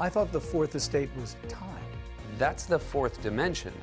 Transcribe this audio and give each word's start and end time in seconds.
I 0.00 0.08
thought 0.08 0.32
the 0.32 0.40
fourth 0.40 0.74
estate 0.76 1.10
was 1.20 1.36
time. 1.46 1.68
That's 2.38 2.64
the 2.64 2.78
fourth 2.78 3.20
dimension. 3.20 3.74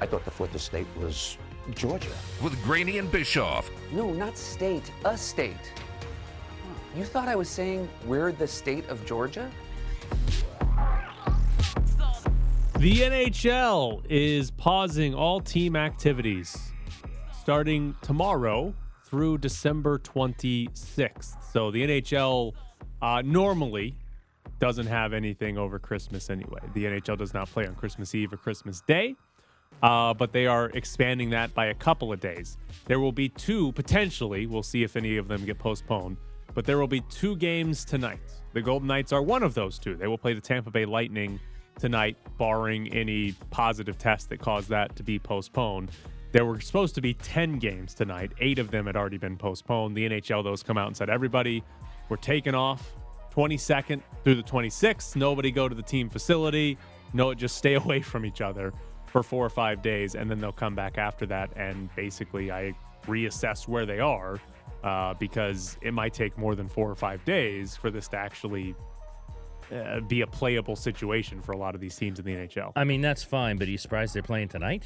I 0.00 0.06
thought 0.06 0.24
the 0.24 0.30
fourth 0.30 0.54
estate 0.54 0.86
was 0.96 1.36
Georgia. 1.74 2.12
With 2.40 2.62
Graney 2.62 2.98
and 2.98 3.10
Bischoff. 3.10 3.68
No, 3.90 4.12
not 4.12 4.38
state, 4.38 4.92
a 5.04 5.18
state. 5.18 5.72
You 6.96 7.02
thought 7.02 7.26
I 7.26 7.34
was 7.34 7.48
saying 7.48 7.88
we're 8.06 8.30
the 8.30 8.46
state 8.46 8.88
of 8.88 9.04
Georgia? 9.04 9.50
The 12.78 13.00
NHL 13.00 14.04
is 14.08 14.52
pausing 14.52 15.12
all 15.12 15.40
team 15.40 15.74
activities 15.74 16.56
starting 17.40 17.96
tomorrow 18.00 18.72
through 19.02 19.38
December 19.38 19.98
26th. 19.98 21.42
So 21.52 21.72
the 21.72 21.84
NHL 21.84 22.52
uh, 23.02 23.22
normally 23.24 23.96
doesn't 24.58 24.86
have 24.86 25.12
anything 25.12 25.56
over 25.58 25.78
Christmas 25.78 26.30
anyway. 26.30 26.60
The 26.74 26.84
NHL 26.84 27.18
does 27.18 27.34
not 27.34 27.48
play 27.50 27.66
on 27.66 27.74
Christmas 27.74 28.14
Eve 28.14 28.32
or 28.32 28.36
Christmas 28.36 28.80
Day, 28.80 29.16
uh, 29.82 30.14
but 30.14 30.32
they 30.32 30.46
are 30.46 30.66
expanding 30.70 31.30
that 31.30 31.54
by 31.54 31.66
a 31.66 31.74
couple 31.74 32.12
of 32.12 32.20
days. 32.20 32.58
There 32.86 33.00
will 33.00 33.12
be 33.12 33.28
two, 33.28 33.72
potentially, 33.72 34.46
we'll 34.46 34.62
see 34.62 34.82
if 34.82 34.96
any 34.96 35.16
of 35.16 35.28
them 35.28 35.44
get 35.44 35.58
postponed, 35.58 36.16
but 36.54 36.64
there 36.64 36.78
will 36.78 36.88
be 36.88 37.00
two 37.02 37.36
games 37.36 37.84
tonight. 37.84 38.20
The 38.52 38.62
Golden 38.62 38.88
Knights 38.88 39.12
are 39.12 39.22
one 39.22 39.42
of 39.42 39.54
those 39.54 39.78
two. 39.78 39.94
They 39.94 40.06
will 40.06 40.18
play 40.18 40.34
the 40.34 40.40
Tampa 40.40 40.70
Bay 40.70 40.84
Lightning 40.84 41.38
tonight, 41.78 42.16
barring 42.38 42.92
any 42.92 43.32
positive 43.50 43.98
test 43.98 44.28
that 44.30 44.40
caused 44.40 44.68
that 44.70 44.96
to 44.96 45.02
be 45.02 45.18
postponed. 45.18 45.90
There 46.32 46.44
were 46.44 46.60
supposed 46.60 46.94
to 46.96 47.00
be 47.00 47.14
10 47.14 47.58
games 47.58 47.94
tonight. 47.94 48.32
Eight 48.40 48.58
of 48.58 48.70
them 48.70 48.86
had 48.86 48.96
already 48.96 49.16
been 49.16 49.36
postponed. 49.36 49.96
The 49.96 50.08
NHL, 50.08 50.44
those 50.44 50.62
come 50.62 50.76
out 50.76 50.88
and 50.88 50.96
said, 50.96 51.08
everybody, 51.08 51.62
we're 52.08 52.16
taking 52.16 52.54
off 52.54 52.92
22nd 53.38 54.02
through 54.24 54.34
the 54.34 54.42
26th. 54.42 55.14
Nobody 55.14 55.52
go 55.52 55.68
to 55.68 55.74
the 55.74 55.82
team 55.82 56.08
facility. 56.08 56.76
No, 57.12 57.32
just 57.34 57.56
stay 57.56 57.74
away 57.82 58.02
from 58.02 58.26
each 58.26 58.40
other 58.40 58.72
for 59.06 59.22
four 59.22 59.46
or 59.46 59.50
five 59.50 59.80
days. 59.80 60.16
And 60.16 60.28
then 60.28 60.40
they'll 60.40 60.50
come 60.52 60.74
back 60.74 60.98
after 60.98 61.24
that. 61.26 61.50
And 61.56 61.94
basically, 61.94 62.50
I 62.50 62.72
reassess 63.06 63.68
where 63.68 63.86
they 63.86 64.00
are 64.00 64.40
uh, 64.82 65.14
because 65.14 65.78
it 65.82 65.94
might 65.94 66.14
take 66.14 66.36
more 66.36 66.56
than 66.56 66.68
four 66.68 66.90
or 66.90 66.96
five 66.96 67.24
days 67.24 67.76
for 67.76 67.90
this 67.90 68.08
to 68.08 68.16
actually 68.16 68.74
uh, 69.72 70.00
be 70.00 70.22
a 70.22 70.26
playable 70.26 70.74
situation 70.74 71.40
for 71.40 71.52
a 71.52 71.56
lot 71.56 71.76
of 71.76 71.80
these 71.80 71.94
teams 71.94 72.18
in 72.18 72.24
the 72.24 72.34
NHL. 72.34 72.72
I 72.74 72.82
mean, 72.82 73.00
that's 73.00 73.22
fine, 73.22 73.56
but 73.56 73.68
are 73.68 73.70
you 73.70 73.78
surprised 73.78 74.14
they're 74.14 74.22
playing 74.22 74.48
tonight? 74.48 74.84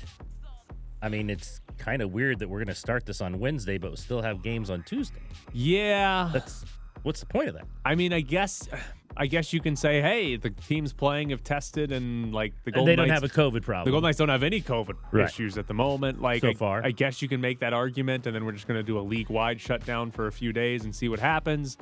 I 1.01 1.09
mean, 1.09 1.31
it's 1.31 1.61
kind 1.79 2.03
of 2.03 2.13
weird 2.13 2.39
that 2.41 2.49
we're 2.49 2.59
going 2.59 2.69
to 2.69 2.75
start 2.75 3.07
this 3.07 3.21
on 3.21 3.39
Wednesday, 3.41 3.79
but 3.79 3.91
we'll 3.91 3.97
still 3.97 4.23
have 4.23 4.43
games 4.43 4.71
on 4.71 4.83
Tuesday. 4.85 5.23
Yeah, 5.53 6.31
That's 6.33 6.65
what's 7.03 7.21
the 7.21 7.27
point 7.27 7.49
of 7.49 7.55
that? 7.55 7.67
I 7.85 7.95
mean, 7.95 8.13
I 8.13 8.21
guess, 8.21 8.69
I 9.17 9.27
guess 9.27 9.53
you 9.53 9.61
can 9.61 9.77
say, 9.77 10.01
hey, 10.01 10.37
the 10.37 10.51
teams 10.51 10.93
playing 10.93 11.31
have 11.31 11.43
tested, 11.45 11.93
and 11.93 12.33
like 12.33 12.53
the 12.65 12.69
And 12.69 12.75
Golden 12.77 12.87
they 12.93 12.97
don't 12.97 13.09
Knights, 13.09 13.23
have 13.23 13.31
a 13.31 13.35
COVID 13.35 13.63
problem. 13.63 13.85
the 13.85 13.91
Golden 13.91 14.09
Knights 14.09 14.19
don't 14.19 14.29
have 14.29 14.43
any 14.43 14.61
COVID 14.61 14.95
Right. 15.11 15.25
issues 15.27 15.59
at 15.59 15.67
the 15.67 15.75
moment. 15.75 16.21
Like 16.23 16.41
So 16.41 16.49
I, 16.49 16.55
far. 16.55 16.85
I 16.85 16.91
guess 16.93 17.21
you 17.23 17.29
can 17.29 17.41
make 17.41 17.61
that 17.61 17.73
argument, 17.73 18.27
and 18.27 18.35
then 18.35 18.45
we're 18.45 18.53
just 18.53 18.67
going 18.69 18.79
to 18.81 18.85
do 18.85 18.99
a 18.99 19.03
league-wide 19.03 19.61
shutdown 19.61 20.11
for 20.11 20.27
a 20.29 20.33
few 20.33 20.53
days 20.53 20.85
and 20.85 20.95
see 20.95 21.09
what 21.09 21.21
happens. 21.21 21.77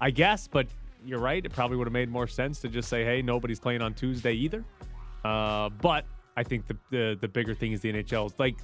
I 0.00 0.10
guess, 0.10 0.46
but 0.46 0.66
you're 1.04 1.20
right. 1.20 1.44
It 1.44 1.52
probably 1.52 1.76
would 1.76 1.86
have 1.86 1.92
made 1.92 2.08
more 2.10 2.26
sense 2.26 2.60
to 2.60 2.68
just 2.68 2.88
say, 2.88 3.04
hey, 3.04 3.22
nobody's 3.22 3.60
playing 3.60 3.80
on 3.82 3.94
Tuesday 3.94 4.32
either. 4.34 4.64
Uh, 5.24 5.68
but 5.70 6.04
I 6.36 6.42
think 6.42 6.66
the, 6.66 6.76
the 6.90 7.18
the 7.20 7.28
bigger 7.28 7.54
thing 7.54 7.72
is 7.72 7.80
the 7.80 7.92
NHL. 7.92 8.26
is 8.26 8.32
Like 8.38 8.56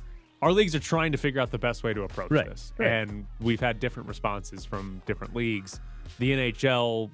our 0.43 0.53
leagues 0.53 0.75
are 0.75 0.81
trying 0.81 1.13
to 1.13 1.19
figure 1.19 1.41
out 1.41 1.51
the 1.51 1.59
best 1.59 1.83
way 1.85 1.95
to 1.95 2.03
approach 2.03 2.31
Right, 2.31 2.49
this, 2.49 2.73
right. 2.79 2.89
and 2.89 3.27
we've 3.41 3.61
had 3.61 3.81
different 3.81 4.09
responses 4.09 4.65
from 4.65 5.01
different 5.07 5.35
leagues. 5.35 5.81
The 6.19 6.33
NHL, 6.33 7.11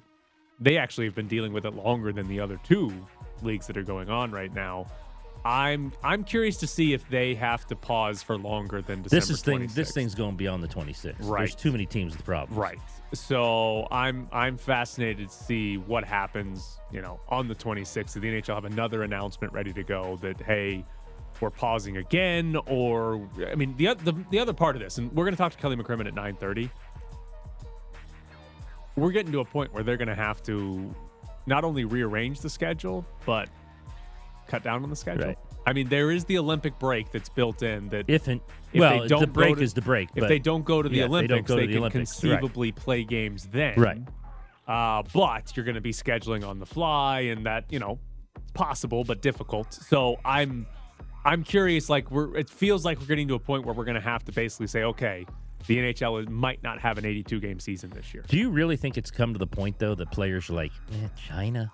they 0.59 0.77
actually 0.77 1.05
have 1.05 1.15
been 1.15 1.27
dealing 1.27 1.53
with 1.53 1.65
it 1.65 1.73
longer 1.73 2.11
than 2.11 2.27
the 2.27 2.39
other 2.39 2.59
two 2.63 2.93
leagues 3.41 3.67
that 3.67 3.77
are 3.77 3.83
going 3.83 4.09
on 4.09 4.31
right 4.31 4.53
now. 4.53 4.85
I'm 5.45 5.93
I'm 6.03 6.23
curious 6.23 6.57
to 6.57 6.67
see 6.67 6.93
if 6.93 7.07
they 7.09 7.33
have 7.35 7.65
to 7.67 7.75
pause 7.75 8.21
for 8.21 8.37
longer 8.37 8.81
than 8.81 9.03
December. 9.03 9.21
This 9.21 9.29
is 9.29 9.41
thing. 9.41 9.67
This 9.73 9.93
thing's 9.93 10.13
going 10.13 10.35
beyond 10.35 10.61
the 10.63 10.67
26th. 10.67 11.15
Right. 11.21 11.39
There's 11.39 11.55
too 11.55 11.71
many 11.71 11.85
teams 11.85 12.15
with 12.15 12.25
problems. 12.25 12.59
Right. 12.59 12.77
So 13.13 13.87
I'm 13.89 14.27
I'm 14.31 14.57
fascinated 14.57 15.29
to 15.29 15.33
see 15.33 15.77
what 15.77 16.03
happens, 16.03 16.79
you 16.91 17.01
know, 17.01 17.19
on 17.29 17.47
the 17.47 17.55
26th. 17.55 18.13
The 18.13 18.19
NHL 18.19 18.55
have 18.55 18.65
another 18.65 19.03
announcement 19.03 19.53
ready 19.53 19.71
to 19.73 19.83
go 19.83 20.17
that 20.21 20.41
hey, 20.41 20.83
we're 21.39 21.49
pausing 21.49 21.97
again, 21.97 22.57
or 22.67 23.27
I 23.49 23.55
mean 23.55 23.75
the 23.77 23.93
the, 23.95 24.13
the 24.29 24.39
other 24.39 24.53
part 24.53 24.75
of 24.75 24.81
this, 24.81 24.97
and 24.97 25.11
we're 25.13 25.23
going 25.23 25.35
to 25.35 25.37
talk 25.37 25.53
to 25.53 25.57
Kelly 25.57 25.75
McCrimmon 25.75 26.07
at 26.07 26.15
9:30. 26.15 26.69
We're 28.99 29.11
getting 29.11 29.31
to 29.31 29.39
a 29.39 29.45
point 29.45 29.73
where 29.73 29.83
they're 29.83 29.97
going 29.97 30.09
to 30.09 30.15
have 30.15 30.43
to 30.43 30.93
not 31.45 31.63
only 31.63 31.85
rearrange 31.85 32.41
the 32.41 32.49
schedule, 32.49 33.05
but 33.25 33.49
cut 34.47 34.63
down 34.63 34.83
on 34.83 34.89
the 34.89 34.95
schedule. 34.95 35.27
Right. 35.27 35.37
I 35.65 35.73
mean, 35.73 35.87
there 35.89 36.11
is 36.11 36.25
the 36.25 36.37
Olympic 36.37 36.79
break 36.79 37.11
that's 37.11 37.29
built 37.29 37.61
in 37.63 37.89
that 37.89 38.05
If 38.07 38.27
and 38.27 38.41
if 38.73 38.79
well, 38.79 39.01
they 39.01 39.07
don't 39.07 39.21
the 39.21 39.27
break 39.27 39.57
to- 39.57 39.61
is 39.61 39.73
the 39.73 39.81
break. 39.81 40.09
if 40.15 40.27
they 40.27 40.39
don't 40.39 40.65
go 40.65 40.81
to 40.81 40.89
the 40.89 40.97
yeah, 40.97 41.05
if 41.05 41.11
they 41.11 41.27
don't 41.27 41.31
Olympics, 41.31 41.47
go 41.47 41.55
they, 41.55 41.61
to 41.61 41.67
the 41.67 41.73
can 41.73 41.79
Olympics, 41.79 42.23
right. 42.23 42.29
conceivably 42.31 42.71
play 42.71 43.03
games 43.03 43.47
then. 43.51 43.79
Right. 43.79 44.01
Uh, 44.67 45.03
but 45.13 45.55
you're 45.55 45.65
going 45.65 45.75
to 45.75 45.81
be 45.81 45.91
scheduling 45.91 46.47
on 46.47 46.59
the 46.59 46.65
fly, 46.65 47.21
and 47.21 47.45
that 47.45 47.65
you 47.69 47.79
know, 47.79 47.99
it's 48.35 48.51
possible 48.51 49.03
but 49.03 49.21
difficult. 49.21 49.73
So 49.73 50.17
I'm, 50.23 50.67
I'm 51.25 51.43
curious. 51.43 51.89
Like 51.89 52.09
we're, 52.11 52.35
it 52.37 52.49
feels 52.49 52.85
like 52.85 52.99
we're 52.99 53.07
getting 53.07 53.27
to 53.29 53.35
a 53.35 53.39
point 53.39 53.65
where 53.65 53.73
we're 53.73 53.85
going 53.85 53.95
to 53.95 54.01
have 54.01 54.23
to 54.25 54.31
basically 54.31 54.67
say, 54.67 54.83
okay, 54.83 55.25
the 55.67 55.77
NHL 55.77 56.21
is, 56.23 56.29
might 56.29 56.61
not 56.63 56.79
have 56.79 56.97
an 56.97 57.05
82 57.05 57.39
game 57.39 57.59
season 57.59 57.89
this 57.91 58.13
year. 58.13 58.23
Do 58.27 58.37
you 58.37 58.49
really 58.49 58.77
think 58.77 58.97
it's 58.97 59.11
come 59.11 59.33
to 59.33 59.39
the 59.39 59.47
point 59.47 59.79
though 59.79 59.95
that 59.95 60.11
players 60.11 60.49
are 60.49 60.53
like, 60.53 60.71
eh, 60.91 61.07
China? 61.17 61.71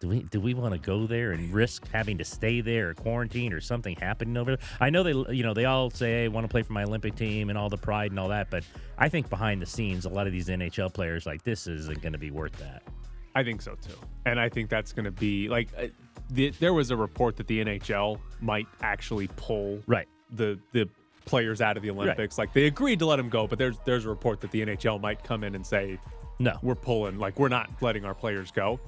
Do 0.00 0.08
we 0.08 0.22
do 0.24 0.40
we 0.40 0.52
want 0.54 0.72
to 0.74 0.78
go 0.78 1.06
there 1.06 1.32
and 1.32 1.54
risk 1.54 1.86
having 1.88 2.18
to 2.18 2.24
stay 2.24 2.60
there 2.60 2.90
or 2.90 2.94
quarantine 2.94 3.52
or 3.52 3.60
something 3.60 3.96
happening 3.96 4.36
over 4.36 4.56
there? 4.56 4.66
I 4.80 4.90
know 4.90 5.02
they 5.02 5.32
you 5.34 5.42
know 5.42 5.54
they 5.54 5.64
all 5.64 5.88
say 5.90 6.10
hey, 6.10 6.24
I 6.24 6.28
want 6.28 6.44
to 6.44 6.48
play 6.48 6.62
for 6.62 6.72
my 6.74 6.82
Olympic 6.84 7.14
team 7.14 7.48
and 7.48 7.56
all 7.56 7.70
the 7.70 7.78
pride 7.78 8.10
and 8.10 8.18
all 8.20 8.28
that, 8.28 8.50
but 8.50 8.64
I 8.98 9.08
think 9.08 9.30
behind 9.30 9.62
the 9.62 9.66
scenes 9.66 10.04
a 10.04 10.08
lot 10.10 10.26
of 10.26 10.32
these 10.32 10.48
NHL 10.48 10.92
players 10.92 11.24
like 11.26 11.42
this 11.44 11.66
isn't 11.66 12.02
going 12.02 12.12
to 12.12 12.18
be 12.18 12.30
worth 12.30 12.56
that. 12.58 12.82
I 13.34 13.44
think 13.44 13.62
so 13.62 13.76
too, 13.76 13.96
and 14.26 14.38
I 14.38 14.48
think 14.48 14.68
that's 14.68 14.92
going 14.92 15.06
to 15.06 15.10
be 15.12 15.48
like. 15.48 15.68
Uh, 15.78 15.86
the, 16.30 16.50
there 16.58 16.72
was 16.72 16.90
a 16.90 16.96
report 16.96 17.36
that 17.36 17.46
the 17.46 17.62
NHL 17.64 18.18
might 18.40 18.66
actually 18.82 19.28
pull 19.36 19.80
Right. 19.86 20.08
the 20.32 20.58
the 20.72 20.88
players 21.24 21.60
out 21.60 21.76
of 21.76 21.82
the 21.82 21.90
Olympics. 21.90 22.38
Like 22.38 22.52
they 22.52 22.66
agreed 22.66 22.98
to 23.00 23.06
let 23.06 23.18
him 23.18 23.28
go, 23.28 23.46
but 23.46 23.58
there's 23.58 23.76
there's 23.84 24.04
a 24.04 24.08
report 24.08 24.40
that 24.42 24.50
the 24.50 24.64
NHL 24.64 25.00
might 25.00 25.22
come 25.24 25.44
in 25.44 25.54
and 25.54 25.66
say 25.66 25.98
No. 26.38 26.56
we're 26.62 26.74
pulling, 26.74 27.18
like 27.18 27.38
we're 27.38 27.48
not 27.48 27.70
letting 27.80 28.04
our 28.04 28.14
players 28.14 28.50
go. 28.50 28.78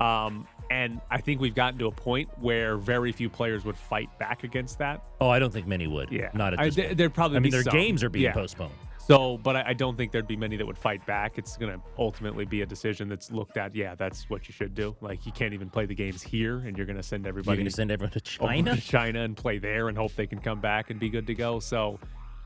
Um, 0.00 0.46
and 0.70 1.00
I 1.10 1.20
think 1.20 1.40
we've 1.40 1.54
gotten 1.54 1.78
to 1.80 1.86
a 1.86 1.92
point 1.92 2.28
where 2.38 2.76
very 2.78 3.12
few 3.12 3.28
players 3.28 3.64
would 3.64 3.76
fight 3.76 4.08
back 4.18 4.42
against 4.42 4.78
that. 4.78 5.04
Oh, 5.20 5.28
I 5.28 5.38
don't 5.38 5.52
think 5.52 5.66
many 5.66 5.86
would. 5.86 6.10
Yeah, 6.10 6.30
Not 6.34 6.54
at 6.54 6.60
I- 6.60 6.64
this 6.66 6.76
there- 6.76 6.86
point. 6.86 6.98
there'd 6.98 7.14
probably 7.14 7.36
I 7.36 7.40
mean, 7.40 7.52
their 7.52 7.62
some. 7.62 7.72
games 7.74 8.02
are 8.02 8.08
being 8.08 8.24
Yeah. 8.24 8.32
postponed. 8.32 8.72
So, 9.06 9.36
but 9.38 9.56
I, 9.56 9.64
I 9.68 9.72
don't 9.72 9.96
think 9.96 10.12
there'd 10.12 10.28
be 10.28 10.36
many 10.36 10.56
that 10.56 10.66
would 10.66 10.78
fight 10.78 11.04
back. 11.06 11.36
It's 11.36 11.56
going 11.56 11.72
to 11.72 11.80
ultimately 11.98 12.44
be 12.44 12.62
a 12.62 12.66
decision 12.66 13.08
that's 13.08 13.32
looked 13.32 13.56
at. 13.56 13.74
Yeah, 13.74 13.96
that's 13.96 14.30
what 14.30 14.48
you 14.48 14.52
should 14.52 14.74
do. 14.74 14.94
Like 15.00 15.26
you 15.26 15.32
can't 15.32 15.52
even 15.52 15.70
play 15.70 15.86
the 15.86 15.94
games 15.94 16.22
here, 16.22 16.58
and 16.58 16.76
you're 16.76 16.86
going 16.86 16.96
to 16.96 17.02
send 17.02 17.24
You're 17.24 17.30
everybody 17.30 17.56
going 17.56 17.68
to 17.68 17.72
send 17.74 17.90
everyone 17.90 18.12
to 18.12 18.20
China? 18.22 18.76
to 18.76 18.80
China 18.80 19.22
and 19.22 19.36
play 19.36 19.58
there 19.58 19.88
and 19.88 19.98
hope 19.98 20.14
they 20.14 20.26
can 20.26 20.38
come 20.38 20.60
back 20.60 20.90
and 20.90 21.00
be 21.00 21.08
good 21.08 21.26
to 21.26 21.34
go. 21.34 21.58
So, 21.58 21.98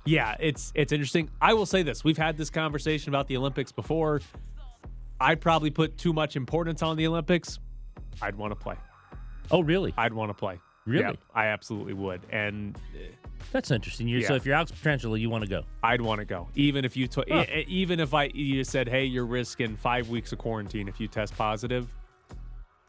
yeah, 0.06 0.35
it's 0.41 0.73
it's 0.75 0.93
interesting. 0.93 1.29
I 1.43 1.53
will 1.53 1.67
say 1.67 1.82
this: 1.82 2.05
we've 2.05 2.17
had 2.19 2.38
this 2.38 2.49
conversation 2.49 3.11
about 3.11 3.29
the 3.29 3.37
Olympics 3.37 3.70
before. 3.73 4.20
I'd 5.20 5.41
probably 5.41 5.70
put 5.70 5.99
too 5.99 6.12
much 6.12 6.37
importance 6.37 6.82
on 6.82 6.97
the 6.97 7.06
Olympics. 7.06 7.59
I'd 8.23 8.35
want 8.35 8.52
to 8.52 8.56
play. 8.56 8.76
Oh, 9.50 9.62
really? 9.62 9.93
I'd 9.97 10.12
want 10.12 10.31
to 10.31 10.35
play. 10.35 10.59
Really? 10.87 11.02
Yeah, 11.05 11.12
I 11.35 11.47
absolutely 11.47 11.94
would. 11.94 12.23
And 12.31 12.76
eh, 12.94 13.09
That's 13.52 13.70
interesting. 13.70 14.08
You 14.08 14.22
So 14.22 14.32
Yeah. 14.32 14.37
if 14.37 14.46
you're 14.46 14.54
Alex 14.54 14.72
Pietrangelo, 14.72 15.19
you 15.19 15.31
want 15.31 15.44
to 15.44 15.48
go. 15.50 15.62
I'd 15.82 16.00
want 16.00 16.19
to 16.20 16.25
go, 16.25 16.48
even 16.54 16.84
if 16.84 16.96
you 16.96 17.06
t- 17.06 17.22
Huh. 17.31 17.44
e- 17.54 17.64
even 17.69 18.00
if 18.00 18.12
I 18.14 18.25
you 18.34 18.64
said, 18.64 18.88
hey, 18.88 19.04
you're 19.04 19.26
risking 19.26 19.76
five 19.76 20.08
weeks 20.08 20.32
of 20.32 20.38
quarantine 20.38 20.88
if 20.88 21.00
you 21.00 21.08
test 21.08 21.37
positive. 21.37 21.88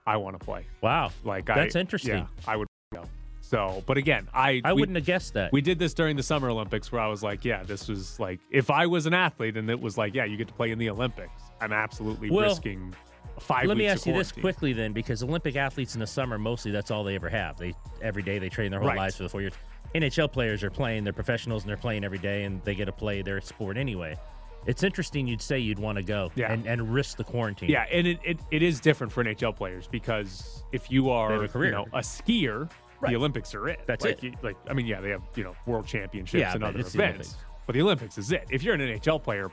I 0.06 0.18
want 0.18 0.40
to 0.40 0.44
play. 0.46 0.66
Wow. 0.82 1.12
Like 1.24 1.46
That's 1.46 1.76
I, 1.76 1.80
interesting. 1.80 2.12
Yeah, 2.18 2.28
I 2.48 2.56
would 2.56 2.68
go. 2.94 3.04
So, 3.42 3.84
but 3.86 3.98
again, 3.98 4.28
I 4.34 4.62
I 4.66 4.74
we- 4.74 4.82
wouldn't 4.82 4.96
have 4.98 5.06
guessed 5.06 5.34
that. 5.36 5.52
We 5.54 5.62
did 5.62 5.80
this 5.80 5.94
during 5.94 6.16
the 6.18 6.24
Summer 6.24 6.50
Olympics 6.50 6.92
where 6.92 7.02
I 7.02 7.08
was 7.08 7.24
like, 7.24 7.46
yeah, 7.46 7.64
this 7.64 7.88
was 7.88 8.20
like, 8.20 8.40
if 8.52 8.70
I 8.70 8.86
was 8.88 9.06
an 9.06 9.14
athlete 9.14 9.56
and 9.58 9.70
it 9.70 9.80
was 9.80 9.98
like, 9.98 10.14
yeah, 10.16 10.26
you 10.26 10.36
get 10.38 10.48
to 10.50 10.54
play 10.54 10.72
in 10.72 10.80
the 10.80 10.90
Olympics, 10.90 11.32
I'm 11.62 11.72
absolutely 11.74 12.30
Well, 12.30 12.46
risking 12.50 12.94
five. 13.40 13.68
Let 13.68 13.78
me 13.78 13.88
ask 13.88 14.06
you 14.06 14.14
this 14.14 14.32
quickly 14.32 14.74
then, 14.74 14.92
because 14.94 15.24
Olympic 15.24 15.56
athletes 15.56 15.94
in 15.94 16.00
the 16.02 16.08
summer 16.08 16.38
mostly 16.38 16.72
that's 16.72 16.90
all 16.92 17.04
they 17.04 17.16
ever 17.16 17.30
have. 17.30 17.58
They 17.58 17.74
every 18.02 18.24
day 18.24 18.40
they 18.40 18.50
train 18.50 18.72
their 18.72 18.80
whole 18.80 18.90
Right. 18.90 18.98
lives 18.98 19.16
for 19.18 19.24
the 19.24 19.30
four 19.30 19.42
years. 19.42 19.54
NHL 19.96 20.32
players 20.32 20.64
are 20.64 20.70
playing; 20.70 21.04
they're 21.04 21.14
professionals 21.14 21.64
and 21.64 21.70
they're 21.70 21.78
playing 21.78 22.04
every 22.04 22.18
day, 22.18 22.44
and 22.44 22.64
they 22.64 22.76
get 22.76 22.86
to 22.86 22.92
play 22.92 23.22
their 23.22 23.42
sport 23.42 23.78
anyway. 23.78 24.18
It's 24.66 24.84
interesting 24.84 25.28
you'd 25.28 25.42
say 25.42 25.60
you'd 25.60 25.80
want 25.80 25.98
to 25.98 26.04
go 26.04 26.30
Yeah. 26.36 26.52
and, 26.52 26.66
and 26.66 26.94
risk 26.94 27.16
the 27.18 27.24
quarantine. 27.24 27.70
Yeah, 27.70 27.86
and 27.90 28.06
it, 28.06 28.20
it, 28.24 28.38
it 28.52 28.62
is 28.62 28.82
different 28.82 29.14
for 29.14 29.24
NHL 29.24 29.56
players 29.56 29.88
because 29.88 30.62
if 30.74 30.92
you 30.92 31.10
are 31.10 31.44
a 31.44 31.48
career. 31.48 31.70
you 31.70 31.76
know 31.78 31.86
a 31.94 32.00
skier, 32.00 32.70
Right. 33.00 33.12
the 33.12 33.16
Olympics 33.16 33.54
are 33.56 33.70
it. 33.70 33.80
That's 33.86 34.04
like, 34.04 34.18
it. 34.18 34.24
you- 34.24 34.34
like 34.42 34.58
I 34.70 34.74
mean, 34.74 34.86
yeah, 34.88 35.00
they 35.00 35.12
have 35.12 35.22
you 35.36 35.44
know 35.46 35.56
world 35.66 35.86
championships 35.88 36.40
Yeah, 36.42 36.54
and 36.54 36.64
other 36.64 36.80
it's 36.80 36.92
the 36.92 37.02
events, 37.04 37.38
but 37.66 37.74
the 37.74 37.82
Olympics 37.82 38.18
is 38.18 38.32
it. 38.32 38.46
If 38.50 38.64
you're 38.64 38.74
an 38.74 38.82
NHL 38.82 39.24
player, 39.24 39.50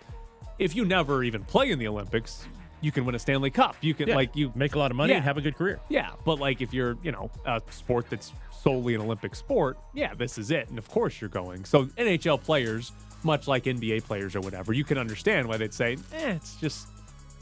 if 0.58 0.74
you 0.74 0.84
never 0.84 1.22
even 1.22 1.44
play 1.44 1.70
in 1.70 1.78
the 1.78 1.86
Olympics, 1.86 2.48
you 2.84 2.92
can 2.92 3.04
win 3.06 3.14
a 3.14 3.18
Stanley 3.18 3.50
Cup. 3.50 3.76
You 3.80 3.94
can 3.94 4.08
Yeah. 4.08 4.14
like 4.16 4.36
you 4.36 4.52
make 4.54 4.74
a 4.74 4.78
lot 4.78 4.90
of 4.90 4.96
money 4.96 5.10
Yeah. 5.12 5.16
and 5.16 5.24
have 5.24 5.38
a 5.38 5.40
good 5.40 5.56
career. 5.56 5.80
Yeah, 5.88 6.10
but 6.24 6.38
like 6.38 6.60
if 6.60 6.72
you're, 6.74 6.96
you 7.02 7.12
know, 7.12 7.30
a 7.46 7.62
sport 7.70 8.10
that's 8.10 8.32
solely 8.62 8.94
an 8.94 9.00
Olympic 9.00 9.34
sport, 9.34 9.78
yeah, 9.94 10.14
this 10.14 10.36
is 10.38 10.50
it. 10.50 10.68
And 10.68 10.78
of 10.78 10.88
course 10.88 11.20
you're 11.20 11.30
going. 11.30 11.64
So 11.64 11.86
NHL 11.96 12.38
players, 12.42 12.92
much 13.22 13.48
like 13.48 13.64
NBA 13.64 14.00
players 14.04 14.36
or 14.36 14.40
whatever, 14.40 14.72
you 14.74 14.84
can 14.84 14.98
understand 14.98 15.48
why 15.48 15.56
they'd 15.56 15.72
say, 15.74 15.96
eh, 16.12 16.32
it's 16.32 16.56
just 16.56 16.88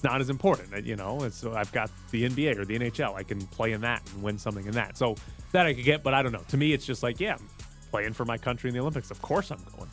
not 0.04 0.20
as 0.20 0.30
important. 0.30 0.84
You 0.86 0.96
know, 0.96 1.22
it's 1.24 1.44
I've 1.44 1.72
got 1.72 1.90
the 2.12 2.24
NBA 2.24 2.56
or 2.56 2.64
the 2.64 2.76
NHL. 2.78 3.14
I 3.16 3.22
can 3.24 3.40
play 3.48 3.72
in 3.72 3.80
that 3.82 4.02
and 4.12 4.22
win 4.22 4.38
something 4.38 4.66
in 4.66 4.72
that. 4.72 4.96
So 4.96 5.16
that 5.52 5.66
I 5.66 5.74
could 5.74 5.84
get, 5.84 6.02
but 6.04 6.14
I 6.14 6.22
don't 6.22 6.32
know. 6.32 6.42
To 6.48 6.56
me, 6.56 6.72
it's 6.72 6.86
just 6.86 7.02
like, 7.02 7.18
yeah, 7.20 7.34
I'm 7.34 7.48
playing 7.90 8.12
for 8.12 8.24
my 8.24 8.38
country 8.38 8.68
in 8.70 8.74
the 8.74 8.80
Olympics. 8.80 9.10
Of 9.10 9.20
course 9.22 9.50
I'm 9.50 9.62
going. 9.76 9.90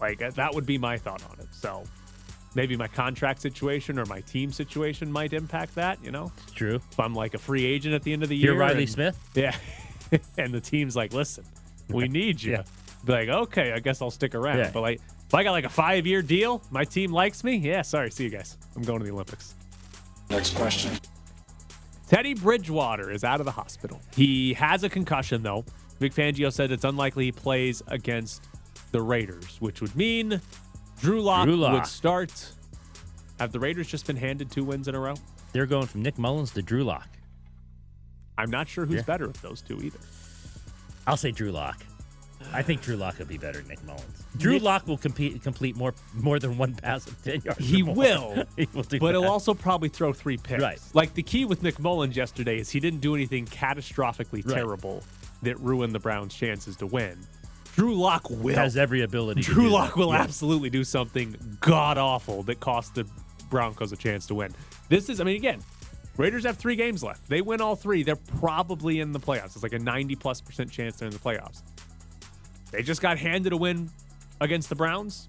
Like 0.00 0.18
that 0.34 0.52
would 0.54 0.66
be 0.66 0.78
my 0.78 0.96
thought 0.98 1.22
on 1.30 1.38
it. 1.38 1.46
So 1.52 1.84
maybe 2.54 2.76
my 2.76 2.88
contract 2.88 3.40
situation 3.40 3.98
or 3.98 4.04
my 4.06 4.20
team 4.20 4.52
situation 4.52 5.10
might 5.10 5.32
impact 5.32 5.74
that, 5.76 6.02
you 6.02 6.10
know? 6.10 6.32
it's 6.42 6.52
True. 6.52 6.76
If 6.76 7.00
I'm 7.00 7.14
like 7.14 7.34
a 7.34 7.38
free 7.38 7.64
agent 7.64 7.94
at 7.94 8.02
the 8.02 8.12
end 8.12 8.22
of 8.22 8.28
the 8.28 8.36
year. 8.36 8.52
You're 8.52 8.60
Reilly 8.60 8.82
and- 8.82 8.90
Smith. 8.90 9.18
Yeah. 9.34 9.56
and 10.38 10.52
the 10.52 10.60
team's 10.60 10.94
like, 10.96 11.12
listen, 11.12 11.44
we 11.88 12.08
need 12.08 12.42
you. 12.42 12.52
Yeah. 12.52 12.62
Be 13.04 13.12
like, 13.12 13.28
okay, 13.28 13.72
I 13.72 13.80
guess 13.80 14.00
I'll 14.02 14.10
stick 14.10 14.34
around. 14.34 14.58
Yeah. 14.58 14.70
But 14.72 14.80
like, 14.82 15.00
if 15.26 15.34
I 15.34 15.42
got 15.42 15.52
like 15.52 15.64
a 15.64 15.70
five 15.70 16.06
year 16.06 16.22
deal, 16.22 16.62
my 16.70 16.84
team 16.84 17.10
likes 17.12 17.42
me. 17.42 17.56
Yeah, 17.56 17.82
sorry, 17.82 18.10
see 18.10 18.24
you 18.24 18.30
guys. 18.30 18.58
I'm 18.76 18.82
going 18.82 18.98
to 19.00 19.04
the 19.04 19.12
Olympics. 19.12 19.54
Next 20.30 20.54
question. 20.54 20.92
Teddy 22.06 22.34
Bridgewater 22.34 23.10
is 23.10 23.24
out 23.24 23.40
of 23.40 23.46
the 23.46 23.52
hospital. 23.52 23.98
He 24.14 24.52
has 24.54 24.84
a 24.84 24.88
concussion, 24.90 25.42
though. 25.42 25.64
Vic 25.98 26.12
Fangio 26.12 26.52
said 26.52 26.70
it's 26.70 26.84
unlikely 26.84 27.24
he 27.26 27.32
plays 27.32 27.82
against 27.86 28.48
the 28.90 29.00
Raiders, 29.00 29.56
which 29.60 29.80
would 29.80 29.96
mean 29.96 30.40
Drew 31.02 31.20
Lock 31.20 31.46
Drew 31.46 31.56
Lock. 31.56 31.72
would 31.72 31.86
start. 31.86 32.32
Have 33.38 33.50
the 33.52 33.58
Raiders 33.60 33.88
just 33.88 34.06
been 34.06 34.16
handed 34.16 34.50
two 34.52 34.62
wins 34.64 34.86
in 34.88 34.94
a 34.94 35.00
row? 35.00 35.14
They're 35.52 35.66
going 35.66 35.86
from 35.86 36.02
Nick 36.02 36.16
Mullens 36.16 36.52
to 36.52 36.62
Drew 36.62 36.84
Lock. 36.84 37.08
I'm 38.38 38.50
not 38.50 38.68
sure 38.68 38.86
who's 38.86 38.96
Yeah. 38.96 39.02
better 39.02 39.24
of 39.24 39.40
those 39.42 39.60
two 39.62 39.80
either. 39.82 39.98
I'll 41.06 41.16
say 41.16 41.32
Drew 41.32 41.50
Lock. 41.52 41.84
I 42.52 42.62
think 42.62 42.82
Drew 42.82 42.96
Lock 42.96 43.18
would 43.18 43.28
be 43.28 43.38
better 43.38 43.58
than 43.58 43.68
Nick 43.68 43.84
Mullens. 43.84 44.24
Drew 44.36 44.54
Nick- 44.54 44.62
Lock 44.62 44.86
will 44.86 44.96
compete, 44.98 45.42
complete 45.42 45.76
more 45.76 45.94
more 46.14 46.38
than 46.38 46.56
one 46.56 46.74
pass 46.74 47.06
of 47.06 47.20
ten 47.22 47.40
yards. 47.44 47.58
He 47.64 47.82
or 47.82 47.86
more. 47.86 47.94
will, 47.96 48.44
he 48.56 48.68
will 48.72 48.82
do 48.84 48.98
but 49.00 49.12
that. 49.12 49.18
he'll 49.20 49.28
also 49.30 49.54
probably 49.54 49.88
throw 49.88 50.12
three 50.12 50.36
picks. 50.36 50.62
Right. 50.62 50.80
Like 50.94 51.14
the 51.14 51.22
key 51.22 51.44
with 51.44 51.62
Nick 51.62 51.78
Mullens 51.80 52.16
yesterday 52.16 52.58
is 52.58 52.70
he 52.70 52.78
didn't 52.80 53.00
do 53.00 53.14
anything 53.14 53.46
catastrophically 53.46 54.44
Right. 54.46 54.54
terrible 54.54 55.02
that 55.42 55.58
ruined 55.60 55.94
the 55.94 55.98
Browns' 56.00 56.34
chances 56.34 56.76
to 56.76 56.86
win. 56.86 57.18
Drew 57.74 57.94
Lock 57.94 58.28
will. 58.30 58.54
has 58.56 58.76
every 58.76 59.02
ability. 59.02 59.40
Drew. 59.42 59.68
Lock 59.70 59.96
will 59.96 60.10
Yeah. 60.12 60.20
absolutely 60.22 60.70
do 60.70 60.84
something 60.84 61.34
god 61.60 61.98
awful 61.98 62.42
that 62.44 62.60
costs 62.60 62.90
the 62.92 63.06
Broncos 63.50 63.92
a 63.92 63.96
chance 63.96 64.26
to 64.26 64.34
win. 64.34 64.54
This 64.88 65.08
is, 65.08 65.20
I 65.20 65.24
mean, 65.24 65.36
again, 65.36 65.60
Raiders 66.18 66.44
have 66.44 66.58
three 66.58 66.76
games 66.76 67.02
left. 67.02 67.26
They 67.28 67.40
win 67.40 67.62
all 67.62 67.74
three. 67.74 68.02
They're 68.02 68.16
probably 68.16 69.00
in 69.00 69.12
the 69.12 69.20
playoffs. 69.20 69.54
It's 69.54 69.62
like 69.62 69.72
a 69.72 69.78
90 69.78 70.14
plus 70.16 70.40
percent 70.42 70.70
chance 70.70 70.96
they're 70.96 71.08
in 71.08 71.12
the 71.14 71.18
playoffs. 71.18 71.62
They 72.70 72.82
just 72.82 73.00
got 73.00 73.16
handed 73.18 73.52
a 73.52 73.56
win 73.56 73.90
against 74.40 74.68
the 74.68 74.74
Browns. 74.74 75.28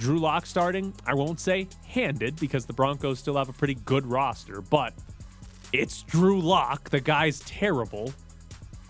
Drew 0.00 0.18
Lock 0.18 0.46
starting, 0.46 0.94
I 1.06 1.12
won't 1.14 1.38
say 1.38 1.68
handed 1.86 2.36
because 2.36 2.64
the 2.64 2.72
Broncos 2.72 3.18
still 3.18 3.36
have 3.36 3.50
a 3.50 3.52
pretty 3.52 3.74
good 3.84 4.06
roster, 4.06 4.62
but 4.62 4.94
it's 5.72 6.02
Drew 6.04 6.40
Lock. 6.40 6.88
The 6.88 7.00
guy's 7.00 7.40
terrible. 7.40 8.12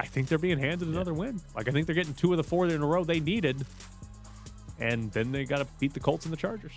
I 0.02 0.06
think 0.06 0.26
they're 0.26 0.36
being 0.36 0.58
handed 0.58 0.88
another 0.88 1.14
win. 1.14 1.40
Like, 1.54 1.68
I 1.68 1.70
think 1.70 1.86
they're 1.86 1.94
getting 1.94 2.14
two 2.14 2.32
of 2.32 2.36
the 2.36 2.42
four 2.42 2.66
in 2.66 2.82
a 2.82 2.84
row 2.84 3.04
they 3.04 3.20
needed. 3.20 3.64
And 4.80 5.12
then 5.12 5.30
they 5.30 5.44
got 5.44 5.58
to 5.58 5.66
beat 5.78 5.94
the 5.94 6.00
Colts 6.00 6.26
and 6.26 6.32
the 6.32 6.36
Chargers. 6.36 6.72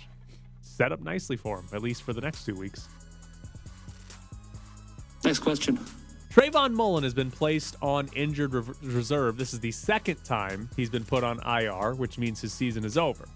Set 0.62 0.92
up 0.92 1.00
nicely 1.00 1.36
for 1.36 1.56
them, 1.56 1.66
at 1.72 1.82
least 1.82 2.04
for 2.04 2.12
the 2.12 2.20
next 2.20 2.44
two 2.44 2.54
weeks. 2.54 2.86
Next 5.24 5.40
question. 5.40 5.76
Trayvon 6.32 6.72
Mullen 6.72 7.02
has 7.02 7.14
been 7.14 7.32
placed 7.32 7.74
on 7.82 8.08
injured 8.14 8.54
re- 8.54 8.74
reserve. 8.82 9.38
This 9.38 9.52
is 9.52 9.58
the 9.58 9.72
second 9.72 10.22
time 10.22 10.70
he's 10.76 10.90
been 10.90 11.04
put 11.04 11.24
on 11.24 11.40
IR, 11.44 11.94
which 11.94 12.18
means 12.18 12.40
his 12.40 12.52
season 12.52 12.84
is 12.84 12.96
over. 12.96 13.26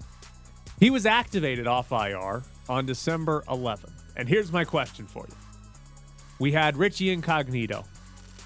He 0.78 0.90
was 0.90 1.04
activated 1.04 1.66
off 1.66 1.90
IR 1.90 2.44
on 2.68 2.86
December 2.86 3.42
11th. 3.48 3.90
And 4.16 4.28
here's 4.28 4.52
my 4.52 4.64
question 4.64 5.04
for 5.06 5.26
you. 5.28 5.34
We 6.38 6.52
had 6.52 6.76
Richie 6.76 7.10
Incognito, 7.10 7.84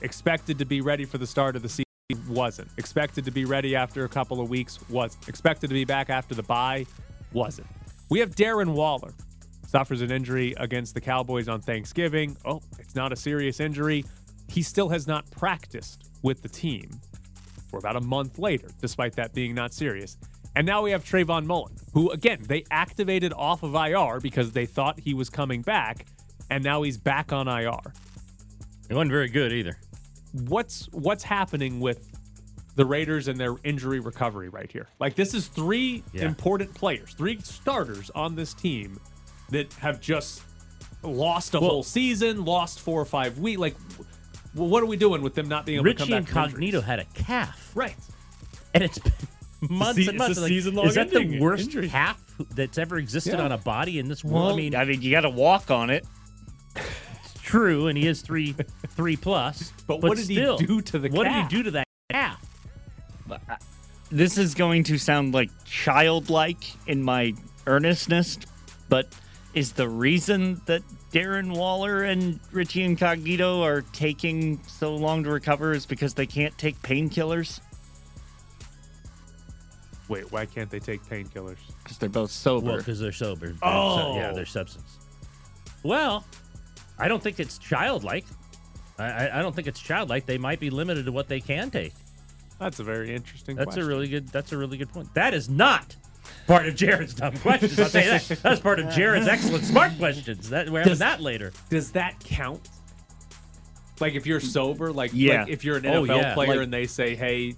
expected 0.05 0.59
to 0.59 0.65
be 0.65 0.81
ready 0.81 1.05
for 1.05 1.19
the 1.19 1.27
start 1.27 1.57
of 1.57 1.63
the 1.63 1.69
season, 1.69 1.85
wasn't. 2.29 2.69
Expected 2.77 3.25
to 3.25 3.31
be 3.31 3.45
ready 3.45 3.75
after 3.75 4.05
a 4.05 4.09
couple 4.09 4.41
of 4.41 4.49
weeks, 4.49 4.79
wasn't. 4.89 5.29
Expected 5.29 5.69
to 5.69 5.75
be 5.75 5.85
back 5.85 6.11
after 6.11 6.35
the 6.35 6.43
bye, 6.43 6.87
wasn't. 7.33 7.67
We 8.11 8.21
have 8.21 8.37
Darren 8.37 8.75
Waller, 8.75 9.13
suffers 9.67 10.03
an 10.03 10.13
injury 10.13 10.55
against 10.59 10.95
the 10.95 11.01
Cowboys 11.01 11.49
on 11.49 11.61
Thanksgiving. 11.61 12.37
Oh, 12.45 12.61
it's 12.79 12.95
not 12.95 13.13
a 13.13 13.17
serious 13.17 13.59
injury. 13.59 14.05
He 14.49 14.63
still 14.63 14.91
has 14.91 15.07
not 15.07 15.29
practiced 15.31 16.11
with 16.23 16.43
the 16.43 16.49
team 16.49 16.91
for 17.71 17.79
about 17.79 17.97
a 17.97 18.01
month 18.01 18.39
later, 18.39 18.69
despite 18.81 19.15
that 19.17 19.33
being 19.33 19.55
not 19.55 19.73
serious. 19.73 20.19
And 20.55 20.67
now 20.67 20.83
we 20.83 20.93
have 20.93 21.03
Trayvon 21.03 21.47
Mullen, 21.47 21.73
who 21.93 22.11
again 22.11 22.41
they 22.47 22.65
activated 22.71 23.33
off 23.33 23.63
of 23.63 23.75
IR 23.75 24.21
because 24.21 24.53
they 24.53 24.67
thought 24.67 25.01
he 25.01 25.15
was 25.15 25.29
coming 25.29 25.63
back, 25.63 26.07
and 26.51 26.63
now 26.63 26.83
he's 26.83 26.99
back 26.99 27.33
on 27.33 27.49
IR. 27.49 27.93
It 28.89 28.95
wasn't 28.95 29.11
very 29.11 29.29
good 29.29 29.53
either. 29.53 29.79
What's 30.35 30.89
what's 30.93 31.23
happening 31.25 31.81
with 31.81 32.11
the 32.77 32.85
Raiders 32.85 33.29
and 33.29 33.39
their 33.39 33.55
injury 33.63 34.01
recovery 34.01 34.49
right 34.49 34.71
here? 34.71 34.89
Like 34.99 35.15
this 35.15 35.33
is 35.33 35.47
three 35.47 36.03
Yeah. 36.13 36.25
important 36.27 36.75
players, 36.75 37.15
three 37.15 37.39
starters 37.41 38.11
on 38.11 38.35
this 38.35 38.53
team 38.53 38.99
that 39.51 39.73
have 39.75 40.01
just 40.01 40.43
lost 41.03 41.55
a 41.55 41.61
Well- 41.61 41.71
whole 41.71 41.83
season, 41.83 42.45
lost 42.45 42.81
four 42.81 43.01
or 43.01 43.05
five 43.05 43.39
weeks. 43.39 43.61
Like, 43.61 43.77
w- 44.55 44.71
what 44.73 44.83
are 44.83 44.87
we 44.87 44.97
doing 44.97 45.23
with 45.23 45.35
them 45.35 45.47
not 45.49 45.67
being 45.67 45.77
able 45.77 45.85
to 45.85 45.91
Richie 45.91 45.99
come 45.99 46.23
back? 46.25 46.29
from 46.29 46.39
Incognito 46.45 46.79
injuries? 46.79 46.85
had 46.85 46.99
a 46.99 47.05
calf, 47.15 47.71
right. 47.77 47.95
and 48.73 48.83
it's 48.83 48.99
been 48.99 49.13
months 49.71 50.03
se- 50.03 50.09
and 50.09 50.19
months. 50.19 50.41
Like, 50.41 50.49
season-long 50.49 50.87
is 50.87 50.95
that 50.97 51.11
the 51.11 51.39
worst 51.39 51.65
injury. 51.67 51.89
calf 51.91 52.19
that's 52.55 52.79
ever 52.79 52.97
existed 52.99 53.35
Yeah. 53.35 53.45
on 53.45 53.53
a 53.53 53.59
body 53.59 53.99
in 54.01 54.09
this 54.09 54.25
world? 54.25 54.55
I 54.55 54.57
mean, 54.57 54.75
I 54.75 54.85
mean, 54.85 55.01
you 55.03 55.11
got 55.13 55.21
to 55.21 55.31
walk 55.31 55.71
on 55.71 55.91
it. 55.91 56.05
It's 57.55 57.63
true, 57.63 57.87
and 57.89 57.97
he 57.97 58.07
is 58.07 58.23
three 58.23 58.53
three 58.91 59.17
plus. 59.17 59.73
But 59.87 60.03
what 60.03 60.17
did 60.17 60.29
he 60.29 60.35
do 60.37 60.81
to 60.81 60.99
the 60.99 61.09
cat? 61.09 61.17
What 61.17 61.27
calf? 61.27 61.49
did 61.49 61.57
he 61.57 61.63
do 61.63 61.63
to 61.65 61.71
that 61.73 61.87
calf? 62.11 62.45
Uh, 63.31 63.39
this 64.11 64.39
is 64.39 64.55
going 64.55 64.85
to 64.85 64.99
sound 64.99 65.35
like 65.35 65.51
childlike 65.65 66.65
in 66.87 67.03
my 67.03 67.33
earnestness, 67.67 68.39
but 68.89 69.09
is 69.55 69.73
the 69.73 69.89
reason 69.89 70.61
that 70.67 70.83
Darren 71.13 71.57
Waller 71.57 72.03
and 72.03 72.39
Richie 72.53 72.83
Incognito 72.83 73.63
are 73.63 73.83
taking 73.93 74.61
so 74.67 74.95
long 74.95 75.25
to 75.25 75.31
recover 75.31 75.73
is 75.73 75.87
because 75.87 76.15
they 76.15 76.27
can't 76.27 76.57
take 76.59 76.81
painkillers? 76.83 77.61
Wait, 80.09 80.31
why 80.31 80.45
can't 80.45 80.71
they 80.71 80.81
take 80.81 81.03
painkillers? 81.05 81.57
Because 81.83 81.97
they're 81.99 82.09
both 82.11 82.31
sober. 82.31 82.67
Well, 82.67 82.77
because 82.79 83.01
they're 83.01 83.13
sober. 83.13 83.47
They're 83.49 83.59
Oh. 83.63 84.17
yeah, 84.17 84.33
they're 84.33 84.45
substance. 84.45 84.99
Well, 85.83 86.25
I 86.99 87.09
don't 87.09 87.23
think 87.23 87.41
it's 87.41 87.59
childlike. 87.59 88.25
I, 88.99 89.05
I, 89.05 89.39
I 89.39 89.43
don't 89.43 89.55
think 89.55 89.67
it's 89.67 89.81
childlike. 89.81 90.27
They 90.27 90.39
might 90.39 90.61
be 90.61 90.71
limited 90.71 91.07
to 91.07 91.13
what 91.13 91.29
they 91.29 91.41
can 91.41 91.71
take. 91.71 91.93
That's 92.61 92.79
a 92.79 92.85
very 92.85 93.15
interesting. 93.15 93.57
That's 93.57 93.67
question. 93.67 93.83
a 93.85 93.87
really 93.87 94.09
good. 94.09 94.29
That's 94.29 94.53
a 94.53 94.57
really 94.57 94.77
good 94.77 94.93
point. 94.93 95.13
That 95.15 95.35
is 95.35 95.49
not 95.49 95.97
part 96.47 96.67
of 96.69 96.77
Jared's 96.77 97.15
dumb 97.15 97.37
questions. 97.39 97.79
I'll 97.81 97.91
tell 97.91 98.05
you 98.05 98.11
that. 98.19 98.39
That's 98.43 98.61
part 98.61 98.79
of 98.79 98.89
Jared's 98.91 99.27
excellent 99.27 99.65
smart 99.65 99.99
questions. 99.99 100.51
That 100.51 100.71
we're 100.71 100.79
having 100.81 100.93
Does- 100.93 100.99
that 101.01 101.21
later. 101.21 101.53
Does 101.69 101.91
that 101.93 102.21
count? 102.25 102.69
Like 104.01 104.15
if 104.15 104.27
you're 104.27 104.41
sober, 104.41 104.93
like, 104.93 105.11
Yeah. 105.15 105.43
like 105.43 105.51
if 105.51 105.65
you're 105.65 105.77
an 105.77 105.87
Oh, 105.87 106.03
NFL 106.05 106.17
yeah. 106.21 106.35
player 106.35 106.49
Like- 106.57 106.59
and 106.65 106.73
they 106.73 106.87
say, 106.87 107.15
"Hey, 107.17 107.55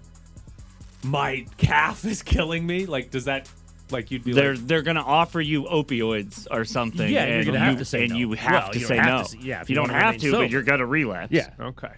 my 1.04 1.46
calf 1.58 2.04
is 2.04 2.22
killing 2.22 2.66
me," 2.66 2.86
like 2.86 3.10
does 3.10 3.24
that 3.26 3.48
like 3.90 4.10
you'd 4.10 4.24
be 4.24 4.32
they're 4.32 4.54
like, 4.56 4.66
they're 4.66 4.82
gonna 4.82 5.00
offer 5.02 5.40
you 5.40 5.64
opioids 5.64 6.46
or 6.50 6.64
something. 6.64 7.10
Yeah, 7.12 7.26
you're 7.26 7.36
and 7.38 7.46
gonna 7.46 7.58
you, 7.58 7.64
have 7.64 7.78
to 7.78 7.84
say 7.84 8.02
and 8.04 8.12
no. 8.12 8.18
you 8.18 8.32
have 8.32 8.52
Well, 8.64 8.72
to 8.72 8.78
you 8.78 8.86
say 8.86 8.96
have 8.96 9.06
no. 9.06 9.24
to 9.24 9.38
yeah, 9.38 9.60
if 9.62 9.70
you, 9.70 9.74
you 9.74 9.80
don't 9.80 9.90
have 9.90 10.16
to, 10.18 10.30
sober. 10.30 10.44
but 10.44 10.50
you're 10.50 10.62
gonna 10.62 10.86
relapse. 10.86 11.32
Yeah, 11.32 11.50
okay, 11.60 11.92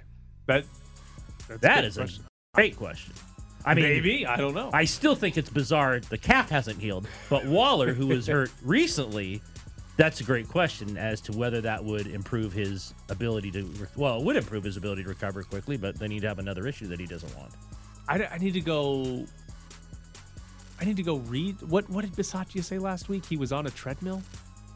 that 0.46 0.64
that's 1.48 1.50
a 1.50 1.58
that 1.58 1.80
good 1.82 1.84
is 1.86 1.98
a 1.98 2.08
great 2.54 2.76
question. 2.76 3.14
I 3.64 3.74
mean, 3.74 3.84
maybe 3.84 4.26
I 4.26 4.36
don't 4.36 4.54
know. 4.54 4.70
I 4.72 4.84
still 4.84 5.14
think 5.14 5.36
it's 5.36 5.50
bizarre 5.50 6.00
the 6.00 6.18
calf 6.18 6.48
hasn't 6.50 6.80
healed, 6.80 7.06
but 7.28 7.44
Waller, 7.44 7.92
who 7.92 8.06
was 8.08 8.26
hurt 8.26 8.50
recently, 8.62 9.42
That's 9.96 10.20
a 10.20 10.24
great 10.24 10.48
question 10.48 10.96
as 10.96 11.20
to 11.22 11.32
whether 11.36 11.60
that 11.62 11.84
would 11.84 12.06
improve 12.06 12.52
his 12.52 12.94
ability 13.10 13.50
to. 13.52 13.62
re- 13.64 13.86
Well, 13.96 14.20
it 14.20 14.24
would 14.24 14.36
improve 14.36 14.62
his 14.62 14.76
ability 14.76 15.02
to 15.02 15.08
recover 15.08 15.42
quickly, 15.42 15.76
but 15.76 15.98
then 15.98 16.10
he'd 16.12 16.22
have 16.22 16.38
another 16.38 16.66
issue 16.68 16.86
that 16.86 17.00
he 17.00 17.06
doesn't 17.06 17.34
want. 17.36 17.50
I, 18.08 18.24
I 18.26 18.38
need 18.38 18.54
to 18.54 18.60
go. 18.60 19.26
I 20.80 20.84
need 20.84 20.96
to 20.96 21.02
go 21.02 21.16
read 21.16 21.60
what 21.62 21.88
what 21.90 22.02
did 22.04 22.12
Bisaccia 22.12 22.62
say 22.62 22.78
last 22.78 23.08
week? 23.08 23.24
He 23.26 23.36
was 23.36 23.52
on 23.52 23.66
a 23.66 23.70
treadmill, 23.70 24.22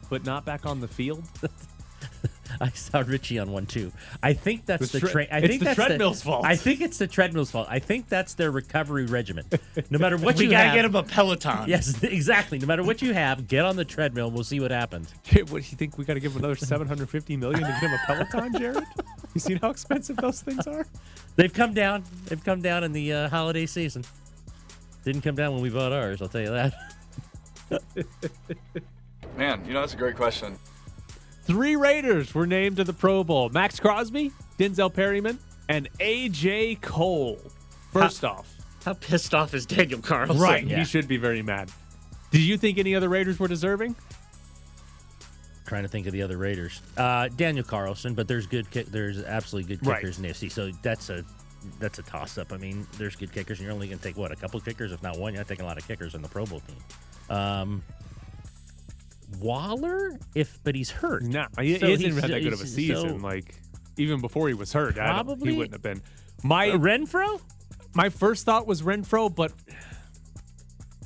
but 0.09 0.25
not 0.25 0.45
back 0.45 0.65
on 0.65 0.81
the 0.81 0.87
field. 0.87 1.23
I 2.61 2.69
saw 2.69 2.99
Richie 2.99 3.39
on 3.39 3.51
one 3.51 3.65
too. 3.65 3.91
I 4.21 4.33
think 4.33 4.65
that's 4.65 4.91
The 4.91 4.99
the, 4.99 5.07
tre- 5.07 5.11
train. 5.11 5.27
I 5.31 5.37
it's 5.39 5.47
think 5.47 5.59
the 5.59 5.65
that's 5.65 5.75
treadmill's 5.75 6.21
fault. 6.21 6.45
I 6.45 6.55
think 6.55 6.81
it's 6.81 6.97
the 6.97 7.07
treadmill's 7.07 7.49
fault. 7.49 7.67
I 7.69 7.79
think 7.79 8.09
that's 8.09 8.35
their 8.35 8.51
recovery 8.51 9.05
regimen. 9.05 9.45
No 9.89 9.97
matter 9.97 10.17
what 10.17 10.35
we 10.37 10.45
you 10.45 10.51
gotta 10.51 10.65
have, 10.69 10.75
get 10.75 10.85
him 10.85 10.95
a 10.95 11.03
Peloton. 11.03 11.67
Yes, 11.67 12.03
exactly. 12.03 12.59
No 12.59 12.67
matter 12.67 12.83
what 12.83 13.01
you 13.01 13.13
have, 13.13 13.47
get 13.47 13.65
on 13.65 13.75
the 13.75 13.85
treadmill. 13.85 14.29
We'll 14.29 14.43
see 14.43 14.59
what 14.59 14.71
happens. 14.71 15.11
what 15.31 15.47
do 15.49 15.55
you 15.55 15.61
think? 15.61 15.97
We 15.97 16.05
got 16.05 16.13
to 16.15 16.19
give 16.19 16.33
him 16.33 16.39
another 16.39 16.55
seven 16.55 16.87
hundred 16.87 17.09
fifty 17.09 17.35
million 17.37 17.61
to 17.61 17.67
get 17.67 17.79
him 17.89 17.93
a 17.93 17.99
Peloton, 18.05 18.53
Jared? 18.59 18.83
You 19.33 19.39
seen 19.39 19.57
how 19.57 19.69
expensive 19.71 20.17
those 20.17 20.41
things 20.41 20.67
are? 20.67 20.85
They've 21.37 21.53
come 21.53 21.73
down. 21.73 22.03
They've 22.25 22.43
come 22.43 22.61
down 22.61 22.83
in 22.83 22.91
the 22.91 23.13
uh, 23.13 23.29
holiday 23.29 23.65
season. 23.65 24.03
Didn't 25.03 25.21
come 25.21 25.35
down 25.35 25.53
when 25.53 25.61
we 25.61 25.69
bought 25.69 25.91
ours. 25.91 26.21
I'll 26.21 26.29
tell 26.29 26.41
you 26.41 26.51
that. 26.51 26.73
Man, 29.37 29.65
you 29.65 29.73
know, 29.73 29.81
that's 29.81 29.93
a 29.93 29.97
great 29.97 30.15
question. 30.15 30.57
Three 31.43 31.75
Raiders 31.75 32.33
were 32.33 32.47
named 32.47 32.77
to 32.77 32.83
the 32.83 32.93
Pro 32.93 33.23
Bowl: 33.23 33.49
Maxx 33.49 33.79
Crosby, 33.79 34.31
Denzel 34.57 34.93
Perryman, 34.93 35.39
and 35.69 35.89
AJ 35.99 36.81
Cole. 36.81 37.39
First 37.91 38.23
off, 38.23 38.55
How 38.85 38.93
pissed 38.93 39.33
off 39.33 39.53
is 39.53 39.65
Daniel 39.65 39.99
Carlson? 40.01 40.39
right, 40.39 40.65
yeah. 40.65 40.79
he 40.79 40.85
should 40.85 41.07
be 41.07 41.17
very 41.17 41.41
mad. 41.41 41.69
Did 42.31 42.41
you 42.41 42.57
think 42.57 42.77
any 42.77 42.95
other 42.95 43.09
Raiders 43.09 43.39
were 43.39 43.47
deserving? 43.47 43.95
Trying 45.65 45.83
to 45.83 45.89
think 45.89 46.07
of 46.07 46.13
the 46.13 46.21
other 46.21 46.37
Raiders. 46.37 46.81
Uh, 46.97 47.27
Daniel 47.35 47.63
Carlson, 47.65 48.13
but 48.13 48.27
there's 48.27 48.47
good. 48.47 48.69
Kick, 48.71 48.87
there's 48.87 49.23
absolutely 49.23 49.75
good 49.75 49.85
Right. 49.85 49.97
kickers 50.01 50.17
in 50.17 50.23
the 50.23 50.29
AFC. 50.29 50.49
So 50.51 50.71
that's 50.81 51.09
a 51.09 51.23
that's 51.79 51.99
a 51.99 52.03
toss 52.03 52.37
up. 52.37 52.51
I 52.53 52.57
mean, 52.57 52.85
there's 52.97 53.15
good 53.15 53.31
kickers, 53.31 53.59
and 53.59 53.65
you're 53.65 53.73
only 53.73 53.87
going 53.87 53.97
to 53.99 54.03
take 54.03 54.17
what 54.17 54.31
a 54.31 54.35
couple 54.35 54.59
kickers, 54.59 54.91
if 54.91 55.01
not 55.03 55.17
one. 55.17 55.33
You're 55.33 55.41
not 55.41 55.47
taking 55.47 55.65
a 55.65 55.67
lot 55.67 55.77
of 55.77 55.87
kickers 55.87 56.15
in 56.15 56.21
the 56.21 56.27
Pro 56.29 56.45
Bowl 56.45 56.61
team. 56.61 57.35
Um, 57.35 57.83
Waller, 59.39 60.17
if 60.35 60.59
but 60.63 60.75
he's 60.75 60.91
hurt. 60.91 61.23
No, 61.23 61.47
he, 61.59 61.77
So 61.79 61.87
he 61.87 61.91
hasn't 61.93 62.21
had 62.21 62.31
that 62.31 62.43
good 62.43 62.53
of 62.53 62.61
a 62.61 62.67
season. 62.67 63.09
so- 63.09 63.15
like 63.25 63.55
even 63.97 64.21
before 64.21 64.47
he 64.47 64.53
was 64.53 64.71
hurt, 64.73 64.95
Probably- 64.95 65.51
he 65.51 65.57
wouldn't 65.57 65.73
have 65.73 65.81
been. 65.81 66.01
My 66.43 66.69
Uh, 66.69 66.77
Renfrow. 66.77 67.41
my 67.95 68.09
first 68.09 68.45
thought 68.45 68.67
was 68.67 68.81
Renfrow, 68.81 69.33
but 69.33 69.51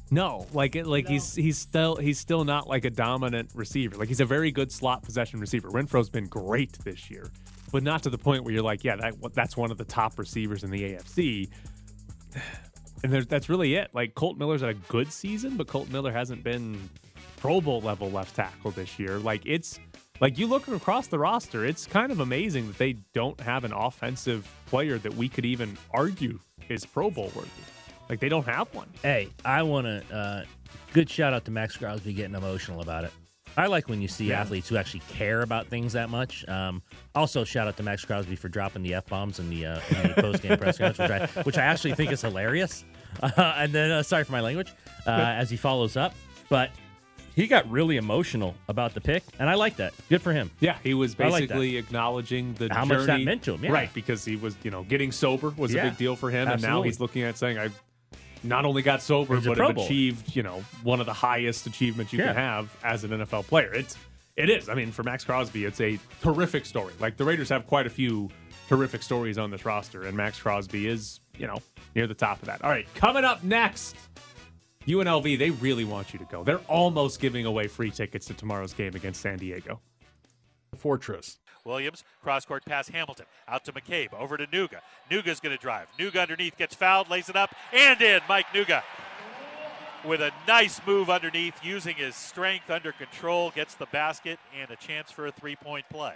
no, 0.10 0.48
like 0.54 0.76
it, 0.76 0.88
like 0.88 1.08
he's 1.08 1.36
he's 1.36 1.58
still 1.58 1.96
he's 1.98 2.18
still 2.20 2.44
not 2.46 2.68
like 2.68 2.86
a 2.86 2.90
dominant 2.90 3.52
receiver. 3.54 3.98
Like 3.98 4.08
he's 4.08 4.20
a 4.22 4.26
very 4.26 4.52
good 4.52 4.72
slot 4.72 5.04
possession 5.04 5.40
receiver. 5.40 5.70
Renfrow's 5.70 6.10
been 6.10 6.28
great 6.28 6.74
this 6.84 7.10
year, 7.12 7.30
but 7.72 7.84
not 7.84 8.04
to 8.04 8.10
the 8.10 8.18
point 8.18 8.44
where 8.44 8.54
you're 8.54 8.64
like, 8.64 8.84
yeah, 8.84 8.96
that 8.96 9.16
that's 9.34 9.58
one 9.58 9.72
of 9.72 9.78
the 9.78 9.86
top 9.86 10.18
receivers 10.18 10.64
in 10.64 10.72
the 10.72 10.82
AFC. 10.94 11.50
And 13.04 13.14
that's 13.14 13.48
really 13.48 13.76
it. 13.76 13.92
Like 13.94 14.16
Kolton 14.16 14.40
Miller's 14.40 14.62
had 14.62 14.72
a 14.72 14.74
good 14.74 15.12
season, 15.12 15.56
but 15.56 15.68
Kolton 15.68 15.94
Miller 15.94 16.12
hasn't 16.12 16.44
been 16.44 16.90
Pro 17.38 17.62
Bowl 17.62 17.80
level 17.82 18.10
left 18.10 18.36
tackle 18.36 18.72
this 18.72 18.98
year. 18.98 19.20
Like 19.20 19.44
it's 19.46 19.80
like 20.20 20.38
you 20.40 20.48
look 20.48 20.68
across 20.68 21.08
the 21.08 21.20
roster, 21.20 21.66
it's 21.66 21.86
kind 21.86 22.12
of 22.12 22.20
amazing 22.20 22.68
that 22.68 22.78
they 22.78 22.94
don't 23.14 23.40
have 23.40 23.64
an 23.64 23.72
offensive 23.72 24.52
player 24.66 24.98
that 25.00 25.14
we 25.14 25.30
could 25.30 25.46
even 25.46 25.78
argue 25.92 26.40
is 26.70 26.86
Pro 26.86 27.12
Bowl 27.12 27.32
worthy. 27.36 27.50
Like 28.10 28.20
they 28.20 28.30
don't 28.30 28.46
have 28.46 28.74
one. 28.74 28.90
Hey, 29.04 29.30
I 29.46 29.64
want 29.64 29.86
to. 29.86 30.16
Uh, 30.16 30.44
good 30.94 31.10
shout 31.10 31.34
out 31.34 31.46
to 31.46 31.52
Maxx 31.52 31.78
Crosby 31.78 32.14
getting 32.14 32.36
emotional 32.36 32.82
about 32.82 33.04
it. 33.04 33.12
I 33.58 33.66
like 33.68 33.90
when 33.90 34.02
you 34.02 34.08
see 34.08 34.26
Yeah. 34.30 34.42
athletes 34.42 34.70
who 34.70 34.78
actually 34.78 35.02
care 35.10 35.42
about 35.42 35.68
things 35.68 35.94
that 35.94 36.10
much. 36.10 36.48
Um, 36.48 36.82
also, 37.16 37.44
shout 37.44 37.68
out 37.68 37.76
to 37.78 37.84
Maxx 37.84 38.06
Crosby 38.06 38.36
for 38.36 38.48
dropping 38.50 38.84
the 38.84 38.94
f 38.94 39.08
bombs 39.08 39.40
in 39.40 39.50
the, 39.50 39.66
uh, 39.66 39.80
the 40.16 40.22
post 40.22 40.44
game 40.44 40.58
press 40.58 40.78
conference, 40.78 41.00
which 41.00 41.38
I, 41.38 41.42
which 41.44 41.58
I 41.58 41.64
actually 41.64 41.96
think 41.96 42.12
is 42.12 42.22
hilarious. 42.22 42.86
Uh, 43.24 43.32
and 43.58 43.74
then, 43.74 43.90
uh, 43.90 44.04
sorry 44.04 44.24
for 44.24 44.34
my 44.34 44.42
language, 44.42 44.72
uh, 45.08 45.10
as 45.12 45.50
he 45.50 45.58
follows 45.58 45.98
up, 45.98 46.14
but 46.50 46.70
he 47.36 47.48
got 47.48 47.68
really 47.72 47.98
emotional 47.98 48.54
about 48.68 48.94
the 48.94 49.02
pick, 49.02 49.24
and 49.40 49.50
I 49.50 49.56
like 49.56 49.78
that. 49.78 49.94
Good 50.08 50.22
for 50.22 50.34
him. 50.34 50.52
Yeah, 50.60 50.78
he 50.84 50.94
was 50.94 51.16
I 51.20 51.24
like 51.30 51.44
basically 51.48 51.78
acknowledging 51.78 52.54
the 52.56 52.68
How 52.72 52.84
journey. 52.86 52.98
much 52.98 53.08
that 53.08 53.22
meant 53.22 53.42
to 53.44 53.54
him, 53.56 53.64
yeah. 53.64 53.72
Right, 53.72 53.92
because 53.94 54.24
he 54.24 54.36
was, 54.36 54.56
you 54.62 54.70
know, 54.70 54.84
getting 54.84 55.12
sober 55.12 55.50
was 55.58 55.74
Yeah, 55.74 55.86
a 55.86 55.90
big 55.90 55.98
deal 55.98 56.16
for 56.16 56.30
him, 56.30 56.48
and 56.48 56.62
now 56.62 56.84
he's 56.84 57.00
looking 57.00 57.24
at 57.24 57.38
saying, 57.38 57.58
"I 57.58 57.70
not 58.48 58.66
only 58.66 58.82
got 58.82 59.02
sober, 59.02 59.36
He's 59.36 59.46
but 59.46 59.58
have 59.58 59.78
achieved, 59.78 60.36
you 60.36 60.44
know, 60.44 60.64
one 60.84 61.00
of 61.00 61.06
the 61.06 61.14
highest 61.14 61.68
achievements 61.68 62.12
you 62.14 62.20
Yeah. 62.20 62.28
can 62.28 62.36
have 62.36 62.78
as 62.84 63.04
an 63.04 63.12
NFL 63.12 63.44
player." 63.48 63.74
It's 63.74 63.98
it 64.36 64.50
is. 64.50 64.70
I 64.70 64.76
mean, 64.76 64.92
for 64.92 65.02
Maxx 65.04 65.24
Crosby, 65.26 65.66
it's 65.66 65.82
a 65.82 65.98
terrific 66.22 66.66
story. 66.66 66.94
Like 67.00 67.18
the 67.18 67.26
Raiders 67.26 67.50
have 67.50 67.66
quite 67.66 67.88
a 67.88 67.90
few 67.90 68.30
terrific 68.70 69.02
stories 69.02 69.38
on 69.38 69.50
this 69.50 69.66
roster, 69.66 70.04
and 70.04 70.16
Maxx 70.16 70.40
Crosby 70.40 70.88
is, 70.88 71.20
you 71.38 71.48
know, 71.48 71.58
near 71.96 72.06
the 72.06 72.14
top 72.14 72.40
of 72.42 72.46
that. 72.48 72.62
All 72.64 72.70
right, 72.70 72.88
coming 72.96 73.24
up 73.26 73.44
next. 73.44 73.96
UNLV, 74.86 75.38
they 75.38 75.50
really 75.50 75.84
want 75.84 76.14
you 76.14 76.20
to 76.20 76.26
go. 76.26 76.44
They're 76.44 76.60
almost 76.70 77.20
giving 77.20 77.46
away 77.46 77.68
free 77.68 77.92
tickets 77.92 78.26
to 78.28 78.34
tomorrow's 78.34 78.74
game 78.74 78.96
against 78.96 79.22
San 79.22 79.38
Diego. 79.38 79.82
Fortress. 80.78 81.40
Williams, 81.68 82.04
cross 82.24 82.46
court 82.46 82.66
pass 82.66 82.88
Hamilton. 82.88 83.26
Out 83.48 83.66
to 83.66 83.74
McCabe. 83.74 84.14
Over 84.14 84.38
to 84.38 84.48
Nuga. 84.48 84.80
Nuga's 85.12 85.40
going 85.40 85.56
to 85.56 85.62
drive. 85.62 85.88
Nuga 86.00 86.22
underneath 86.22 86.58
gets 86.58 86.74
fouled, 86.74 87.10
lays 87.10 87.30
it 87.30 87.36
up, 87.36 87.54
and 87.72 88.02
in. 88.02 88.22
Mike 88.28 88.48
Nuga 88.48 88.82
with 90.06 90.22
a 90.22 90.32
nice 90.48 90.80
move 90.88 91.10
underneath, 91.10 91.54
using 91.64 91.96
his 91.96 92.16
strength 92.16 92.70
under 92.70 92.92
control, 92.94 93.52
gets 93.52 93.76
the 93.76 93.88
basket 93.88 94.40
and 94.60 94.72
a 94.72 94.76
chance 94.76 95.12
for 95.12 95.28
a 95.28 95.32
three 95.32 95.56
point 95.56 95.86
play. 95.90 96.16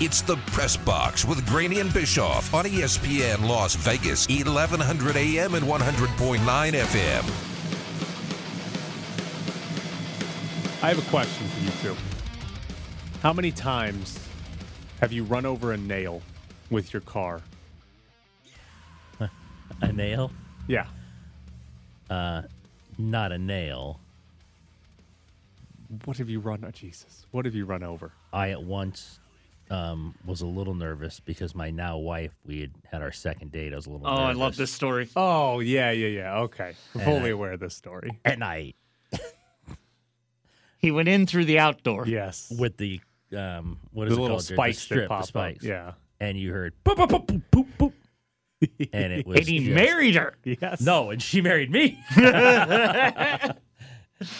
It's 0.00 0.22
the 0.22 0.36
Press 0.46 0.76
Box 0.76 1.26
with 1.26 1.46
Graney 1.46 1.80
and 1.80 1.92
Bischoff 1.92 2.54
on 2.54 2.64
ESPN 2.64 3.46
Las 3.46 3.74
Vegas, 3.74 4.26
1100 4.28 5.16
AM 5.16 5.54
and 5.54 5.66
100.9 5.66 6.38
FM. 6.38 7.46
I 10.82 10.88
have 10.88 10.98
a 10.98 11.10
question 11.10 11.46
for 11.48 11.60
you 11.60 11.94
two. 11.94 12.19
How 13.22 13.32
many 13.32 13.50
times 13.52 14.18
have 15.00 15.12
you 15.12 15.24
run 15.24 15.44
over 15.44 15.72
a 15.72 15.76
nail 15.76 16.22
with 16.70 16.92
your 16.92 17.02
car? 17.02 17.42
A 19.82 19.92
nail, 19.92 20.30
Yeah. 20.66 20.86
uh, 22.08 22.42
not 22.98 23.32
a 23.32 23.38
nail. 23.38 24.00
What 26.04 26.16
have 26.18 26.28
you 26.28 26.38
run? 26.40 26.64
Oh, 26.66 26.70
Jesus. 26.70 27.26
What 27.30 27.44
have 27.46 27.54
you 27.54 27.64
run 27.64 27.82
over? 27.82 28.12
I 28.32 28.50
at 28.50 28.62
once 28.62 29.18
um, 29.70 30.14
was 30.24 30.40
a 30.42 30.46
little 30.46 30.74
nervous 30.74 31.18
because 31.20 31.54
my 31.54 31.70
now 31.70 31.98
wife, 31.98 32.32
we 32.46 32.60
had 32.60 32.70
had 32.90 33.02
our 33.02 33.12
second 33.12 33.52
date. 33.52 33.72
I 33.72 33.76
was 33.76 33.86
a 33.86 33.90
little 33.90 34.06
Oh, 34.06 34.10
I 34.10 34.32
love 34.32 34.56
this 34.56 34.72
story. 34.72 35.08
Oh, 35.16 35.60
yeah, 35.60 35.90
yeah, 35.90 36.08
yeah. 36.08 36.38
Okay. 36.40 36.74
I'm 36.94 37.00
And 37.00 37.02
fully 37.04 37.30
I- 37.30 37.32
aware 37.32 37.52
of 37.52 37.60
this 37.60 37.74
story. 37.76 38.18
At 38.24 38.38
night 38.38 38.76
He 40.78 40.90
went 40.90 41.08
in 41.08 41.26
through 41.26 41.44
the 41.44 41.58
outdoor. 41.58 42.06
Yes. 42.06 42.50
with 42.58 42.76
the, 42.78 43.00
um, 43.36 43.78
what 43.92 44.08
is 44.08 44.14
the 44.14 44.18
it 44.18 44.22
little 44.22 44.36
called? 44.38 44.46
Jared? 44.46 44.56
spikes 44.58 44.76
the 44.78 44.82
strip, 44.82 45.00
that 45.04 45.08
pop 45.08 45.20
the 45.22 45.26
spikes. 45.26 45.64
up. 45.64 45.68
Yeah. 45.68 45.92
And 46.20 46.36
you 46.38 46.52
heard 46.52 46.74
boop, 46.84 46.96
boop, 46.96 47.08
boop, 47.08 47.26
boop, 47.26 47.42
boop, 47.50 47.66
boop. 47.78 47.92
And 48.92 49.12
it 49.12 49.26
was 49.26 49.38
And 49.38 49.48
he 49.48 49.58
just- 49.60 49.70
married 49.70 50.16
her. 50.16 50.34
Yes. 50.44 50.80
No, 50.82 51.10
and 51.10 51.22
she 51.22 51.40
married 51.40 51.70
me. 51.70 51.98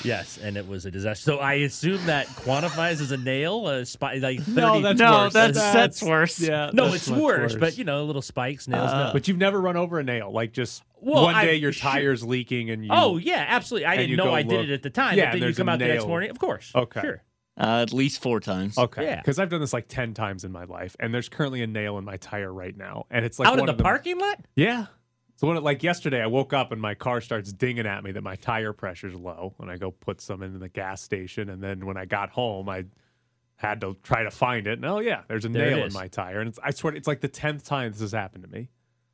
yes, 0.04 0.38
and 0.42 0.56
it 0.58 0.68
was 0.68 0.84
a 0.84 0.90
disaster. 0.90 1.22
So 1.22 1.38
I 1.38 1.54
assume 1.54 2.04
that 2.06 2.26
quantifies 2.26 3.00
as 3.00 3.12
a 3.12 3.16
nail, 3.16 3.66
a 3.68 3.86
spike, 3.86 4.20
like 4.20 4.40
30, 4.42 4.52
No, 4.60 4.80
that's 4.82 4.98
No, 5.00 5.12
worse. 5.12 5.32
that's 5.32 5.58
that's 5.58 6.02
worse. 6.02 6.38
Yeah. 6.40 6.70
no, 6.74 6.84
that's 6.90 6.96
it's 6.96 7.08
much 7.08 7.18
worse, 7.20 7.54
But 7.56 7.78
you 7.78 7.84
know, 7.84 8.04
little 8.04 8.20
spikes, 8.20 8.68
nails. 8.68 8.90
no. 8.92 9.10
But 9.14 9.26
you've 9.26 9.38
never 9.38 9.58
run 9.58 9.78
over 9.78 9.98
a 9.98 10.04
nail. 10.04 10.30
Like 10.30 10.52
just 10.52 10.82
Well, 11.00 11.22
one 11.24 11.34
day 11.42 11.52
I- 11.52 11.54
your 11.54 11.72
sure. 11.72 11.90
tire's 11.90 12.22
leaking 12.22 12.68
and 12.70 12.84
you. 12.84 12.90
oh 12.92 13.16
yeah, 13.16 13.44
absolutely. 13.48 13.86
I 13.86 13.94
and 13.94 14.00
didn't 14.02 14.16
know 14.18 14.24
go 14.24 14.34
I 14.34 14.42
did 14.42 14.52
look. 14.52 14.68
it 14.68 14.72
at 14.72 14.82
the 14.82 14.90
time. 14.90 15.16
Yeah, 15.16 15.26
but 15.26 15.30
then 15.32 15.38
you 15.38 15.44
there's 15.46 15.56
come 15.56 15.68
a 15.70 15.72
out 15.72 15.78
the 15.78 15.86
next 15.88 16.00
nail. 16.02 16.08
morning, 16.08 16.28
of 16.30 16.38
course. 16.38 16.72
Okay. 16.74 17.00
sure. 17.00 17.22
Uh, 17.60 17.82
at 17.82 17.92
least 17.92 18.22
four 18.22 18.40
times. 18.40 18.78
Okay. 18.78 19.04
Yeah. 19.04 19.16
Because 19.16 19.38
I've 19.38 19.50
done 19.50 19.60
this 19.60 19.72
like 19.72 19.86
10 19.88 20.14
times 20.14 20.44
in 20.44 20.50
my 20.52 20.64
life, 20.64 20.96
and 20.98 21.12
there's 21.12 21.28
currently 21.28 21.62
a 21.62 21.66
nail 21.66 21.98
in 21.98 22.04
my 22.04 22.16
tire 22.16 22.52
right 22.52 22.76
now. 22.76 23.06
And 23.10 23.24
it's 23.24 23.38
like 23.38 23.48
Out 23.48 23.58
in 23.58 23.66
the 23.66 23.72
of 23.72 23.78
them- 23.78 23.84
parking 23.84 24.18
lot. 24.18 24.44
Yeah. 24.56 24.86
So 25.36 25.46
when 25.46 25.56
it, 25.56 25.62
like 25.62 25.82
yesterday, 25.82 26.20
I 26.22 26.26
woke 26.26 26.52
up 26.52 26.70
and 26.72 26.80
my 26.80 26.94
car 26.94 27.20
starts 27.20 27.50
dinging 27.52 27.86
at 27.86 28.04
me 28.04 28.12
that 28.12 28.22
my 28.22 28.36
tire 28.36 28.72
pressure's 28.72 29.14
low, 29.14 29.54
and 29.58 29.70
I 29.70 29.76
go 29.78 29.90
put 29.90 30.20
some 30.20 30.42
in 30.42 30.58
the 30.58 30.68
gas 30.68 31.00
station, 31.02 31.48
and 31.48 31.62
then 31.62 31.86
when 31.86 31.96
I 31.96 32.04
got 32.04 32.30
home, 32.30 32.68
I 32.68 32.84
had 33.56 33.80
to 33.82 33.96
try 34.02 34.22
to 34.22 34.30
find 34.30 34.66
it. 34.66 34.74
And 34.78 34.84
oh 34.84 34.98
yeah, 35.00 35.22
there's 35.28 35.44
a 35.44 35.48
There 35.48 35.76
nail 35.76 35.86
in 35.86 35.92
my 35.92 36.08
tire, 36.08 36.40
and 36.40 36.48
it's, 36.48 36.58
I 36.62 36.70
swear 36.72 36.94
it's 36.94 37.06
like 37.08 37.20
the 37.20 37.28
tenth 37.28 37.64
time 37.64 37.92
this 37.92 38.00
has 38.00 38.12
happened 38.12 38.44
to 38.44 38.50
me. 38.50 38.68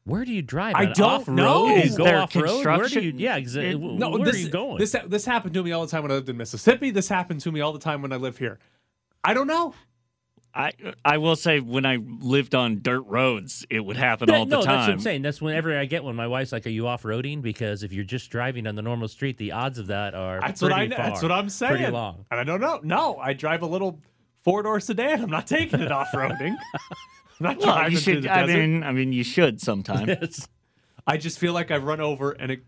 Where 0.07 0.25
do 0.25 0.33
you 0.33 0.41
drive? 0.41 0.75
I 0.77 0.87
don't 0.87 1.01
off-road? 1.01 1.35
know. 1.37 1.67
Do 1.67 1.73
you 1.75 1.79
Is 1.81 1.97
go 1.97 2.05
there 2.05 2.19
off 2.21 2.35
road? 2.35 2.43
Where 2.45 2.49
do 2.49 2.51
you? 2.55 2.63
construction? 2.63 3.19
Yeah, 3.19 3.37
exactly. 3.37 3.71
It- 3.73 3.79
No, 3.99 4.11
where 4.11 4.25
this, 4.25 4.37
are 4.37 4.39
you 4.39 4.49
going? 4.49 4.79
This 4.79 4.97
this 5.07 5.25
happened 5.27 5.53
to 5.55 5.63
me 5.63 5.73
all 5.73 5.85
the 5.85 5.91
time 5.91 6.03
when 6.03 6.13
I 6.13 6.15
lived 6.15 6.29
in 6.29 6.37
Mississippi. 6.37 6.91
This 6.91 7.09
happened 7.09 7.41
to 7.41 7.51
me 7.53 7.61
all 7.61 7.73
the 7.73 7.79
time 7.81 8.03
when 8.03 8.13
I 8.13 8.17
live 8.17 8.39
here. 8.39 8.59
I 9.25 9.35
don't 9.35 9.49
know. 9.49 9.75
I 10.55 10.73
I 11.05 11.19
will 11.19 11.37
say 11.37 11.61
when 11.61 11.85
I 11.85 11.99
lived 12.21 12.55
on 12.55 12.81
dirt 12.81 13.03
roads, 13.03 13.67
it 13.69 13.81
would 13.81 13.97
happen 13.99 14.29
Yeah, 14.31 14.37
all 14.39 14.45
the 14.47 14.51
no, 14.51 14.57
that's 14.63 14.67
what 14.69 14.77
time. 14.77 14.91
I'm 14.93 15.01
saying. 15.01 15.23
That's 15.23 15.43
whenever 15.43 15.77
I 15.79 15.85
get 15.85 16.03
one. 16.03 16.17
My 16.17 16.29
wife's 16.29 16.51
like, 16.53 16.67
"Are 16.67 16.71
you 16.71 16.87
off 16.87 17.03
roading?" 17.03 17.43
Because 17.43 17.83
if 17.83 17.93
you're 17.93 18.05
just 18.05 18.31
driving 18.31 18.67
on 18.67 18.75
the 18.75 18.81
normal 18.83 19.09
street, 19.09 19.37
the 19.37 19.53
odds 19.53 19.79
of 19.79 19.89
that 19.89 20.15
are 20.15 20.41
That's 20.41 20.63
what 20.63 20.73
I. 20.73 20.89
far, 20.89 20.97
That's 20.97 21.21
what 21.23 21.31
I'm 21.33 21.49
saying. 21.51 21.77
Pretty 21.77 21.93
long. 21.93 22.25
And 22.31 22.41
I 22.41 22.45
don't 22.45 22.61
know. 22.61 22.81
No, 22.83 23.17
I 23.19 23.35
drive 23.35 23.61
a 23.63 23.67
little 23.67 24.01
four 24.45 24.63
door 24.63 24.81
sedan. 24.81 25.21
I'm 25.23 25.31
not 25.31 25.47
taking 25.47 25.81
it 25.81 25.93
off 25.99 26.09
roading. 26.13 26.55
I'm 27.41 27.45
not 27.45 27.59
Well, 27.59 27.75
driving 27.75 27.93
you 27.93 27.99
through 27.99 28.21
the 28.23 28.31
I 28.33 28.47
desert. 28.47 28.59
mean, 28.59 28.83
I 28.83 28.93
mean, 28.93 29.13
you 29.13 29.25
should 29.25 29.61
sometime. 29.61 30.09
Yes. 30.21 30.49
I 31.07 31.17
just 31.19 31.39
feel 31.39 31.53
like 31.53 31.71
I've 31.71 31.85
run 31.85 32.01
over 32.01 32.33
an 32.33 32.61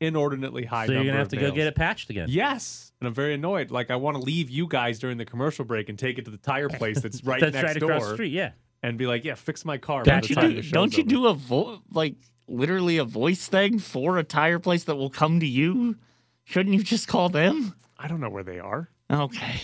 inordinately 0.00 0.64
high. 0.64 0.86
So 0.86 0.92
you're 0.92 1.04
gonna 1.04 1.12
have 1.16 1.26
of 1.26 1.28
to 1.30 1.36
go 1.36 1.50
get 1.50 1.66
it 1.66 1.74
patched 1.74 2.10
again. 2.10 2.26
Yes, 2.30 2.92
and 3.00 3.08
I'm 3.08 3.14
very 3.14 3.34
annoyed. 3.34 3.70
Like 3.70 3.90
I 3.90 3.96
want 3.96 4.16
to 4.16 4.22
leave 4.22 4.50
you 4.50 4.66
guys 4.66 4.98
during 4.98 5.16
the 5.16 5.24
commercial 5.24 5.64
break 5.64 5.88
and 5.88 5.98
take 5.98 6.18
it 6.18 6.24
to 6.26 6.30
the 6.30 6.36
tire 6.36 6.68
place 6.80 7.00
that's 7.00 7.24
right 7.24 7.40
That's 7.40 7.54
next 7.54 7.64
right 7.66 7.80
door, 7.80 7.90
across 7.92 8.08
the 8.08 8.14
street. 8.14 8.32
Yeah. 8.32 8.50
and 8.82 8.98
be 8.98 9.06
like, 9.06 9.24
"Yeah, 9.24 9.34
fix 9.34 9.64
my 9.64 9.78
car." 9.78 10.02
Don't 10.02 10.22
the 10.22 10.28
you 10.28 10.34
time 10.34 10.50
do? 10.50 10.56
the 10.56 10.62
show's 10.62 10.72
Don't 10.72 10.96
you 10.96 11.02
over." 11.04 11.10
do 11.10 11.26
a 11.28 11.34
vo- 11.34 11.82
like 11.92 12.16
literally 12.48 12.98
a 12.98 13.04
voice 13.04 13.46
thing 13.48 13.78
for 13.78 14.18
a 14.18 14.24
tire 14.24 14.58
place 14.58 14.84
that 14.84 14.96
will 14.96 15.10
come 15.10 15.40
to 15.40 15.46
you? 15.46 15.96
Shouldn't 16.44 16.74
you 16.74 16.82
just 16.82 17.08
call 17.08 17.28
them? 17.28 17.74
I 17.98 18.08
don't 18.08 18.20
know 18.20 18.30
where 18.30 18.42
they 18.44 18.58
are. 18.58 18.88
Okay. 19.10 19.60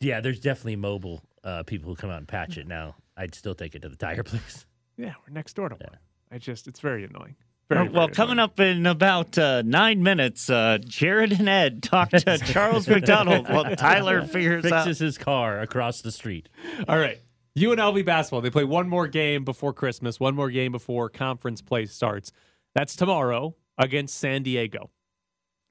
Yeah, 0.00 0.20
there's 0.20 0.40
definitely 0.40 0.76
mobile 0.76 1.22
uh, 1.42 1.62
people 1.64 1.90
who 1.90 1.96
come 1.96 2.10
out 2.10 2.18
and 2.18 2.28
patch 2.28 2.56
it 2.58 2.66
now. 2.68 2.96
I'd 3.16 3.34
still 3.34 3.54
take 3.54 3.74
it 3.74 3.82
to 3.82 3.88
the 3.88 3.96
tire 3.96 4.22
place. 4.22 4.66
Yeah, 4.96 5.14
we're 5.26 5.32
next 5.32 5.54
door 5.54 5.68
to 5.68 5.74
one. 5.74 5.98
I 6.30 6.38
just, 6.38 6.66
it's 6.66 6.80
very 6.80 7.04
annoying. 7.04 7.36
Very, 7.68 7.88
well, 7.88 8.06
very 8.06 8.14
coming 8.14 8.38
up 8.38 8.60
in 8.60 8.86
about 8.86 9.38
uh, 9.38 9.62
nine 9.62 10.02
minutes, 10.02 10.50
uh, 10.50 10.78
Jared 10.84 11.32
and 11.32 11.48
Ed 11.48 11.82
talk 11.82 12.10
to 12.10 12.38
Charles 12.46 12.86
McDonald 12.86 13.48
while 13.48 13.74
Tyler 13.76 14.22
figures 14.26 14.64
out. 14.66 14.84
Fixes 14.84 14.98
his 14.98 15.18
car 15.18 15.60
across 15.60 16.02
the 16.02 16.12
street. 16.12 16.48
All 16.88 16.98
right. 16.98 17.18
UNLV 17.56 18.04
basketball. 18.04 18.40
They 18.40 18.50
play 18.50 18.64
one 18.64 18.88
more 18.88 19.06
game 19.06 19.44
before 19.44 19.72
Christmas, 19.72 20.18
one 20.18 20.34
more 20.34 20.50
game 20.50 20.72
before 20.72 21.08
conference 21.08 21.62
play 21.62 21.86
starts. 21.86 22.32
That's 22.74 22.96
tomorrow 22.96 23.54
against 23.78 24.16
San 24.16 24.42
Diego. 24.42 24.90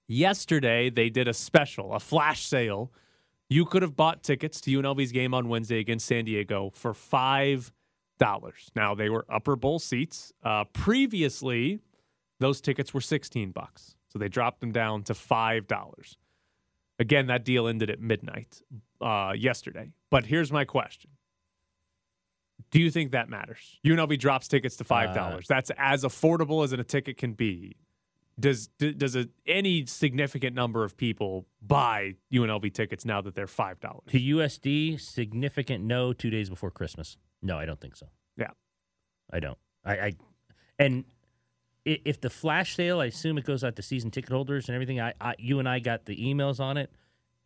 Yesterday, 0.08 0.90
they 0.90 1.10
did 1.10 1.28
a 1.28 1.34
special, 1.34 1.94
a 1.94 2.00
flash 2.00 2.46
sale. 2.46 2.92
You 3.50 3.66
could 3.66 3.82
have 3.82 3.96
bought 3.96 4.24
tickets 4.24 4.60
to 4.62 4.72
UNLV's 4.72 5.12
game 5.12 5.34
on 5.34 5.48
Wednesday 5.48 5.80
against 5.80 6.06
San 6.06 6.26
Diego 6.26 6.72
for 6.74 6.94
$5. 6.94 7.72
Now, 8.76 8.96
they 8.96 9.10
were 9.10 9.26
upper 9.30 9.56
bowl 9.56 9.80
seats. 9.80 10.34
Uh, 10.44 10.64
previously, 10.66 11.80
those 12.40 12.62
tickets 12.62 12.94
were 12.94 13.02
16 13.02 13.52
bucks. 13.52 13.96
So 14.08 14.20
they 14.20 14.30
dropped 14.30 14.60
them 14.60 14.72
down 14.72 15.04
to 15.04 15.14
$5. 15.14 16.16
Again, 17.00 17.28
that 17.28 17.44
deal 17.44 17.68
ended 17.68 17.90
at 17.90 18.00
midnight 18.00 18.62
uh, 19.02 19.34
yesterday. 19.36 19.92
But 20.12 20.26
here's 20.26 20.52
my 20.52 20.64
question 20.66 21.10
Do 22.70 22.80
you 22.80 22.92
think 22.92 23.12
that 23.12 23.30
matters? 23.30 23.80
UNLV 23.86 24.20
drops 24.20 24.48
tickets 24.48 24.76
to 24.78 24.84
$5. 24.84 25.18
Uh, 25.18 25.40
That's 25.50 25.72
as 25.78 26.04
affordable 26.04 26.64
as 26.64 26.72
a 26.72 26.84
ticket 26.84 27.18
can 27.18 27.34
be. 27.34 27.76
Does 28.40 28.68
does 28.68 29.16
a, 29.16 29.30
any 29.46 29.86
significant 29.86 30.56
number 30.56 30.84
of 30.84 30.98
people 30.98 31.46
buy 31.62 32.16
UNLV 32.32 32.74
tickets 32.74 33.06
now 33.06 33.22
that 33.22 33.36
they're 33.36 33.48
five 33.48 33.80
dollars? 33.80 34.04
To 34.10 34.20
USD, 34.20 35.00
significant 35.00 35.84
no 35.84 36.14
two 36.14 36.30
days 36.30 36.50
before 36.50 36.72
Christmas. 36.72 37.18
No, 37.42 37.58
I 37.58 37.66
don't 37.66 37.80
think 37.80 37.96
so. 37.96 38.08
Yeah. 38.38 38.50
I 39.32 39.40
don't. 39.40 39.58
I, 39.86 39.94
I 39.94 40.12
and 40.80 41.06
if 41.86 42.22
the 42.22 42.30
flash 42.30 42.76
sale, 42.76 43.02
I 43.02 43.06
assume 43.06 43.38
it 43.38 43.46
goes 43.46 43.64
out 43.64 43.76
to 43.76 43.82
season 43.82 44.10
ticket 44.10 44.32
holders 44.32 44.68
and 44.68 44.76
everything. 44.76 45.00
I, 45.00 45.14
I 45.20 45.36
you 45.38 45.60
and 45.60 45.68
I 45.68 45.80
got 45.80 46.06
the 46.06 46.16
emails 46.16 46.60
on 46.60 46.78
it. 46.78 46.90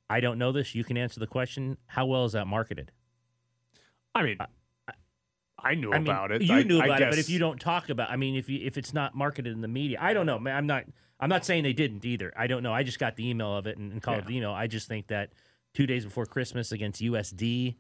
I 0.10 0.20
don't 0.20 0.38
know 0.38 0.52
this. 0.52 0.74
You 0.74 0.84
can 0.84 0.98
answer 0.98 1.20
the 1.20 1.28
question. 1.28 1.78
How 1.88 2.06
well 2.06 2.24
is 2.26 2.32
that 2.32 2.48
marketed? 2.48 2.92
I 4.16 4.24
mean, 4.24 4.38
I 5.60 5.76
knew 5.76 5.92
I 5.92 6.00
mean, 6.00 6.08
about 6.08 6.32
it. 6.32 6.42
You 6.42 6.56
I- 6.56 6.64
knew 6.64 6.82
about 6.82 7.02
it, 7.02 7.10
but 7.10 7.20
if 7.20 7.30
you 7.30 7.40
don't 7.40 7.60
talk 7.60 7.90
about, 7.90 8.10
I 8.10 8.16
mean, 8.16 8.36
if 8.36 8.50
you 8.50 8.60
if 8.66 8.78
it's 8.78 8.94
not 8.94 9.16
marketed 9.16 9.54
in 9.54 9.62
the 9.62 9.68
media, 9.68 9.98
I 10.00 10.14
don't 10.14 10.26
know. 10.26 10.40
man, 10.40 10.56
I'm 10.56 10.68
not. 10.68 10.86
I'm 11.20 11.30
not 11.30 11.46
saying 11.46 11.64
they 11.64 11.74
didn't 11.74 12.06
either. 12.06 12.32
I 12.38 12.46
don't 12.46 12.62
know. 12.62 12.74
I 12.74 12.84
just 12.84 13.00
got 13.00 13.16
the 13.16 13.28
email 13.28 13.58
of 13.58 13.66
it 13.66 13.78
and, 13.78 13.92
and 13.92 14.04
called 14.04 14.26
it. 14.26 14.30
You 14.30 14.40
know, 14.40 14.54
I 14.54 14.68
just 14.68 14.88
think 14.88 15.08
that 15.08 15.32
two 15.74 15.88
days 15.88 16.06
before 16.06 16.28
Christmas 16.28 16.72
against 16.72 17.02
USD, 17.02 17.76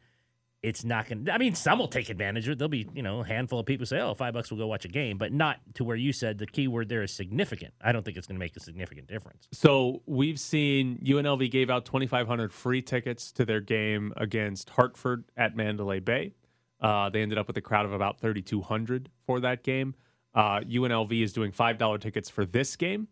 it's 0.63 0.83
not 0.83 1.07
going. 1.07 1.25
to 1.25 1.33
I 1.33 1.37
mean, 1.37 1.53
some 1.53 1.77
will 1.77 1.87
take 1.87 2.09
advantage 2.09 2.47
of 2.47 2.53
it. 2.53 2.57
There'll 2.57 2.69
be 2.69 2.89
you 2.93 3.03
know 3.03 3.21
a 3.21 3.27
handful 3.27 3.59
of 3.59 3.65
people 3.65 3.85
say, 3.85 3.99
"Oh, 3.99 4.13
five 4.15 4.33
bucks, 4.33 4.49
we'll 4.49 4.59
go 4.59 4.67
watch 4.67 4.85
a 4.85 4.89
game," 4.89 5.17
but 5.17 5.31
not 5.31 5.59
to 5.75 5.83
where 5.83 5.95
you 5.95 6.11
said 6.11 6.39
the 6.39 6.47
key 6.47 6.67
word 6.67 6.89
there 6.89 7.03
is 7.03 7.13
significant. 7.13 7.73
I 7.81 7.91
don't 7.91 8.03
think 8.03 8.17
it's 8.17 8.25
going 8.25 8.37
to 8.37 8.39
make 8.39 8.55
a 8.55 8.59
significant 8.59 9.07
difference. 9.07 9.47
So 9.51 10.01
we've 10.07 10.39
seen 10.39 10.99
UNLV 11.05 11.51
gave 11.51 11.69
out 11.69 11.85
2,500 11.85 12.51
free 12.51 12.81
tickets 12.81 13.31
to 13.33 13.45
their 13.45 13.61
game 13.61 14.13
against 14.17 14.71
Hartford 14.71 15.25
at 15.37 15.55
Mandalay 15.55 15.99
Bay. 15.99 16.33
Uh, 16.79 17.09
they 17.09 17.21
ended 17.21 17.37
up 17.37 17.47
with 17.47 17.57
a 17.57 17.61
crowd 17.61 17.85
of 17.85 17.93
about 17.93 18.19
3,200 18.19 19.09
for 19.25 19.39
that 19.39 19.63
game. 19.63 19.95
Uh, 20.35 20.59
UNLV 20.61 21.23
is 21.23 21.33
doing 21.33 21.51
$5 21.51 21.99
tickets 21.99 22.29
for 22.29 22.45
this 22.45 22.75
game. 22.75 23.07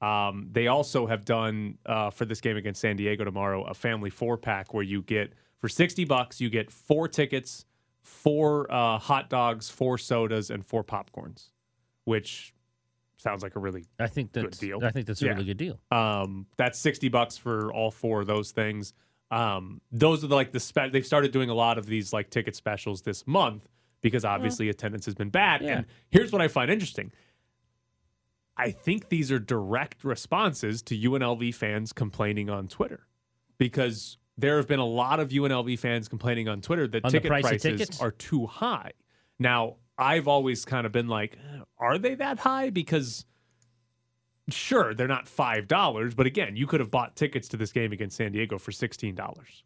Um, 0.00 0.48
they 0.52 0.68
also 0.68 1.06
have 1.08 1.24
done 1.24 1.78
uh, 1.84 2.10
for 2.10 2.24
this 2.24 2.40
game 2.40 2.56
against 2.56 2.80
San 2.80 2.96
Diego 2.96 3.24
tomorrow 3.24 3.64
a 3.64 3.74
family 3.74 4.10
four 4.10 4.36
pack 4.36 4.72
where 4.72 4.84
you 4.84 5.02
get 5.02 5.32
for 5.60 5.68
60 5.68 6.04
bucks 6.04 6.40
you 6.40 6.48
get 6.48 6.70
four 6.70 7.08
tickets, 7.08 7.64
four 8.02 8.70
uh, 8.72 8.98
hot 8.98 9.28
dogs, 9.28 9.68
four 9.68 9.98
sodas, 9.98 10.50
and 10.50 10.64
four 10.64 10.84
popcorns, 10.84 11.48
which 12.04 12.54
sounds 13.16 13.42
like 13.42 13.56
a 13.56 13.58
really 13.58 13.86
I 13.98 14.06
think 14.06 14.30
good 14.30 14.52
deal. 14.52 14.78
I 14.84 14.90
think 14.92 15.06
that's 15.08 15.20
a 15.20 15.24
Yeah. 15.24 15.32
really 15.32 15.46
good 15.46 15.56
deal. 15.56 15.80
Um, 15.90 16.46
that's 16.56 16.78
sixty 16.78 17.08
bucks 17.08 17.36
for 17.36 17.72
all 17.72 17.90
four 17.90 18.20
of 18.20 18.28
those 18.28 18.52
things. 18.52 18.92
Um, 19.30 19.80
those 19.92 20.24
are 20.24 20.26
the, 20.26 20.34
like 20.34 20.52
the 20.52 20.60
spe- 20.60 20.90
they've 20.92 21.06
started 21.06 21.32
doing 21.32 21.50
a 21.50 21.54
lot 21.54 21.76
of 21.78 21.86
these 21.86 22.12
like 22.12 22.30
ticket 22.30 22.56
specials 22.56 23.02
this 23.02 23.26
month 23.26 23.68
because 24.00 24.24
obviously 24.24 24.68
attendance 24.68 25.04
has 25.04 25.14
been 25.14 25.30
bad. 25.30 25.60
Yeah. 25.62 25.78
And 25.78 25.86
here's 26.08 26.32
what 26.32 26.40
I 26.40 26.48
find 26.48 26.70
interesting. 26.70 27.12
I 28.56 28.70
think 28.70 29.08
these 29.08 29.30
are 29.30 29.38
direct 29.38 30.02
responses 30.04 30.82
to 30.82 30.98
UNLV 30.98 31.54
fans 31.54 31.92
complaining 31.92 32.50
on 32.50 32.68
Twitter 32.68 33.06
because 33.58 34.18
there 34.36 34.56
have 34.56 34.66
been 34.66 34.80
a 34.80 34.86
lot 34.86 35.20
of 35.20 35.30
UNLV 35.30 35.78
fans 35.78 36.08
complaining 36.08 36.48
on 36.48 36.60
Twitter 36.60 36.88
that 36.88 37.04
On 37.04 37.10
ticket 37.10 37.28
price 37.28 37.42
prices 37.42 38.00
are 38.00 38.10
too 38.10 38.46
high. 38.46 38.92
Now, 39.38 39.76
I've 39.96 40.28
always 40.28 40.64
kind 40.64 40.86
of 40.86 40.92
been 40.92 41.08
like, 41.08 41.36
"Eh, 41.36 41.60
are 41.78 41.98
they 41.98 42.14
that 42.16 42.38
high? 42.38 42.70
Because 42.70 43.24
sure, 44.50 44.94
they're 44.94 45.08
not 45.08 45.28
five 45.28 45.68
dollars, 45.68 46.14
but 46.14 46.26
again, 46.26 46.56
you 46.56 46.66
could 46.66 46.80
have 46.80 46.90
bought 46.90 47.16
tickets 47.16 47.48
to 47.48 47.56
this 47.56 47.72
game 47.72 47.92
against 47.92 48.16
San 48.16 48.32
Diego 48.32 48.58
for 48.58 48.72
sixteen 48.72 49.14
dollars. 49.14 49.62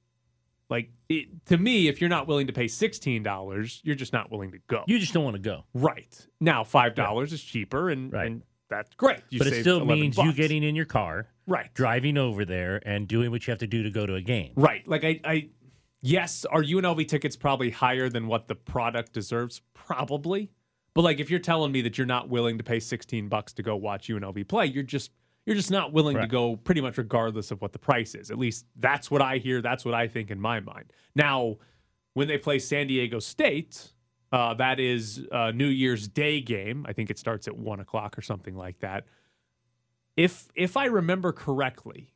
Like 0.71 0.91
it, 1.09 1.45
to 1.47 1.59
me, 1.59 1.89
if 1.89 2.01
you're 2.01 2.09
not 2.11 2.27
willing 2.27 2.47
to 2.47 2.53
pay 2.53 2.69
sixteen 2.69 3.23
dollars, 3.23 3.81
you're 3.85 3.95
just 3.97 4.13
not 4.13 4.31
willing 4.31 4.53
to 4.53 4.59
go. 4.69 4.85
You 4.87 4.99
just 4.99 5.13
don't 5.13 5.25
want 5.25 5.37
to 5.37 5.43
go. 5.43 5.65
right 5.75 6.27
now, 6.41 6.65
five 6.65 6.95
dollars 6.95 7.33
is 7.33 7.43
cheaper, 7.43 7.91
and, 7.91 8.13
Right. 8.13 8.27
and 8.27 8.43
that's 8.71 8.95
great. 8.95 9.21
You 9.29 9.39
but 9.39 9.49
it 9.49 9.61
still 9.61 9.83
11 9.83 10.01
means 10.01 10.17
you 10.17 10.33
getting 10.33 10.63
in 10.63 10.75
your 10.75 10.87
car, 10.87 11.27
right, 11.47 11.73
driving 11.75 12.17
over 12.17 12.47
there, 12.47 12.81
and 12.87 13.07
doing 13.07 13.31
what 13.31 13.47
you 13.47 13.51
have 13.51 13.59
to 13.59 13.67
do 13.67 13.83
to 13.83 13.91
go 13.91 14.07
to 14.07 14.15
a 14.15 14.23
game. 14.23 14.53
right. 14.57 14.87
Like 14.89 15.05
I, 15.05 15.21
I, 15.25 15.49
yes, 16.01 16.47
are 16.47 16.63
UNLV 16.63 17.07
tickets 17.07 17.37
probably 17.37 17.69
higher 17.69 18.09
than 18.09 18.27
what 18.29 18.49
the 18.49 18.55
product 18.55 19.13
deserves? 19.13 19.61
Probably, 19.75 20.51
but 20.95 21.03
like 21.03 21.21
if 21.21 21.31
you're 21.31 21.41
telling 21.41 21.73
me 21.73 21.83
that 21.83 21.97
you're 21.99 22.07
not 22.07 22.29
willing 22.29 22.59
to 22.59 22.65
pay 22.65 22.81
sixteen 22.81 23.29
bucks 23.29 23.53
to 23.55 23.63
go 23.63 23.77
watch 23.77 24.09
UNLV 24.09 24.49
play, 24.49 24.67
you're 24.67 24.83
just 24.83 25.11
you're 25.47 25.57
just 25.57 25.71
not 25.71 25.93
willing 25.93 26.17
to 26.17 26.27
go 26.27 26.57
pretty 26.57 26.81
much 26.81 26.99
regardless 26.99 27.51
of 27.51 27.61
what 27.61 27.73
the 27.73 27.79
price 27.79 28.15
is. 28.15 28.31
At 28.31 28.39
least 28.39 28.67
that's 28.77 29.11
what 29.11 29.21
I 29.21 29.39
hear. 29.39 29.61
That's 29.61 29.85
what 29.85 29.95
I 29.95 30.07
think 30.07 30.31
in 30.31 30.41
my 30.41 30.61
mind. 30.61 30.93
Now, 31.17 31.57
when 32.15 32.29
they 32.29 32.39
play 32.39 32.59
San 32.59 32.87
Diego 32.87 33.19
State, 33.19 33.93
uh, 34.31 34.55
that 34.55 34.79
is 34.79 35.27
a 35.33 35.53
New 35.53 35.67
Year's 35.67 36.09
Day 36.09 36.41
game. 36.41 36.87
I 36.89 36.93
think 36.93 37.11
it 37.11 37.19
starts 37.19 37.49
at 37.49 37.57
one 37.57 37.81
o'clock 37.81 38.17
or 38.17 38.23
something 38.23 38.57
like 38.57 38.79
that. 38.81 39.05
If 40.17 40.49
if 40.55 40.77
I 40.77 40.85
remember 40.87 41.33
correctly, 41.33 42.13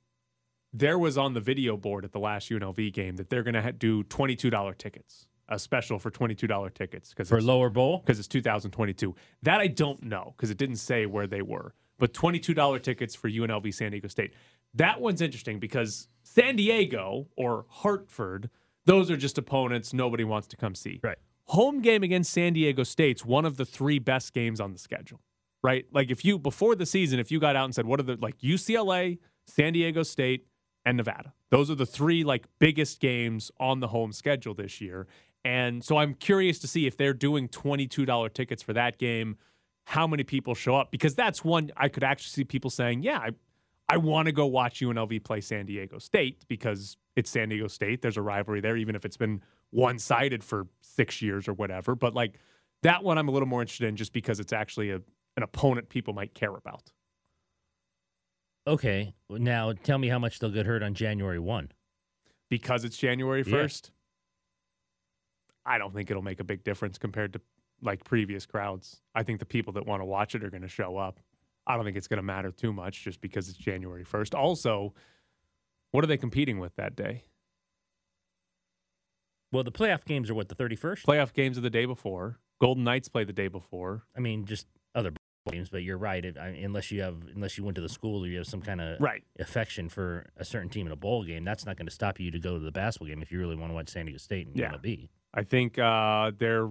there 0.72 0.98
was 0.98 1.18
on 1.18 1.34
the 1.34 1.40
video 1.40 1.76
board 1.76 2.04
at 2.04 2.12
the 2.12 2.18
last 2.20 2.50
UNLV 2.50 2.92
game 2.92 3.16
that 3.16 3.30
they're 3.30 3.42
going 3.42 3.54
to 3.54 3.72
do 3.72 4.02
twenty 4.04 4.36
two 4.36 4.50
dollar 4.50 4.74
tickets, 4.74 5.26
a 5.48 5.58
special 5.58 5.98
for 5.98 6.10
twenty 6.10 6.34
two 6.34 6.46
dollar 6.46 6.70
tickets 6.70 7.10
because 7.10 7.28
For 7.28 7.40
lower 7.40 7.70
bowl? 7.70 7.98
because 7.98 8.18
it's 8.18 8.28
2022. 8.28 9.14
That 9.42 9.60
I 9.60 9.66
don't 9.68 10.02
know 10.02 10.34
because 10.36 10.50
it 10.50 10.58
didn't 10.58 10.76
say 10.76 11.06
where 11.06 11.26
they 11.26 11.42
were. 11.42 11.74
But 11.98 12.12
$22 12.12 12.82
tickets 12.82 13.14
for 13.14 13.30
UNLV 13.30 13.72
San 13.72 13.90
Diego 13.92 14.08
State. 14.08 14.34
That 14.74 15.00
one's 15.00 15.22
interesting 15.22 15.58
because 15.58 16.08
San 16.22 16.56
Diego 16.56 17.28
or 17.38 17.64
Hartford, 17.70 18.50
those 18.84 19.10
are 19.10 19.16
just 19.16 19.38
opponents 19.38 19.94
nobody 19.94 20.22
wants 20.22 20.46
to 20.48 20.56
come 20.58 20.74
see. 20.74 21.00
Right. 21.02 21.16
Home 21.44 21.80
game 21.80 22.02
against 22.02 22.32
San 22.32 22.52
Diego 22.52 22.82
State's 22.82 23.24
one 23.24 23.46
of 23.46 23.56
the 23.56 23.64
three 23.64 23.98
best 23.98 24.34
games 24.34 24.60
on 24.60 24.74
the 24.74 24.78
schedule. 24.78 25.20
Right? 25.62 25.86
Like 25.90 26.10
if 26.10 26.22
you 26.22 26.38
before 26.38 26.74
the 26.74 26.84
season, 26.84 27.18
if 27.18 27.30
you 27.30 27.40
got 27.40 27.56
out 27.56 27.64
and 27.64 27.74
said, 27.74 27.86
what 27.86 27.98
are 27.98 28.02
the 28.02 28.18
like 28.20 28.38
UCLA, 28.40 29.18
San 29.46 29.72
Diego 29.72 30.02
State, 30.02 30.46
and 30.84 30.96
Nevada. 30.98 31.32
Those 31.50 31.70
are 31.70 31.74
the 31.74 31.86
three 31.86 32.22
like 32.24 32.46
biggest 32.58 33.00
games 33.00 33.50
on 33.58 33.80
the 33.80 33.88
home 33.88 34.12
schedule 34.12 34.54
this 34.54 34.80
year. 34.80 35.06
And 35.46 35.84
so 35.84 35.96
I'm 35.96 36.14
curious 36.14 36.58
to 36.58 36.66
see 36.66 36.88
if 36.88 36.96
they're 36.96 37.14
doing 37.14 37.46
$22 37.48 38.32
tickets 38.34 38.64
for 38.64 38.72
that 38.72 38.98
game, 38.98 39.36
how 39.84 40.04
many 40.08 40.24
people 40.24 40.56
show 40.56 40.74
up? 40.74 40.90
Because 40.90 41.14
that's 41.14 41.44
one 41.44 41.70
I 41.76 41.88
could 41.88 42.02
actually 42.02 42.30
see 42.30 42.42
people 42.42 42.68
saying, 42.68 43.04
yeah, 43.04 43.18
I, 43.20 43.30
I 43.88 43.98
want 43.98 44.26
to 44.26 44.32
go 44.32 44.46
watch 44.46 44.80
UNLV 44.80 45.22
play 45.22 45.40
San 45.40 45.66
Diego 45.66 45.98
State 45.98 46.44
because 46.48 46.96
it's 47.14 47.30
San 47.30 47.50
Diego 47.50 47.68
State. 47.68 48.02
There's 48.02 48.16
a 48.16 48.22
rivalry 48.22 48.60
there, 48.60 48.76
even 48.76 48.96
if 48.96 49.04
it's 49.04 49.16
been 49.16 49.40
one 49.70 50.00
sided 50.00 50.42
for 50.42 50.66
six 50.80 51.22
years 51.22 51.46
or 51.46 51.52
whatever. 51.52 51.94
But 51.94 52.12
like 52.12 52.40
that 52.82 53.04
one, 53.04 53.16
I'm 53.16 53.28
a 53.28 53.30
little 53.30 53.46
more 53.46 53.60
interested 53.60 53.86
in 53.86 53.94
just 53.94 54.12
because 54.12 54.40
it's 54.40 54.52
actually 54.52 54.90
a, 54.90 54.96
an 55.36 55.44
opponent 55.44 55.88
people 55.88 56.12
might 56.12 56.34
care 56.34 56.56
about. 56.56 56.90
Okay. 58.66 59.14
Now 59.30 59.72
tell 59.74 59.98
me 59.98 60.08
how 60.08 60.18
much 60.18 60.40
they'll 60.40 60.50
get 60.50 60.66
hurt 60.66 60.82
on 60.82 60.94
January 60.94 61.38
1. 61.38 61.70
Because 62.50 62.84
it's 62.84 62.96
January 62.96 63.44
1st? 63.44 63.90
I 65.66 65.78
don't 65.78 65.92
think 65.92 66.10
it'll 66.10 66.22
make 66.22 66.40
a 66.40 66.44
big 66.44 66.62
difference 66.64 66.96
compared 66.98 67.32
to 67.34 67.40
like 67.82 68.04
previous 68.04 68.46
crowds. 68.46 69.00
I 69.14 69.22
think 69.22 69.38
the 69.40 69.46
people 69.46 69.72
that 69.74 69.84
want 69.86 70.00
to 70.00 70.04
watch 70.06 70.34
it 70.34 70.42
are 70.44 70.50
going 70.50 70.62
to 70.62 70.68
show 70.68 70.96
up. 70.96 71.20
I 71.66 71.74
don't 71.76 71.84
think 71.84 71.96
it's 71.96 72.08
going 72.08 72.18
to 72.18 72.22
matter 72.22 72.52
too 72.52 72.72
much 72.72 73.02
just 73.02 73.20
because 73.20 73.48
it's 73.48 73.58
January 73.58 74.04
1st. 74.04 74.34
Also, 74.34 74.94
what 75.90 76.04
are 76.04 76.06
they 76.06 76.16
competing 76.16 76.58
with 76.60 76.74
that 76.76 76.94
day? 76.94 77.24
Well, 79.52 79.64
the 79.64 79.72
playoff 79.72 80.04
games 80.04 80.28
are 80.30 80.34
what 80.34 80.48
the 80.48 80.54
thirty 80.54 80.76
first. 80.76 81.06
Playoff 81.06 81.32
games 81.32 81.56
are 81.56 81.62
the 81.62 81.70
day 81.70 81.84
before. 81.86 82.38
Golden 82.60 82.84
Knights 82.84 83.08
play 83.08 83.24
the 83.24 83.32
day 83.32 83.48
before. 83.48 84.02
I 84.16 84.20
mean, 84.20 84.44
just 84.44 84.66
other 84.94 85.12
games, 85.50 85.68
but 85.70 85.82
you're 85.82 85.98
right. 85.98 86.24
I, 86.38 86.48
unless 86.48 86.90
you 86.90 87.02
have, 87.02 87.16
unless 87.34 87.56
you 87.56 87.64
went 87.64 87.76
to 87.76 87.80
the 87.80 87.88
school 87.88 88.24
or 88.24 88.26
you 88.28 88.38
have 88.38 88.46
some 88.46 88.60
kind 88.62 88.80
of 88.80 89.00
Right. 89.00 89.22
affection 89.38 89.88
for 89.88 90.26
a 90.36 90.44
certain 90.44 90.68
team 90.68 90.86
in 90.86 90.92
a 90.92 90.96
bowl 90.96 91.24
game, 91.24 91.44
that's 91.44 91.64
not 91.64 91.76
going 91.76 91.86
to 91.86 91.92
stop 91.94 92.18
you 92.18 92.30
to 92.32 92.38
go 92.38 92.54
to 92.58 92.64
the 92.64 92.72
basketball 92.72 93.08
game 93.08 93.22
if 93.22 93.30
you 93.30 93.38
really 93.38 93.56
want 93.56 93.70
to 93.70 93.74
watch 93.74 93.88
San 93.88 94.06
Diego 94.06 94.18
State 94.18 94.48
and 94.48 94.56
Yeah. 94.56 94.72
UNLV. 94.72 95.08
I 95.36 95.42
think 95.44 95.78
uh, 95.78 96.32
they're. 96.36 96.70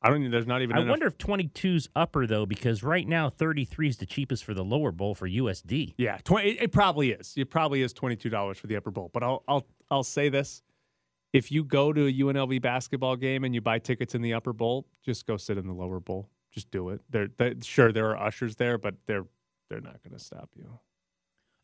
I 0.00 0.10
don't. 0.10 0.30
There's 0.30 0.46
not 0.46 0.62
even. 0.62 0.76
I 0.76 0.80
enough- 0.80 0.90
wonder 0.90 1.06
if 1.06 1.18
22's 1.18 1.88
upper 1.96 2.26
though, 2.26 2.46
because 2.46 2.82
right 2.82 3.06
now 3.08 3.28
33 3.30 3.88
is 3.88 3.96
the 3.96 4.06
cheapest 4.06 4.44
for 4.44 4.54
the 4.54 4.64
lower 4.64 4.92
bowl 4.92 5.14
for 5.14 5.28
USD. 5.28 5.94
Yeah, 5.98 6.18
20, 6.24 6.48
it, 6.48 6.62
it 6.64 6.72
probably 6.72 7.10
is. 7.10 7.34
It 7.36 7.50
probably 7.50 7.82
is 7.82 7.92
twenty 7.92 8.16
two 8.16 8.28
dollars 8.30 8.58
for 8.58 8.66
the 8.66 8.76
upper 8.76 8.90
bowl. 8.90 9.10
But 9.12 9.22
I'll 9.22 9.42
I'll 9.48 9.66
I'll 9.90 10.04
say 10.04 10.28
this: 10.28 10.62
if 11.32 11.50
you 11.50 11.64
go 11.64 11.92
to 11.92 12.06
a 12.06 12.12
UNLV 12.12 12.60
basketball 12.62 13.16
game 13.16 13.44
and 13.44 13.54
you 13.54 13.60
buy 13.60 13.78
tickets 13.78 14.14
in 14.14 14.22
the 14.22 14.34
upper 14.34 14.52
bowl, 14.52 14.86
just 15.04 15.26
go 15.26 15.36
sit 15.36 15.58
in 15.58 15.66
the 15.66 15.72
lower 15.74 16.00
bowl. 16.00 16.28
Just 16.52 16.70
do 16.70 16.90
it. 16.90 17.00
They're, 17.10 17.28
they 17.36 17.54
sure 17.62 17.90
there 17.90 18.10
are 18.10 18.26
ushers 18.28 18.56
there, 18.56 18.78
but 18.78 18.94
they're 19.06 19.24
they're 19.70 19.80
not 19.80 20.02
going 20.04 20.16
to 20.16 20.22
stop 20.22 20.50
you. 20.54 20.78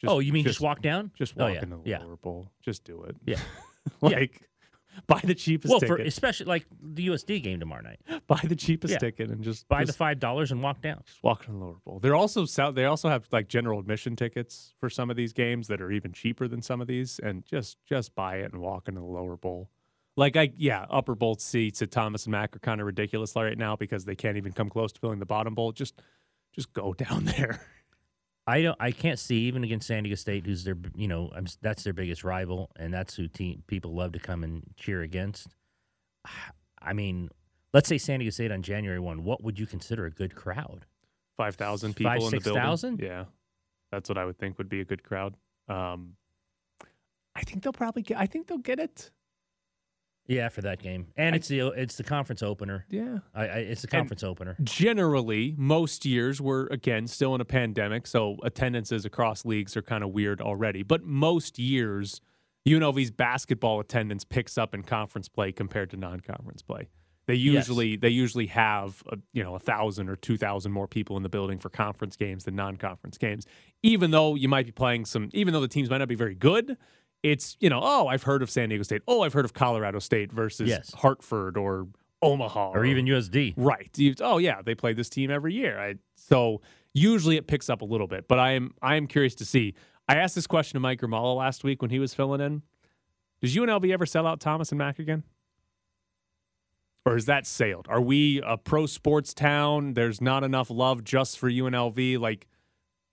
oh, 0.07 0.19
you 0.19 0.33
mean 0.33 0.45
just, 0.45 0.61
walk 0.63 0.81
down? 0.81 1.11
Just 1.15 1.35
Oh, 1.37 1.45
walk 1.45 1.55
yeah, 1.55 1.63
in 1.63 1.71
the 1.71 1.79
yeah. 1.85 1.99
lower 1.99 2.17
bowl. 2.17 2.51
Just 2.63 2.83
do 2.85 3.03
it. 3.05 3.15
Yeah. 3.27 3.39
like 4.01 4.49
buy 5.07 5.21
the 5.25 5.35
cheapest 5.35 5.71
Well, 5.71 5.81
for 5.81 5.97
ticket. 5.99 6.07
especially 6.07 6.47
like 6.47 6.67
the 6.83 7.07
USD 7.09 7.43
game 7.43 7.61
tomorrow 7.61 7.83
night, 7.83 8.01
buy 8.27 8.41
the 8.45 8.57
cheapest 8.57 8.93
Yeah. 8.93 8.99
ticket 8.99 9.31
and 9.31 9.43
just 9.43 9.67
buy 9.69 9.81
the 9.81 9.87
just- 9.87 9.99
five 9.99 10.19
dollars 10.21 10.51
and 10.53 10.63
walk 10.63 10.81
down. 10.83 11.03
just 11.07 11.23
walk 11.23 11.47
in 11.49 11.55
the 11.59 11.65
lower 11.65 11.77
bowl. 11.85 11.99
They're 12.01 12.15
also 12.17 12.45
sell, 12.45 12.73
they 12.73 12.85
also 12.85 13.09
have 13.09 13.27
like 13.33 13.49
general 13.49 13.79
admission 13.81 14.17
tickets 14.17 14.75
for 14.81 14.91
some 14.91 15.11
of 15.11 15.17
these 15.17 15.33
games 15.33 15.69
that 15.69 15.81
are 15.81 15.91
even 15.93 16.13
cheaper 16.13 16.49
than 16.49 16.63
some 16.63 16.81
of 16.81 16.87
these, 16.87 17.19
and 17.23 17.45
just 17.45 17.79
just 17.89 18.15
buy 18.15 18.37
it 18.37 18.53
and 18.53 18.61
walk 18.61 18.89
into 18.89 19.01
the 19.01 19.07
lower 19.07 19.37
bowl. 19.37 19.71
Like 20.17 20.37
I 20.37 20.53
yeah, 20.57 20.87
upper 20.91 21.15
bowl 21.15 21.37
seats 21.37 21.81
at 21.83 21.91
Thomas 21.91 22.25
and 22.27 22.33
Mack 22.33 22.55
are 22.57 22.59
kind 22.59 22.81
of 22.81 22.87
ridiculous 22.87 23.35
right 23.37 23.57
now 23.57 23.77
because 23.77 24.05
they 24.05 24.17
can't 24.17 24.37
even 24.37 24.53
come 24.53 24.69
close 24.69 24.93
to 24.93 25.01
filling 25.01 25.19
the 25.21 25.27
bottom 25.27 25.55
bowl. 25.55 25.73
Just 25.73 26.03
just 26.53 26.73
go 26.73 26.93
down 27.05 27.25
there. 27.25 27.61
I 28.51 28.63
don't. 28.63 28.77
I 28.81 28.91
can't 28.91 29.19
see 29.19 29.43
even 29.43 29.63
against 29.63 29.87
San 29.87 30.03
Diego 30.03 30.17
State, 30.17 30.45
who's 30.45 30.65
their 30.65 30.77
you 30.97 31.07
know 31.07 31.31
I'm, 31.35 31.47
that's 31.63 31.85
their 31.85 31.93
biggest 31.93 32.25
rival, 32.25 32.71
and 32.77 32.93
that's 32.93 33.15
who 33.15 33.29
team 33.29 33.63
people 33.69 33.95
love 33.95 34.11
to 34.13 34.19
come 34.19 34.43
and 34.43 34.65
cheer 34.77 35.03
against. 35.03 35.55
I 36.83 36.93
mean, 36.93 37.29
let's 37.73 37.89
say 37.89 37.97
San 37.99 38.19
Diego 38.19 38.31
State 38.31 38.51
on 38.51 38.63
January 38.63 38.99
one. 38.99 39.23
What 39.23 39.45
would 39.45 39.59
you 39.59 39.67
consider 39.67 40.07
a 40.07 40.11
good 40.11 40.35
crowd? 40.35 40.87
Five 41.37 41.55
thousand 41.55 41.95
people 41.95 42.11
Five, 42.11 42.23
in 42.23 42.29
six 42.29 42.45
the 42.45 42.51
building. 42.51 42.63
thousand? 42.63 43.01
Yeah, 43.01 43.25
that's 43.93 44.09
what 44.09 44.19
I 44.19 44.25
would 44.25 44.39
think 44.39 44.59
would 44.59 44.69
be 44.69 44.81
a 44.81 44.85
good 44.85 45.05
crowd. 45.05 45.37
Um, 45.69 46.17
I 47.37 47.43
think 47.43 47.63
they'll 47.63 47.73
probably 47.73 48.03
get. 48.03 48.19
I 48.19 48.27
think 48.27 48.49
they'll 48.49 48.59
get 48.59 48.81
it. 48.81 49.13
Yeah, 50.31 50.49
for 50.49 50.61
that 50.63 50.79
game, 50.81 51.09
and 51.17 51.35
I- 51.35 51.37
it's 51.39 51.49
the 51.49 51.59
it's 51.71 51.97
the 51.97 52.05
conference 52.05 52.41
opener. 52.41 52.87
Yeah. 52.89 53.19
I, 53.35 53.43
I, 53.43 53.47
it's 53.59 53.83
the 53.83 53.87
And- 53.89 53.91
conference 54.03 54.23
opener. 54.23 54.57
generally 54.63 55.55
most 55.59 56.07
years 56.07 56.41
we're 56.41 56.67
again 56.69 57.07
still 57.09 57.35
in 57.35 57.41
a 57.41 57.45
pandemic 57.45 58.07
so 58.07 58.37
attendances 58.45 59.05
across 59.05 59.45
leagues 59.45 59.77
are 59.77 59.83
kind 59.83 60.05
of 60.05 60.11
weird 60.11 60.41
already 60.41 60.83
but 60.85 61.03
most 61.03 61.59
years 61.59 62.21
UNLV's 62.69 63.11
basketball 63.11 63.81
attendance 63.81 64.23
picks 64.25 64.57
up 64.57 64.73
in 64.75 64.83
conference 64.83 65.29
play 65.29 65.51
compared 65.51 65.91
to 65.91 65.97
non-conference 65.97 66.63
play 66.63 66.89
they 67.27 67.35
Yes. 67.35 67.55
usually 67.69 67.97
they 67.97 68.09
usually 68.11 68.47
have 68.47 69.03
a, 69.11 69.17
you 69.33 69.43
know 69.43 69.55
a 69.57 69.59
thousand 69.61 70.09
or 70.09 70.17
two 70.17 70.37
thousand 70.37 70.71
more 70.73 70.87
people 70.87 71.17
in 71.17 71.23
the 71.25 71.29
building 71.29 71.59
for 71.59 71.71
conference 71.71 72.15
games 72.17 72.45
than 72.45 72.55
non-conference 72.55 73.19
games 73.19 73.47
even 73.83 74.11
though 74.13 74.35
you 74.37 74.49
might 74.49 74.67
be 74.67 74.73
playing 74.73 75.05
some 75.07 75.29
even 75.33 75.53
though 75.53 75.61
the 75.61 75.69
teams 75.69 75.91
might 75.91 75.99
not 75.99 76.09
be 76.09 76.15
very 76.15 76.35
good 76.37 76.77
it's 77.23 77.57
you 77.61 77.69
know 77.69 77.81
oh 77.83 78.07
i've 78.09 78.23
heard 78.23 78.43
of 78.43 78.49
san 78.51 78.69
diego 78.71 78.83
state 78.83 79.03
oh 79.07 79.23
i've 79.23 79.33
heard 79.35 79.45
of 79.45 79.53
colorado 79.53 79.99
state 79.99 80.33
versus 80.33 80.69
Yes. 80.69 80.93
hartford 80.95 81.57
or 81.59 81.87
omaha 82.23 82.71
Or 82.73 82.85
even 82.85 83.07
USD. 83.07 83.55
Right. 83.57 83.91
You- 83.97 84.15
oh 84.21 84.37
yeah, 84.39 84.61
they 84.63 84.75
play 84.75 84.93
this 84.93 85.09
team 85.09 85.31
every 85.31 85.55
year. 85.55 85.79
I, 85.81 85.95
so 86.17 86.61
usually 86.93 87.37
it 87.39 87.47
picks 87.47 87.71
up 87.71 87.81
a 87.81 87.85
little 87.87 88.07
bit, 88.07 88.29
but 88.29 88.39
I 88.39 88.51
am 88.53 88.75
I 88.83 88.97
am 88.97 89.07
curious 89.07 89.35
to 89.37 89.45
see. 89.47 89.75
I 90.07 90.17
asked 90.17 90.35
this 90.35 90.47
question 90.47 90.75
to 90.77 90.81
Mike 90.81 91.01
Grimala 91.01 91.35
last 91.37 91.65
week 91.65 91.81
when 91.81 91.91
he 91.91 91.99
was 91.99 92.13
filling 92.13 92.41
in. 92.43 92.61
Does 93.41 93.57
UNLV 93.57 93.91
ever 93.91 94.05
sell 94.05 94.27
out 94.27 94.39
Thomas 94.39 94.71
and 94.71 94.79
Mack 94.79 94.99
again? 94.99 95.23
Or 97.07 97.17
is 97.17 97.25
that 97.27 97.47
sailed? 97.47 97.87
Are 97.89 98.01
we 98.03 98.43
a 98.45 98.59
pro 98.59 98.85
sports 98.87 99.33
town? 99.33 99.95
There's 99.95 100.21
not 100.21 100.45
enough 100.45 100.69
love 100.71 101.03
just 101.03 101.39
for 101.39 101.51
UNLV. 101.51 102.19
Like, 102.19 102.47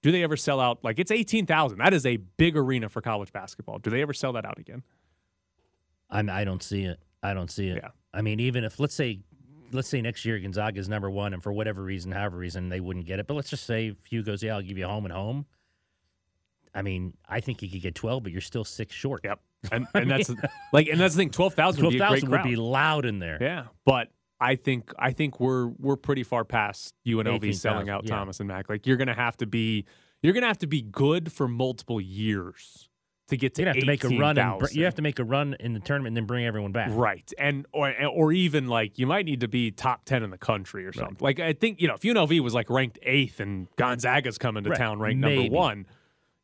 do 0.01 0.11
they 0.11 0.23
ever 0.23 0.37
sell 0.37 0.59
out? 0.59 0.83
Like, 0.83 0.99
it's 0.99 1.11
18,000. 1.11 1.79
That 1.79 1.93
is 1.93 2.05
a 2.05 2.17
big 2.17 2.55
arena 2.55 2.89
for 2.89 3.01
college 3.01 3.31
basketball. 3.31 3.79
Do 3.79 3.89
they 3.89 4.01
ever 4.01 4.13
sell 4.13 4.33
that 4.33 4.45
out 4.45 4.59
again? 4.59 4.83
I'm, 6.09 6.29
I 6.29 6.43
don't 6.43 6.63
see 6.63 6.83
it. 6.83 6.99
I 7.23 7.33
don't 7.33 7.51
see 7.51 7.69
it. 7.69 7.79
Yeah. 7.83 7.89
I 8.13 8.21
mean, 8.21 8.39
even 8.39 8.63
if 8.63 8.79
let's 8.79 8.95
say, 8.95 9.19
let's 9.71 9.87
say 9.87 10.01
next 10.01 10.23
year 10.25 10.39
Gonzaga 10.39 10.79
is 10.79 10.87
number 10.87 11.09
one, 11.09 11.33
and 11.33 11.43
for 11.43 11.51
whatever 11.51 11.83
reason, 11.83 12.11
however 12.11 12.37
reason, 12.37 12.69
they 12.69 12.79
wouldn't 12.79 13.05
get 13.05 13.19
it. 13.19 13.27
But 13.27 13.33
let's 13.33 13.49
just 13.49 13.65
say 13.65 13.87
if 13.87 13.97
Hugh 14.09 14.23
goes, 14.23 14.41
yeah, 14.41 14.55
I'll 14.55 14.61
give 14.61 14.77
you 14.77 14.85
a 14.85 14.89
home 14.89 15.05
and 15.05 15.13
home. 15.13 15.45
I 16.73 16.81
mean, 16.83 17.13
I 17.27 17.39
think 17.39 17.61
you 17.61 17.69
could 17.69 17.81
get 17.81 17.95
twelve, 17.95 18.23
but 18.23 18.31
you're 18.31 18.41
still 18.41 18.63
six 18.63 18.93
short. 18.93 19.21
Yep. 19.23 19.39
And, 19.71 19.87
and 19.95 20.09
that's 20.09 20.31
like, 20.71 20.87
and 20.87 20.99
that's 20.99 21.15
the 21.15 21.21
thing. 21.21 21.31
12,000 21.31 21.83
would 21.83 21.89
Twelve 21.89 21.93
a 21.95 21.97
great 21.97 22.19
thousand 22.21 22.29
would 22.29 22.43
be 22.43 22.55
loud 22.55 23.05
in 23.05 23.17
there. 23.17 23.39
Yeah, 23.41 23.65
but 23.85 24.09
I 24.39 24.55
think 24.55 24.93
I 24.99 25.11
think 25.11 25.39
we're 25.39 25.67
we're 25.67 25.95
pretty 25.95 26.23
far 26.23 26.43
past 26.43 26.93
UNLV 27.05 27.55
selling 27.55 27.87
18,000, 27.87 27.89
out 27.89 28.03
yeah. 28.03 28.15
Thomas 28.15 28.39
and 28.39 28.47
Mack. 28.47 28.69
Like 28.69 28.85
you're 28.85 28.97
gonna 28.97 29.15
have 29.15 29.37
to 29.37 29.47
be 29.47 29.85
you're 30.21 30.33
gonna 30.33 30.47
have 30.47 30.59
to 30.59 30.67
be 30.67 30.81
good 30.81 31.31
for 31.31 31.47
multiple 31.47 31.99
years 31.99 32.89
to 33.27 33.37
get 33.37 33.55
to 33.55 33.61
You'd 33.61 33.67
have 33.67 33.77
to 33.77 33.85
make 33.85 34.03
a 34.03 34.09
run. 34.09 34.37
And, 34.37 34.61
you 34.71 34.85
have 34.85 34.95
to 34.95 35.01
make 35.01 35.19
a 35.19 35.23
run 35.23 35.55
in 35.59 35.73
the 35.73 35.79
tournament 35.79 36.11
and 36.11 36.17
then 36.17 36.25
bring 36.25 36.45
everyone 36.45 36.71
back. 36.71 36.91
Right, 36.93 37.31
and 37.37 37.65
or 37.71 37.93
or 38.05 38.31
even 38.31 38.67
like 38.67 38.97
you 38.97 39.07
might 39.07 39.25
need 39.25 39.41
to 39.41 39.47
be 39.47 39.71
top 39.71 40.05
ten 40.05 40.23
in 40.23 40.29
the 40.29 40.37
country 40.37 40.85
or 40.85 40.93
something. 40.93 41.17
Like 41.19 41.39
I 41.39 41.53
think 41.53 41.81
you 41.81 41.87
know 41.87 41.95
if 41.95 42.01
UNLV 42.01 42.39
was 42.41 42.53
like 42.53 42.69
ranked 42.69 42.99
eighth 43.01 43.39
and 43.39 43.67
Gonzaga's 43.75 44.37
coming 44.37 44.63
to 44.63 44.69
Right, 44.69 44.79
town 44.79 44.99
ranked 44.99 45.19
maybe. 45.19 45.43
number 45.43 45.55
one, 45.55 45.85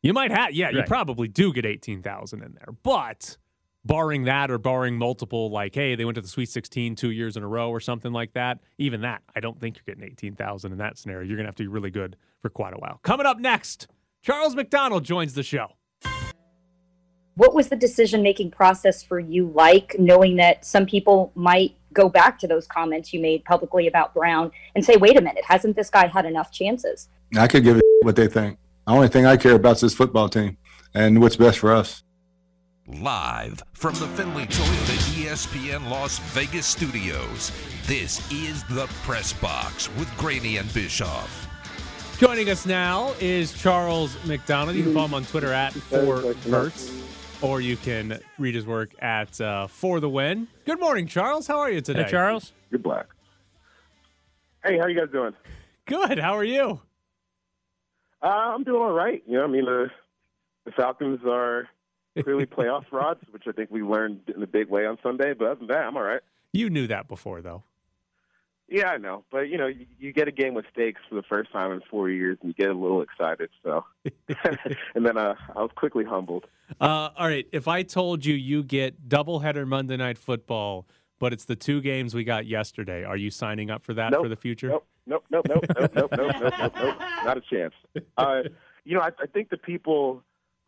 you 0.02 0.14
might 0.14 0.32
have 0.32 0.54
yeah 0.54 0.70
you 0.72 0.84
probably 0.84 1.28
do 1.28 1.54
get 1.54 1.66
eighteen 1.66 2.02
thousand 2.02 2.44
in 2.44 2.54
there, 2.54 2.74
but. 2.84 3.38
Barring 3.86 4.24
that, 4.26 4.50
or 4.50 4.58
barring 4.58 4.98
multiple, 4.98 5.50
like, 5.52 5.76
hey, 5.76 5.96
they 5.96 6.06
went 6.06 6.16
to 6.16 6.22
the 6.22 6.28
Sweet 6.28 6.50
16 6.50 6.96
two 6.96 7.12
years 7.12 7.36
in 7.36 7.44
a 7.44 7.48
row, 7.48 7.70
or 7.70 7.80
something 7.80 8.14
like 8.14 8.34
that. 8.34 8.60
Even 8.78 9.02
that, 9.02 9.22
I 9.36 9.40
don't 9.42 9.60
think 9.60 9.76
you're 9.76 9.94
getting 9.94 10.10
18,000 10.10 10.72
in 10.72 10.78
that 10.78 10.98
scenario. 10.98 11.28
You're 11.28 11.36
gonna 11.38 11.50
have 11.50 11.56
to 11.56 11.64
be 11.64 11.68
really 11.68 11.92
good 11.92 12.16
for 12.42 12.50
quite 12.50 12.74
a 12.74 12.78
while. 12.78 13.00
Coming 13.04 13.26
up 13.26 13.40
next, 13.40 13.88
Charles 14.22 14.56
McDonald 14.56 15.04
joins 15.04 15.34
the 15.34 15.44
show. 15.44 15.68
what 17.36 17.54
was 17.54 17.68
the 17.68 17.76
decision 17.76 18.22
making 18.22 18.52
process 18.52 19.02
for 19.04 19.20
you 19.20 19.52
like 19.56 19.96
knowing 20.00 20.36
that 20.38 20.64
some 20.64 20.86
people 20.86 21.32
might 21.36 21.76
go 21.92 22.08
back 22.08 22.38
to 22.40 22.48
those 22.48 22.68
comments 22.68 23.12
you 23.12 23.20
made 23.20 23.44
publicly 23.44 23.88
about 23.88 24.14
brown 24.14 24.52
and 24.76 24.86
say 24.86 24.96
wait 24.98 25.18
a 25.18 25.22
minute 25.22 25.44
hasn't 25.48 25.76
this 25.76 25.90
guy 25.90 26.06
had 26.08 26.26
enough 26.26 26.52
chances 26.52 27.10
I 27.36 27.48
could 27.48 27.64
give 27.64 27.78
a 27.78 27.82
what 28.04 28.16
they 28.16 28.28
think. 28.28 28.60
The 28.86 28.94
only 28.94 29.08
thing 29.08 29.26
I 29.26 29.38
care 29.38 29.56
about 29.56 29.78
is 29.78 29.82
this 29.82 29.94
football 29.96 30.30
team 30.30 30.58
and 30.94 31.20
what's 31.22 31.36
best 31.36 31.58
for 31.60 31.74
us. 31.74 32.03
Live 32.88 33.64
from 33.72 33.94
the 33.94 34.08
Findlay 34.08 34.44
Toyota 34.46 34.98
ESPN 35.16 35.90
Las 35.90 36.20
Vegas 36.34 36.66
studios, 36.66 37.50
this 37.88 38.30
is 38.30 38.66
the 38.66 38.88
Press 39.04 39.32
Box 39.32 39.90
with 39.96 40.14
Graney 40.18 40.58
and 40.58 40.72
Bischoff. 40.74 41.48
Joining 42.20 42.50
us 42.50 42.66
now 42.66 43.14
is 43.22 43.54
Charles 43.54 44.18
McDonald. 44.26 44.76
You 44.76 44.84
can 44.84 44.94
follow 44.94 45.06
him 45.06 45.14
on 45.14 45.24
Twitter 45.24 45.54
at 45.54 45.72
For 45.72 46.34
Verts, 46.34 46.94
or 47.42 47.62
you 47.62 47.78
can 47.78 48.20
read 48.38 48.54
his 48.54 48.66
work 48.66 48.90
at 49.02 49.40
uh, 49.40 49.68
For 49.68 50.02
the 50.02 50.10
Win. 50.10 50.50
Good 50.66 50.82
morning, 50.82 51.08
Charles. 51.08 51.48
How 51.48 51.60
are 51.60 51.72
you 51.72 51.80
today? 51.80 52.04
Hey, 52.04 52.12
Charles. 52.12 52.52
Good 52.70 52.84
black. 52.84 53.06
Hey, 54.66 54.78
how 54.78 54.88
you 54.88 55.00
guys 55.00 55.10
doing? 55.10 55.32
Good. 55.86 56.20
How 56.20 56.36
are 56.36 56.44
you? 56.44 56.82
Uh, 58.22 58.28
I'm 58.28 58.66
doing 58.66 58.82
all 58.82 58.92
right. 58.92 59.24
You 59.26 59.38
know, 59.38 59.46
I 59.46 59.48
mean, 59.48 59.64
the 59.64 59.88
the 60.66 60.72
Falcons 60.74 61.22
are 61.26 61.70
clearly 62.22 62.46
playoff 62.46 62.86
rods, 62.92 63.22
which 63.32 63.44
I 63.48 63.52
think 63.52 63.72
we 63.72 63.82
learned 63.82 64.22
in 64.36 64.42
a 64.44 64.48
big 64.48 64.70
way 64.70 64.86
on 64.86 64.98
Sunday. 65.02 65.34
But 65.34 65.46
other 65.46 65.60
than 65.60 65.68
that, 65.68 65.86
I'm 65.86 65.98
all 65.98 66.04
right. 66.04 66.22
You 66.52 66.70
knew 66.70 66.88
that 66.88 67.08
before, 67.08 67.42
though. 67.42 67.64
Yeah, 68.70 68.90
I 68.90 68.98
know. 68.98 69.24
But 69.32 69.50
you 69.50 69.58
know, 69.58 69.68
you, 69.68 69.86
you 70.00 70.14
get 70.14 70.28
a 70.28 70.32
game 70.32 70.54
with 70.54 70.66
stakes 70.72 71.02
for 71.10 71.16
the 71.16 71.24
first 71.24 71.52
time 71.52 71.72
in 71.72 71.82
four 71.90 72.10
years, 72.10 72.38
and 72.42 72.50
you 72.50 72.54
get 72.54 72.74
a 72.74 72.78
little 72.78 73.02
excited. 73.02 73.50
So, 73.64 73.86
and 74.96 75.06
then 75.06 75.18
uh, 75.18 75.36
I 75.56 75.62
was 75.62 75.72
quickly 75.76 76.06
humbled. 76.06 76.46
Uh, 76.80 77.10
all 77.18 77.28
right. 77.28 77.48
If 77.52 77.68
I 77.68 77.84
told 77.84 78.26
you 78.26 78.36
you 78.36 78.64
get 78.64 79.10
doubleheader 79.10 79.68
Monday 79.68 79.98
Night 79.98 80.18
Football 80.18 80.88
but 81.24 81.32
it's 81.32 81.46
the 81.46 81.56
two 81.56 81.80
games 81.80 82.14
we 82.14 82.26
got 82.26 82.46
yesterday. 82.46 83.06
Are 83.06 83.16
you 83.16 83.32
signing 83.32 83.72
up 83.72 83.82
for 83.82 83.94
that 83.94 84.12
Nope. 84.12 84.24
for 84.24 84.28
the 84.28 84.36
future? 84.36 84.68
Nope, 84.68 84.86
nope, 85.06 85.24
nope, 85.32 85.46
nope, 85.48 85.64
nope, 85.70 85.92
nope, 85.96 86.12
nope, 86.12 86.12
nope, 86.42 86.54
nope, 86.60 86.74
nope. 86.76 86.96
Not 87.24 87.38
a 87.38 87.42
chance. 87.50 87.74
Uh, 88.18 88.42
you 88.84 88.96
know, 88.96 89.00
I, 89.00 89.12
I 89.18 89.26
think 89.28 89.50
the 89.50 89.56
people 89.56 90.22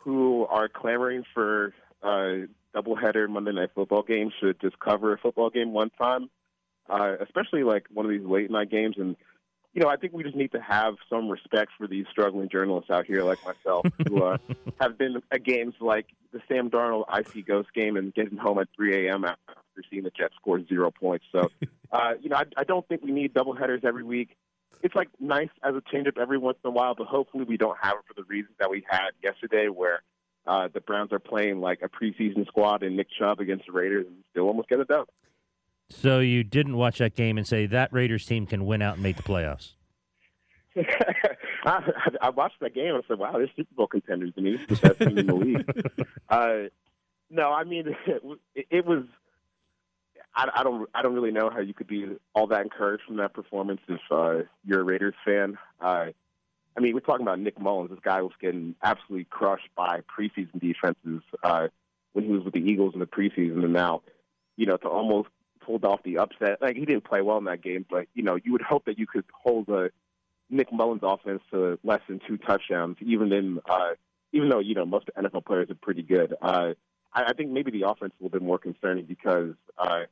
who 0.06 0.46
are 0.46 0.70
clamoring 0.70 1.24
for 1.34 1.74
uh, 2.04 2.46
doubleheader 2.76 3.28
Monday 3.28 3.52
Night 3.52 3.72
Football 3.74 4.04
games 4.04 4.34
should 4.40 4.62
just 4.62 4.80
cover 4.80 5.14
a 5.14 5.18
football 5.18 5.50
game 5.50 5.74
one 5.74 5.90
time, 5.90 6.30
uh, 6.88 7.16
especially 7.20 7.64
like 7.64 7.88
one 7.92 8.06
of 8.06 8.12
these 8.12 8.26
late 8.26 8.52
night 8.52 8.70
games. 8.70 8.96
And 9.00 9.16
you 9.74 9.82
know, 9.82 9.90
I 9.90 9.98
think 9.98 10.14
we 10.14 10.24
just 10.24 10.36
need 10.36 10.52
to 10.52 10.62
have 10.62 10.94
some 11.10 11.28
respect 11.28 11.72
for 11.78 11.88
these 11.88 12.06
struggling 12.10 12.50
journalists 12.50 12.92
out 12.92 13.06
here, 13.06 13.24
like 13.24 13.40
myself, 13.44 13.86
who 14.08 14.24
uh, 14.24 14.38
have 14.80 14.98
been 14.98 15.22
at 15.32 15.44
games 15.44 15.74
like 15.82 16.06
the 16.32 16.40
Sam 16.48 16.70
Darnold 16.70 17.06
IC 17.12 17.48
Ghost 17.48 17.74
game 17.74 17.98
and 17.98 18.14
getting 18.14 18.38
home 18.38 18.60
at 18.60 18.68
3 18.76 19.08
a.m. 19.08 19.26
after 19.26 19.84
seeing 19.90 20.04
the 20.04 20.12
Jets 20.12 20.36
score 20.36 20.64
zero 20.66 20.92
points. 20.92 21.26
So, 21.32 21.50
uh, 21.92 22.14
you 22.22 22.30
know, 22.30 22.38
I, 22.38 22.44
I 22.56 22.64
don't 22.64 22.88
think 22.88 23.04
we 23.04 23.12
need 23.12 23.34
doubleheaders 23.34 23.84
every 23.84 24.04
week. 24.04 24.38
It's 24.84 24.96
like 24.96 25.10
nice 25.20 25.50
as 25.64 25.76
a 25.76 25.82
changeup 25.82 26.18
every 26.20 26.38
once 26.38 26.58
in 26.64 26.68
a 26.68 26.72
while, 26.72 26.96
but 26.96 27.08
hopefully 27.08 27.44
we 27.44 27.58
don't 27.58 27.78
have 27.82 27.94
it 27.94 28.06
for 28.08 28.14
the 28.14 28.26
reasons 28.28 28.56
that 28.60 28.70
we 28.70 28.86
had 28.90 29.12
yesterday, 29.24 29.68
where 29.68 30.04
uh, 30.48 30.68
the 30.74 30.82
Browns 30.82 31.12
are 31.12 31.20
playing 31.20 31.60
like 31.60 31.82
a 31.82 31.90
preseason 31.90 32.46
squad 32.48 32.84
and 32.84 32.96
Nick 32.96 33.08
Chubb 33.18 33.40
against 33.40 33.66
the 33.66 33.72
Raiders 33.72 34.06
and 34.08 34.18
still 34.32 34.46
almost 34.46 34.70
get 34.70 34.80
it 34.80 34.88
done. 34.88 35.06
So 35.90 36.20
you 36.20 36.44
didn't 36.44 36.78
watch 36.78 36.98
that 37.00 37.16
game 37.16 37.38
and 37.38 37.48
say 37.48 37.66
that 37.68 37.94
Raiders 37.94 38.26
team 38.26 38.46
can 38.46 38.66
win 38.66 38.82
out 38.82 38.96
and 38.96 39.04
make 39.04 39.18
the 39.18 39.24
playoffs. 39.24 39.74
I, 41.66 41.92
I 42.22 42.30
watched 42.30 42.60
that 42.60 42.74
game 42.74 42.96
and 42.96 43.04
I 43.04 43.08
said, 43.08 43.18
"Wow, 43.18 43.34
they're 43.34 43.50
Super 43.56 43.74
Bowl 43.76 43.88
contenders. 43.88 44.34
I 44.38 44.42
mean, 44.42 44.54
this 44.54 44.62
is 44.62 44.80
the 44.80 44.90
best 44.90 45.00
team 45.00 45.18
in 45.18 45.28
the 45.28 45.36
league." 45.36 46.08
Uh, 46.28 46.70
no, 47.30 47.52
I 47.52 47.64
mean, 47.64 47.96
it, 48.56 48.66
it 48.70 48.86
was. 48.86 49.04
I, 50.36 50.50
I 50.56 50.64
don't. 50.64 50.90
I 50.94 51.02
don't 51.02 51.14
really 51.14 51.32
know 51.32 51.50
how 51.50 51.62
you 51.62 51.74
could 51.74 51.88
be 51.88 52.18
all 52.34 52.48
that 52.48 52.62
encouraged 52.62 53.04
from 53.08 53.18
that 53.18 53.34
performance 53.34 53.82
if 53.88 54.02
uh, 54.12 54.40
you're 54.66 54.82
a 54.82 54.84
Raiders 54.84 55.16
fan. 55.24 55.58
Uh, 55.80 56.08
I 56.78 56.82
mean, 56.82 56.94
we're 56.94 57.00
talking 57.00 57.26
about 57.26 57.40
Nick 57.40 57.60
Mullens. 57.60 57.90
This 57.90 58.00
guy 58.04 58.22
was 58.22 58.34
getting 58.42 58.76
absolutely 58.84 59.26
crushed 59.26 59.70
by 59.76 60.02
preseason 60.02 60.60
defenses 60.60 61.22
uh, 61.42 61.70
when 62.14 62.26
he 62.26 62.32
was 62.32 62.44
with 62.44 62.54
the 62.54 62.60
Eagles 62.60 62.94
in 62.94 63.00
the 63.00 63.06
preseason, 63.06 63.64
and 63.64 63.74
now, 63.74 64.02
you 64.58 64.66
know, 64.66 64.76
to 64.78 64.90
almost 64.90 65.30
pulled 65.66 65.86
off 65.86 66.04
the 66.04 66.18
upset. 66.18 66.62
Like 66.62 66.76
he 66.76 66.86
didn't 66.86 67.06
play 67.06 67.22
well 67.22 67.38
in 67.38 67.46
that 67.46 67.62
game, 67.62 67.86
but 67.90 68.08
you 68.14 68.24
know, 68.24 68.36
you 68.36 68.52
would 68.52 68.62
hope 68.62 68.86
that 68.86 69.00
you 69.00 69.08
could 69.08 69.26
hold 69.32 69.70
a 69.70 69.90
Nick 70.50 70.72
Mullens 70.72 71.02
offense 71.04 71.42
to 71.52 71.80
less 71.84 72.02
than 72.08 72.20
two 72.28 72.38
touchdowns, 72.38 72.98
even 73.00 73.32
in 73.32 73.60
uh, 73.70 73.92
even 74.34 74.50
though 74.50 74.60
you 74.60 74.76
know 74.76 74.86
most 74.86 75.10
NFL 75.18 75.46
players 75.46 75.70
are 75.70 75.76
pretty 75.76 76.04
good. 76.04 76.36
Uh, 76.42 76.74
I, 77.14 77.24
I 77.28 77.34
think 77.34 77.52
maybe 77.52 77.72
the 77.72 77.88
offense 77.88 78.14
is 78.14 78.20
a 78.20 78.24
little 78.24 78.40
bit 78.40 78.46
more 78.46 78.58
concerning 78.58 79.06
because 79.06 79.54
uh, 79.78 80.04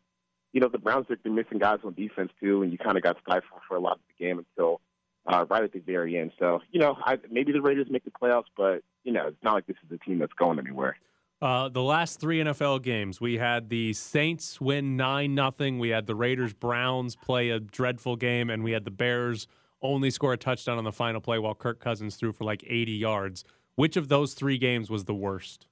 you 0.53 0.61
know 0.61 0.69
the 0.69 0.77
Browns 0.77 1.07
are 1.09 1.17
they're 1.21 1.33
missing 1.33 1.57
guys 1.57 1.79
on 1.83 1.93
defense 1.93 2.31
too, 2.39 2.61
and 2.61 2.71
you 2.71 2.77
kind 2.77 2.95
of 2.95 3.03
got 3.03 3.17
stifled 3.21 3.61
for 3.67 3.75
a 3.75 3.79
lot 3.79 3.93
of 3.93 3.99
the 4.07 4.23
game 4.23 4.37
until 4.37 4.79
uh, 5.25 5.45
right 5.49 5.63
at 5.63 5.73
the 5.73 5.79
very 5.79 6.17
end. 6.17 6.31
So 6.39 6.61
you 6.71 6.79
know 6.79 6.95
I, 7.03 7.17
maybe 7.29 7.51
the 7.51 7.61
Raiders 7.61 7.87
make 7.89 8.05
the 8.05 8.11
playoffs, 8.11 8.45
but 8.55 8.83
you 9.03 9.11
know 9.11 9.27
it's 9.27 9.43
not 9.43 9.55
like 9.55 9.65
this 9.65 9.75
is 9.83 9.91
a 9.91 9.97
team 10.05 10.19
that's 10.19 10.33
going 10.33 10.59
anywhere. 10.59 10.95
Uh, 11.41 11.67
the 11.67 11.81
last 11.81 12.21
three 12.21 12.39
NFL 12.39 12.83
games, 12.83 13.19
we 13.19 13.37
had 13.37 13.67
the 13.67 13.91
Saints 13.93 14.61
win 14.61 14.95
nine 14.95 15.35
nothing. 15.35 15.77
We 15.77 15.89
had 15.89 16.07
the 16.07 16.15
Raiders 16.15 16.53
Browns 16.53 17.17
play 17.17 17.49
a 17.49 17.59
dreadful 17.59 18.15
game, 18.15 18.49
and 18.49 18.63
we 18.63 18.71
had 18.71 18.85
the 18.85 18.91
Bears 18.91 19.47
only 19.81 20.09
score 20.09 20.31
a 20.31 20.37
touchdown 20.37 20.77
on 20.77 20.85
the 20.85 20.93
final 20.93 21.19
play 21.19 21.39
while 21.39 21.53
Kirk 21.53 21.81
Cousins 21.81 22.15
threw 22.15 22.31
for 22.31 22.45
like 22.45 22.63
80 22.65 22.93
yards. 22.93 23.43
Which 23.75 23.97
of 23.97 24.07
those 24.07 24.35
three 24.35 24.57
games 24.57 24.89
was 24.89 25.03
the 25.03 25.15
worst? 25.15 25.67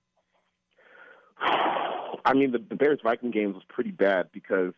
I 2.25 2.34
mean, 2.34 2.51
the, 2.51 2.60
the 2.60 2.75
Bears 2.75 2.99
Viking 3.03 3.31
game 3.31 3.53
was 3.53 3.63
pretty 3.67 3.91
bad 3.91 4.31
because, 4.31 4.73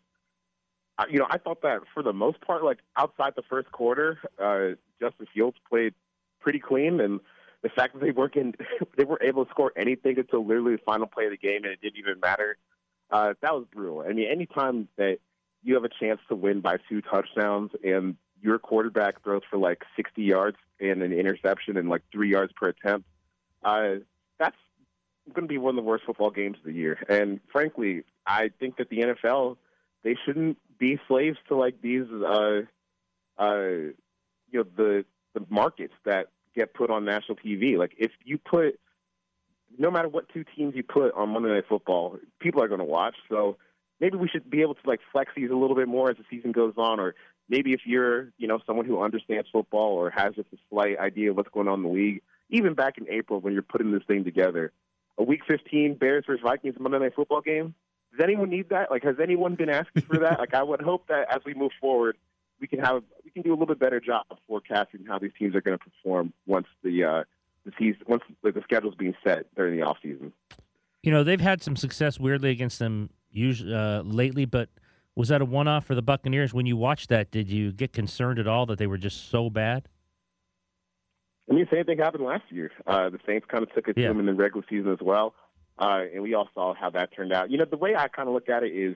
uh, 0.98 1.06
you 1.10 1.20
know, 1.20 1.28
I 1.30 1.38
thought 1.38 1.62
that 1.64 1.82
for 1.94 2.04
the 2.04 2.14
most 2.14 2.42
part, 2.42 2.64
like 2.64 2.80
outside 2.98 3.34
the 3.36 3.44
first 3.50 3.72
quarter, 3.72 4.20
uh, 4.40 4.76
Justin 5.00 5.28
Fields 5.34 5.58
played 5.70 5.94
pretty 6.40 6.60
clean, 6.60 7.00
and 7.00 7.20
the 7.62 7.70
fact 7.70 7.94
that 7.94 8.02
they 8.02 8.12
weren't 8.12 8.36
in, 8.36 8.54
they 8.98 9.06
were 9.06 9.22
able 9.22 9.46
to 9.46 9.52
score 9.52 9.72
anything 9.76 10.20
until 10.20 10.46
literally 10.46 10.76
the 10.76 10.82
final 10.86 11.08
play 11.08 11.26
of 11.26 11.32
the 11.32 11.38
game, 11.38 11.64
and 11.64 11.74
it 11.74 11.82
didn't 11.82 11.98
even 11.98 12.20
matter. 12.20 12.58
Uh, 13.12 13.34
that 13.42 13.54
was 13.54 13.66
brutal. 13.74 14.02
I 14.02 14.14
mean, 14.14 14.30
anytime 14.30 14.88
that 14.98 15.20
you 15.64 15.76
have 15.76 15.84
a 15.84 15.90
chance 15.90 16.20
to 16.30 16.36
win 16.36 16.62
by 16.62 16.78
two 16.90 17.02
touchdowns 17.02 17.72
and 17.84 18.16
your 18.42 18.60
quarterback 18.60 19.24
throws 19.24 19.42
for 19.50 19.58
like 19.58 19.84
60 19.96 20.22
yards 20.22 20.58
and 20.80 21.02
an 21.02 21.14
interception 21.14 21.78
and 21.78 21.90
like 21.90 22.02
three 22.12 22.32
yards 22.32 22.52
per 22.54 22.70
attempt, 22.70 23.08
uh, 23.64 23.96
that's 24.38 24.58
going 25.32 25.48
to 25.48 25.52
be 25.52 25.58
one 25.58 25.78
of 25.78 25.84
the 25.84 25.88
worst 25.88 26.04
football 26.06 26.32
games 26.32 26.58
of 26.58 26.66
the 26.66 26.74
year. 26.74 27.00
And 27.08 27.40
frankly, 27.52 28.04
I 28.26 28.50
think 28.60 28.78
that 28.78 28.90
the 28.90 29.00
NFL 29.00 29.58
they 30.04 30.18
shouldn't 30.26 30.58
be 30.78 31.00
slaves 31.08 31.38
to 31.48 31.56
like 31.56 31.82
these, 31.82 32.06
uh, 32.12 32.62
uh, 33.38 33.58
you 33.58 33.94
know, 34.54 34.66
the 34.76 35.06
the 35.34 35.46
markets 35.50 35.94
that 36.06 36.28
get 36.56 36.74
put 36.74 36.92
on 36.92 37.06
national 37.06 37.38
TV. 37.38 37.78
Like 37.78 37.96
if 37.98 38.12
you 38.24 38.38
put, 38.38 38.80
no 39.78 39.90
matter 39.90 40.08
what 40.08 40.30
two 40.30 40.44
teams 40.56 40.76
you 40.76 40.84
put 40.84 41.14
on 41.16 41.30
Monday 41.30 41.50
Night 41.50 41.64
Football, 41.68 42.20
people 42.40 42.62
are 42.62 42.68
going 42.68 42.80
to 42.80 42.86
watch. 42.86 43.16
So 43.30 43.58
maybe 44.00 44.18
we 44.18 44.28
should 44.28 44.50
be 44.50 44.62
able 44.62 44.76
to 44.76 44.82
like 44.86 45.00
flex 45.12 45.32
these 45.36 45.50
a 45.50 45.56
little 45.56 45.76
bit 45.76 45.88
more 45.88 46.12
as 46.12 46.18
the 46.18 46.24
season 46.30 46.52
goes 46.52 46.74
on, 46.78 47.00
or 47.00 47.16
maybe 47.50 47.74
if 47.74 47.82
you're, 47.86 48.32
you 48.38 48.48
know, 48.48 48.60
someone 48.68 48.86
who 48.86 49.02
understands 49.02 49.48
football 49.52 49.94
or 49.94 50.12
has 50.12 50.36
just 50.36 50.50
a 50.54 50.58
slight 50.70 51.00
idea 51.00 51.32
of 51.32 51.38
what's 51.38 51.50
going 51.50 51.68
on 51.68 51.80
in 51.80 51.84
the 51.84 51.90
league, 51.90 52.22
even 52.50 52.76
back 52.76 52.98
in 52.98 53.10
April 53.10 53.40
when 53.40 53.54
you're 53.54 53.64
putting 53.64 53.92
this 53.92 54.04
thing 54.06 54.24
together, 54.24 54.72
a 55.18 55.24
Week 55.24 55.42
15 55.48 55.96
Bears 55.96 56.26
versus 56.26 56.42
Vikings 56.44 56.76
Monday 56.80 57.00
Night 57.00 57.16
Football 57.16 57.42
game. 57.42 57.74
Does 58.12 58.24
anyone 58.24 58.50
need 58.50 58.70
that? 58.70 58.92
Like, 58.92 59.04
has 59.04 59.16
anyone 59.22 59.56
been 59.56 59.70
asking 59.70 60.04
for 60.04 60.20
that? 60.20 60.40
like, 60.40 60.54
I 60.54 60.64
would 60.64 60.82
hope 60.82 61.08
that 61.08 61.34
as 61.34 61.42
we 61.46 61.54
move 61.54 61.72
forward, 61.80 62.18
we 62.60 62.68
can 62.68 62.80
have 62.80 63.04
we 63.26 63.32
can 63.32 63.42
do 63.42 63.50
a 63.50 63.56
little 63.56 63.66
bit 63.66 63.80
better 63.80 64.00
job 64.00 64.26
of 64.32 64.38
forecasting 64.48 65.06
how 65.08 65.20
these 65.20 65.32
teams 65.38 65.56
are 65.56 65.62
going 65.62 65.78
to 65.78 65.84
perform 65.84 66.32
once 66.46 66.68
the 66.84 67.04
uh, 67.04 67.24
the 67.66 67.72
season 67.78 68.02
once 68.08 68.24
the, 68.44 68.62
schedule's 68.64 68.96
being 68.96 69.16
set 69.24 69.54
during 69.56 69.78
the 69.78 69.84
off 69.84 69.98
season. 70.02 70.32
You 71.02 71.12
know, 71.12 71.24
they've 71.24 71.42
had 71.42 71.62
some 71.62 71.76
success 71.76 72.20
weirdly 72.20 72.52
against 72.52 72.80
them 72.80 73.10
usually 73.32 73.74
uh, 73.74 74.04
lately, 74.04 74.46
but 74.46 74.70
was 75.16 75.30
that 75.30 75.42
a 75.42 75.46
one-off 75.46 75.86
for 75.86 75.96
the 75.96 76.02
Buccaneers? 76.02 76.54
When 76.54 76.66
you 76.66 76.78
watched 76.78 77.10
that, 77.10 77.30
did 77.30 77.50
you 77.50 77.72
get 77.72 77.92
concerned 77.92 78.40
at 78.40 78.48
all 78.48 78.66
that 78.68 78.78
they 78.78 78.88
were 78.88 78.98
just 78.98 79.30
so 79.30 79.50
bad? 79.50 79.90
I 81.50 81.54
mean, 81.54 81.68
same 81.72 81.86
thing 81.86 81.98
happened 81.98 82.24
last 82.24 82.44
year. 82.50 82.72
Uh, 82.88 83.10
the 83.10 83.20
Saints 83.28 83.46
kind 83.50 83.64
of 83.64 83.74
took 83.74 83.88
it 83.88 83.96
to 83.96 84.02
them 84.02 84.20
in 84.20 84.26
the 84.26 84.34
regular 84.34 84.66
season 84.70 84.92
as 84.92 85.00
well, 85.02 85.34
uh, 85.78 86.02
and 86.14 86.24
we 86.24 86.34
all 86.34 86.48
saw 86.54 86.74
how 86.74 86.90
that 86.92 87.14
turned 87.14 87.34
out. 87.34 87.52
You 87.52 87.58
know, 87.58 87.66
the 87.66 87.78
way 87.78 87.96
I 87.96 88.08
kind 88.08 88.28
of 88.28 88.34
look 88.34 88.50
at 88.50 88.64
it 88.64 88.72
is, 88.72 88.96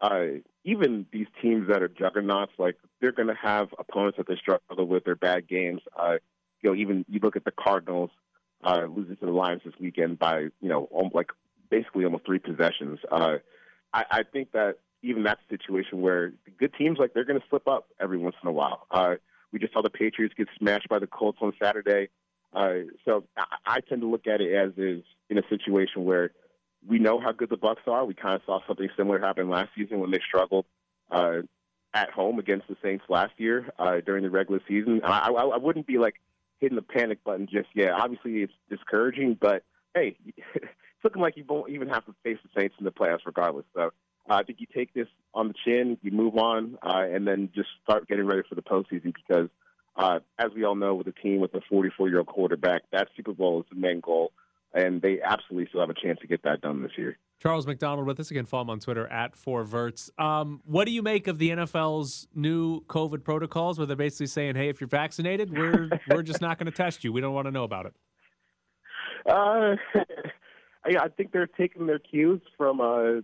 uh, 0.00 0.40
even 0.64 1.06
these 1.12 1.26
teams 1.42 1.68
that 1.68 1.82
are 1.82 1.88
juggernauts, 1.88 2.52
like 2.58 2.76
they're 3.00 3.12
going 3.12 3.28
to 3.28 3.34
have 3.34 3.68
opponents 3.78 4.16
that 4.16 4.26
they 4.26 4.36
struggle 4.36 4.86
with, 4.86 5.04
their 5.04 5.14
bad 5.14 5.46
games. 5.46 5.82
Uh, 5.96 6.16
you 6.62 6.70
know, 6.70 6.76
even 6.76 7.04
you 7.08 7.20
look 7.22 7.36
at 7.36 7.44
the 7.44 7.52
Cardinals 7.52 8.10
uh, 8.64 8.86
losing 8.88 9.16
to 9.16 9.26
the 9.26 9.32
Lions 9.32 9.62
this 9.64 9.74
weekend 9.78 10.18
by 10.18 10.40
you 10.60 10.68
know 10.68 10.88
like 11.12 11.30
basically 11.70 12.04
almost 12.04 12.24
three 12.24 12.38
possessions. 12.38 12.98
Uh, 13.10 13.36
I, 13.92 14.04
I 14.10 14.22
think 14.22 14.52
that 14.52 14.78
even 15.02 15.22
that's 15.22 15.40
a 15.48 15.52
situation 15.52 16.00
where 16.00 16.32
good 16.58 16.72
teams 16.74 16.98
like 16.98 17.12
they're 17.12 17.24
going 17.24 17.40
to 17.40 17.46
slip 17.50 17.68
up 17.68 17.88
every 18.00 18.16
once 18.16 18.36
in 18.42 18.48
a 18.48 18.52
while. 18.52 18.86
Uh, 18.90 19.16
we 19.54 19.60
just 19.60 19.72
saw 19.72 19.82
the 19.82 19.88
Patriots 19.88 20.34
get 20.36 20.48
smashed 20.58 20.88
by 20.88 20.98
the 20.98 21.06
Colts 21.06 21.38
on 21.40 21.52
Saturday. 21.62 22.08
Uh, 22.52 22.90
so 23.04 23.22
I, 23.36 23.44
I 23.64 23.80
tend 23.80 24.00
to 24.00 24.08
look 24.08 24.26
at 24.26 24.40
it 24.40 24.52
as 24.52 24.72
is 24.76 25.04
in 25.30 25.38
a 25.38 25.42
situation 25.48 26.04
where 26.04 26.32
we 26.86 26.98
know 26.98 27.20
how 27.20 27.30
good 27.30 27.50
the 27.50 27.56
Bucs 27.56 27.86
are. 27.86 28.04
We 28.04 28.14
kind 28.14 28.34
of 28.34 28.42
saw 28.44 28.58
something 28.66 28.88
similar 28.96 29.20
happen 29.20 29.48
last 29.48 29.70
season 29.76 30.00
when 30.00 30.10
they 30.10 30.18
struggled 30.26 30.66
uh, 31.12 31.42
at 31.94 32.10
home 32.10 32.40
against 32.40 32.66
the 32.66 32.76
Saints 32.82 33.04
last 33.08 33.32
year 33.36 33.72
uh, 33.78 34.00
during 34.04 34.24
the 34.24 34.30
regular 34.30 34.60
season. 34.66 35.00
I, 35.04 35.28
I, 35.28 35.30
I 35.30 35.56
wouldn't 35.56 35.86
be 35.86 35.98
like 35.98 36.16
hitting 36.58 36.74
the 36.74 36.82
panic 36.82 37.22
button 37.22 37.46
just 37.46 37.68
yet. 37.74 37.92
Obviously, 37.92 38.42
it's 38.42 38.52
discouraging, 38.68 39.38
but 39.40 39.62
hey, 39.94 40.16
it's 40.36 40.66
looking 41.04 41.22
like 41.22 41.36
you 41.36 41.44
won't 41.48 41.70
even 41.70 41.88
have 41.90 42.04
to 42.06 42.14
face 42.24 42.38
the 42.42 42.60
Saints 42.60 42.74
in 42.80 42.84
the 42.84 42.90
playoffs 42.90 43.24
regardless. 43.24 43.66
So 43.72 43.92
I 44.28 44.42
think 44.42 44.60
you 44.60 44.66
take 44.74 44.94
this 44.94 45.08
on 45.34 45.48
the 45.48 45.54
chin, 45.64 45.98
you 46.02 46.10
move 46.10 46.36
on, 46.36 46.78
uh, 46.82 47.02
and 47.02 47.26
then 47.26 47.50
just 47.54 47.68
start 47.82 48.08
getting 48.08 48.24
ready 48.24 48.42
for 48.48 48.54
the 48.54 48.62
postseason 48.62 49.12
because, 49.14 49.48
uh, 49.96 50.20
as 50.38 50.50
we 50.54 50.64
all 50.64 50.74
know, 50.74 50.94
with 50.94 51.06
a 51.06 51.12
team 51.12 51.40
with 51.40 51.54
a 51.54 51.60
44 51.68 52.08
year 52.08 52.18
old 52.18 52.26
quarterback, 52.26 52.82
that 52.92 53.08
Super 53.16 53.32
Bowl 53.32 53.60
is 53.60 53.66
the 53.70 53.78
main 53.78 54.00
goal, 54.00 54.32
and 54.72 55.02
they 55.02 55.20
absolutely 55.22 55.68
still 55.68 55.80
have 55.80 55.90
a 55.90 55.94
chance 55.94 56.18
to 56.20 56.26
get 56.26 56.42
that 56.44 56.62
done 56.62 56.82
this 56.82 56.92
year. 56.96 57.18
Charles 57.40 57.66
McDonald 57.66 58.06
with 58.06 58.18
us 58.18 58.30
again. 58.30 58.46
Follow 58.46 58.62
him 58.62 58.70
on 58.70 58.80
Twitter 58.80 59.06
at 59.08 59.36
four 59.36 59.64
verts. 59.64 60.10
Um, 60.18 60.62
what 60.64 60.86
do 60.86 60.92
you 60.92 61.02
make 61.02 61.26
of 61.26 61.38
the 61.38 61.50
NFL's 61.50 62.26
new 62.34 62.80
COVID 62.84 63.22
protocols, 63.22 63.76
where 63.76 63.86
they're 63.86 63.96
basically 63.96 64.28
saying, 64.28 64.54
"Hey, 64.56 64.70
if 64.70 64.80
you're 64.80 64.88
vaccinated, 64.88 65.56
we're 65.56 65.90
we're 66.08 66.22
just 66.22 66.40
not 66.40 66.58
going 66.58 66.66
to 66.66 66.76
test 66.76 67.04
you. 67.04 67.12
We 67.12 67.20
don't 67.20 67.34
want 67.34 67.46
to 67.46 67.50
know 67.50 67.64
about 67.64 67.86
it." 67.86 67.94
Uh, 69.26 69.76
I, 70.84 71.04
I 71.04 71.08
think 71.08 71.32
they're 71.32 71.46
taking 71.46 71.86
their 71.86 71.98
cues 71.98 72.40
from 72.56 72.80
uh, 72.80 73.20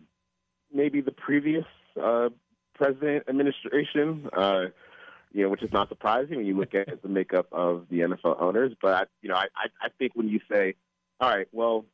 maybe 0.73 1.01
the 1.01 1.13
previous 1.13 1.65
uh, 2.01 2.29
president 2.75 3.25
administration, 3.29 4.29
uh, 4.33 4.67
you 5.33 5.43
know, 5.43 5.49
which 5.49 5.63
is 5.63 5.73
not 5.73 5.89
surprising 5.89 6.37
when 6.37 6.47
you 6.47 6.57
look 6.57 6.75
at 6.75 7.03
the 7.03 7.09
makeup 7.09 7.47
of 7.53 7.87
the 7.91 8.01
NFL 8.01 8.41
owners. 8.41 8.73
But 8.81 8.95
I, 8.95 9.05
you 9.23 9.29
know, 9.29 9.37
I, 9.37 9.47
I 9.57 9.67
I 9.83 9.89
think 9.99 10.13
when 10.15 10.29
you 10.29 10.41
say, 10.51 10.75
all 11.21 11.31
right, 11.31 11.47
well, 11.53 11.85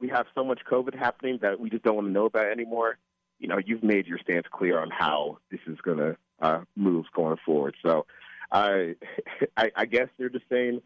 we 0.00 0.08
have 0.08 0.26
so 0.34 0.44
much 0.44 0.60
COVID 0.70 0.94
happening 0.96 1.38
that 1.42 1.58
we 1.58 1.70
just 1.70 1.82
don't 1.82 1.96
want 1.96 2.08
to 2.08 2.12
know 2.12 2.26
about 2.26 2.46
anymore. 2.50 2.98
you 3.38 3.48
know, 3.48 3.58
you've 3.64 3.82
made 3.82 4.06
your 4.06 4.18
stance 4.18 4.46
clear 4.50 4.78
on 4.78 4.90
how 4.90 5.38
this 5.50 5.60
is 5.66 5.78
going 5.82 5.98
to 5.98 6.16
uh, 6.40 6.60
move 6.74 7.06
going 7.14 7.36
forward. 7.44 7.74
So 7.84 8.06
uh, 8.52 8.78
I, 9.56 9.70
I 9.74 9.86
guess 9.86 10.08
they're 10.18 10.28
just 10.28 10.48
saying, 10.50 10.80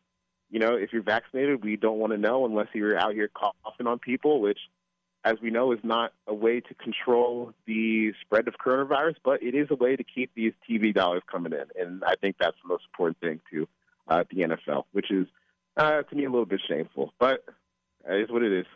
you 0.51 0.59
know, 0.59 0.75
if 0.75 0.93
you're 0.93 1.03
vaccinated, 1.03 1.63
we 1.65 1.77
don't 1.77 1.99
want 1.99 2.13
to 2.13 2.19
know 2.19 2.45
unless 2.45 2.67
you're 2.75 2.99
out 2.99 3.15
here 3.15 3.29
coughing 3.29 3.87
on 3.87 3.99
people, 3.99 4.41
which, 4.41 4.59
as 5.25 5.37
we 5.43 5.51
know, 5.51 5.73
is 5.73 5.81
not 5.83 6.13
a 6.27 6.35
way 6.35 6.61
to 6.61 6.75
control 6.75 7.53
the 7.67 8.13
spread 8.23 8.49
of 8.49 8.55
coronavirus, 8.55 9.17
but 9.25 9.43
it 9.43 9.55
is 9.55 9.69
a 9.71 9.75
way 9.75 9.97
to 9.97 10.05
keep 10.05 10.31
these 10.35 10.53
TV 10.69 10.95
dollars 10.95 11.23
coming 11.31 11.53
in. 11.53 11.65
And 11.81 12.03
I 12.05 12.15
think 12.17 12.37
that's 12.41 12.57
the 12.63 12.69
most 12.69 12.85
important 12.93 13.19
thing 13.21 13.41
to 13.53 13.69
uh, 14.09 14.25
the 14.31 14.43
NFL, 14.43 14.85
which 14.93 15.11
is, 15.11 15.27
uh, 15.77 16.03
to 16.03 16.17
me, 16.17 16.25
a 16.25 16.31
little 16.31 16.47
bit 16.47 16.61
shameful. 16.67 17.13
But 17.19 17.45
it 18.09 18.23
is 18.23 18.31
what 18.31 18.43
it 18.43 18.53
is. 18.53 18.67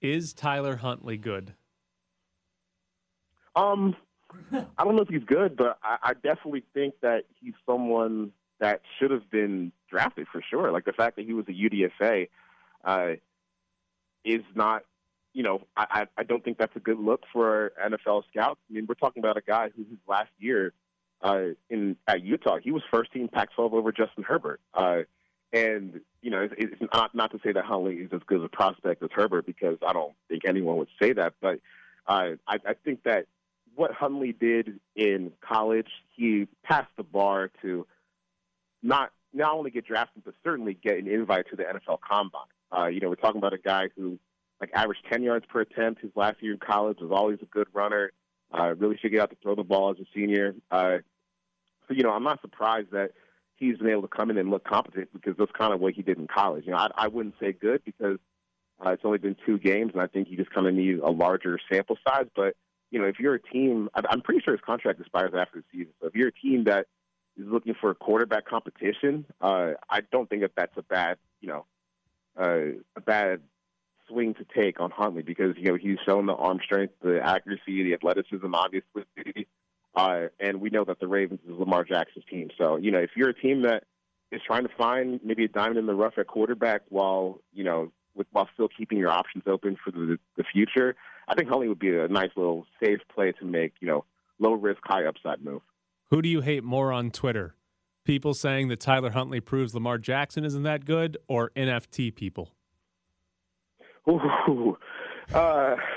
Is 0.00 0.32
Tyler 0.32 0.76
Huntley 0.76 1.16
good? 1.16 1.54
Um, 3.54 3.96
I 4.52 4.84
don't 4.84 4.96
know 4.96 5.02
if 5.02 5.08
he's 5.08 5.24
good, 5.24 5.56
but 5.56 5.78
I, 5.82 5.96
I 6.02 6.12
definitely 6.14 6.64
think 6.74 6.94
that 7.02 7.24
he's 7.40 7.54
someone 7.66 8.32
that 8.60 8.82
should 8.98 9.10
have 9.10 9.28
been 9.30 9.72
drafted 9.90 10.26
for 10.30 10.42
sure. 10.48 10.70
Like 10.70 10.84
the 10.84 10.92
fact 10.92 11.16
that 11.16 11.24
he 11.24 11.32
was 11.32 11.46
a 11.48 11.52
UDFA 11.52 12.28
uh, 12.84 13.12
is 14.24 14.42
not, 14.54 14.84
you 15.32 15.42
know, 15.42 15.62
I, 15.76 16.06
I 16.16 16.22
don't 16.24 16.44
think 16.44 16.58
that's 16.58 16.76
a 16.76 16.80
good 16.80 16.98
look 16.98 17.22
for 17.32 17.72
NFL 17.82 18.24
scouts. 18.28 18.60
I 18.70 18.74
mean, 18.74 18.86
we're 18.86 18.94
talking 18.94 19.22
about 19.22 19.36
a 19.36 19.42
guy 19.42 19.70
who 19.74 19.84
his 19.84 19.98
last 20.06 20.30
year 20.38 20.72
uh, 21.22 21.48
in 21.70 21.96
at 22.06 22.22
Utah, 22.22 22.58
he 22.62 22.70
was 22.70 22.82
first 22.92 23.12
team 23.12 23.28
Pac-12 23.28 23.72
over 23.72 23.92
Justin 23.92 24.24
Herbert. 24.24 24.60
Uh, 24.74 25.02
and 25.52 26.00
you 26.22 26.30
know, 26.30 26.48
it's, 26.56 26.74
not 26.92 27.14
not 27.14 27.30
to 27.32 27.40
say 27.44 27.52
that 27.52 27.64
Huntley 27.64 27.96
is 27.96 28.10
as 28.12 28.20
good 28.26 28.42
a 28.42 28.48
prospect 28.48 29.02
as 29.02 29.10
Herbert 29.12 29.46
because 29.46 29.78
I 29.86 29.92
don't 29.92 30.14
think 30.28 30.42
anyone 30.46 30.76
would 30.78 30.88
say 31.00 31.12
that, 31.12 31.34
but 31.40 31.60
uh, 32.06 32.30
I, 32.46 32.58
I 32.66 32.74
think 32.84 33.04
that 33.04 33.26
what 33.74 33.92
Huntley 33.92 34.32
did 34.32 34.80
in 34.96 35.32
college, 35.40 35.88
he 36.14 36.46
passed 36.62 36.90
the 36.96 37.02
bar 37.02 37.50
to 37.62 37.86
not 38.82 39.12
not 39.32 39.52
only 39.54 39.70
get 39.70 39.86
drafted, 39.86 40.24
but 40.24 40.34
certainly 40.44 40.74
get 40.74 40.98
an 40.98 41.08
invite 41.08 41.48
to 41.50 41.56
the 41.56 41.64
NFL 41.64 42.00
Combine. 42.00 42.42
Uh, 42.76 42.86
you 42.86 43.00
know, 43.00 43.08
we're 43.08 43.14
talking 43.14 43.38
about 43.38 43.52
a 43.52 43.58
guy 43.58 43.88
who 43.96 44.18
like 44.62 44.70
averaged 44.74 45.04
10 45.10 45.24
yards 45.24 45.44
per 45.46 45.62
attempt. 45.62 46.02
His 46.02 46.12
last 46.14 46.40
year 46.40 46.52
in 46.52 46.58
college 46.58 46.98
was 47.00 47.10
always 47.12 47.38
a 47.42 47.46
good 47.46 47.66
runner. 47.74 48.12
Uh, 48.56 48.74
really 48.76 48.96
figured 49.02 49.20
out 49.20 49.30
to 49.30 49.36
throw 49.42 49.56
the 49.56 49.64
ball 49.64 49.90
as 49.90 49.96
a 49.98 50.06
senior. 50.14 50.54
Uh, 50.70 50.98
so 51.88 51.94
you 51.94 52.04
know, 52.04 52.12
I'm 52.12 52.22
not 52.22 52.40
surprised 52.42 52.92
that 52.92 53.10
he's 53.56 53.76
been 53.78 53.88
able 53.88 54.02
to 54.02 54.08
come 54.08 54.30
in 54.30 54.38
and 54.38 54.50
look 54.50 54.64
competent 54.64 55.08
because 55.12 55.34
that's 55.36 55.50
kind 55.58 55.74
of 55.74 55.80
what 55.80 55.94
he 55.94 56.02
did 56.02 56.16
in 56.16 56.28
college. 56.28 56.64
You 56.64 56.72
know, 56.72 56.78
I, 56.78 56.90
I 56.96 57.08
wouldn't 57.08 57.34
say 57.40 57.52
good 57.52 57.82
because 57.84 58.18
uh, 58.84 58.90
it's 58.90 59.02
only 59.04 59.18
been 59.18 59.36
two 59.44 59.58
games, 59.58 59.92
and 59.94 60.02
I 60.02 60.06
think 60.06 60.28
you 60.30 60.36
just 60.36 60.50
kind 60.50 60.68
of 60.68 60.74
need 60.74 61.00
a 61.00 61.10
larger 61.10 61.58
sample 61.70 61.96
size. 62.06 62.26
But 62.36 62.54
you 62.92 63.00
know, 63.00 63.06
if 63.06 63.18
you're 63.18 63.34
a 63.34 63.42
team, 63.42 63.88
I'm 63.94 64.20
pretty 64.20 64.42
sure 64.42 64.54
his 64.54 64.60
contract 64.64 65.00
expires 65.00 65.32
after 65.36 65.58
the 65.58 65.64
season. 65.72 65.92
So 66.00 66.06
if 66.06 66.14
you're 66.14 66.28
a 66.28 66.32
team 66.32 66.64
that 66.64 66.86
is 67.36 67.46
looking 67.48 67.74
for 67.80 67.90
a 67.90 67.96
quarterback 67.96 68.46
competition, 68.46 69.24
uh, 69.40 69.72
I 69.90 70.02
don't 70.12 70.30
think 70.30 70.42
that 70.42 70.52
that's 70.56 70.76
a 70.76 70.82
bad, 70.82 71.16
you 71.40 71.48
know, 71.48 71.66
uh, 72.38 72.78
a 72.94 73.00
bad 73.00 73.40
swing 74.12 74.34
to 74.34 74.44
take 74.54 74.80
on 74.80 74.90
Huntley 74.90 75.22
because 75.22 75.54
you 75.56 75.64
know 75.64 75.76
he's 75.76 75.98
shown 76.06 76.26
the 76.26 76.34
arm 76.34 76.60
strength, 76.64 76.94
the 77.02 77.20
accuracy, 77.22 77.82
the 77.82 77.94
athleticism, 77.94 78.54
obviously, 78.54 79.46
uh, 79.94 80.26
and 80.38 80.60
we 80.60 80.70
know 80.70 80.84
that 80.84 81.00
the 81.00 81.08
Ravens 81.08 81.40
is 81.46 81.58
Lamar 81.58 81.84
Jackson's 81.84 82.24
team. 82.26 82.50
So 82.58 82.76
you 82.76 82.90
know, 82.90 82.98
if 82.98 83.10
you're 83.16 83.30
a 83.30 83.34
team 83.34 83.62
that 83.62 83.84
is 84.30 84.40
trying 84.46 84.64
to 84.64 84.74
find 84.76 85.20
maybe 85.24 85.44
a 85.44 85.48
diamond 85.48 85.78
in 85.78 85.86
the 85.86 85.94
rough 85.94 86.14
at 86.18 86.26
quarterback 86.26 86.82
while 86.88 87.40
you 87.52 87.64
know 87.64 87.92
with, 88.14 88.26
while 88.32 88.48
still 88.54 88.68
keeping 88.68 88.98
your 88.98 89.10
options 89.10 89.44
open 89.46 89.76
for 89.82 89.90
the 89.90 90.18
the 90.36 90.44
future, 90.44 90.94
I 91.28 91.34
think 91.34 91.48
Huntley 91.48 91.68
would 91.68 91.78
be 91.78 91.96
a 91.96 92.08
nice 92.08 92.30
little 92.36 92.66
safe 92.82 93.00
play 93.14 93.32
to 93.32 93.44
make, 93.44 93.74
you 93.80 93.88
know, 93.88 94.04
low 94.38 94.52
risk, 94.52 94.80
high 94.84 95.06
upside 95.06 95.42
move. 95.42 95.62
Who 96.10 96.20
do 96.20 96.28
you 96.28 96.40
hate 96.40 96.64
more 96.64 96.92
on 96.92 97.10
Twitter? 97.10 97.54
People 98.04 98.34
saying 98.34 98.68
that 98.68 98.80
Tyler 98.80 99.10
Huntley 99.10 99.40
proves 99.40 99.74
Lamar 99.74 99.96
Jackson 99.96 100.44
isn't 100.44 100.64
that 100.64 100.84
good, 100.84 101.16
or 101.28 101.50
NFT 101.56 102.14
people? 102.14 102.52
Ooh, 104.08 104.76
uh, 105.32 105.76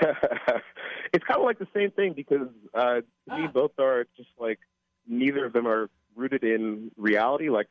it's 1.12 1.24
kind 1.24 1.40
of 1.40 1.44
like 1.44 1.58
the 1.58 1.68
same 1.74 1.90
thing 1.90 2.12
because 2.12 2.48
uh, 2.74 3.00
to 3.28 3.38
me, 3.38 3.48
both 3.52 3.72
are 3.78 4.06
just 4.16 4.28
like 4.38 4.60
neither 5.08 5.44
of 5.44 5.52
them 5.52 5.66
are 5.66 5.90
rooted 6.14 6.44
in 6.44 6.90
reality. 6.96 7.50
Like 7.50 7.68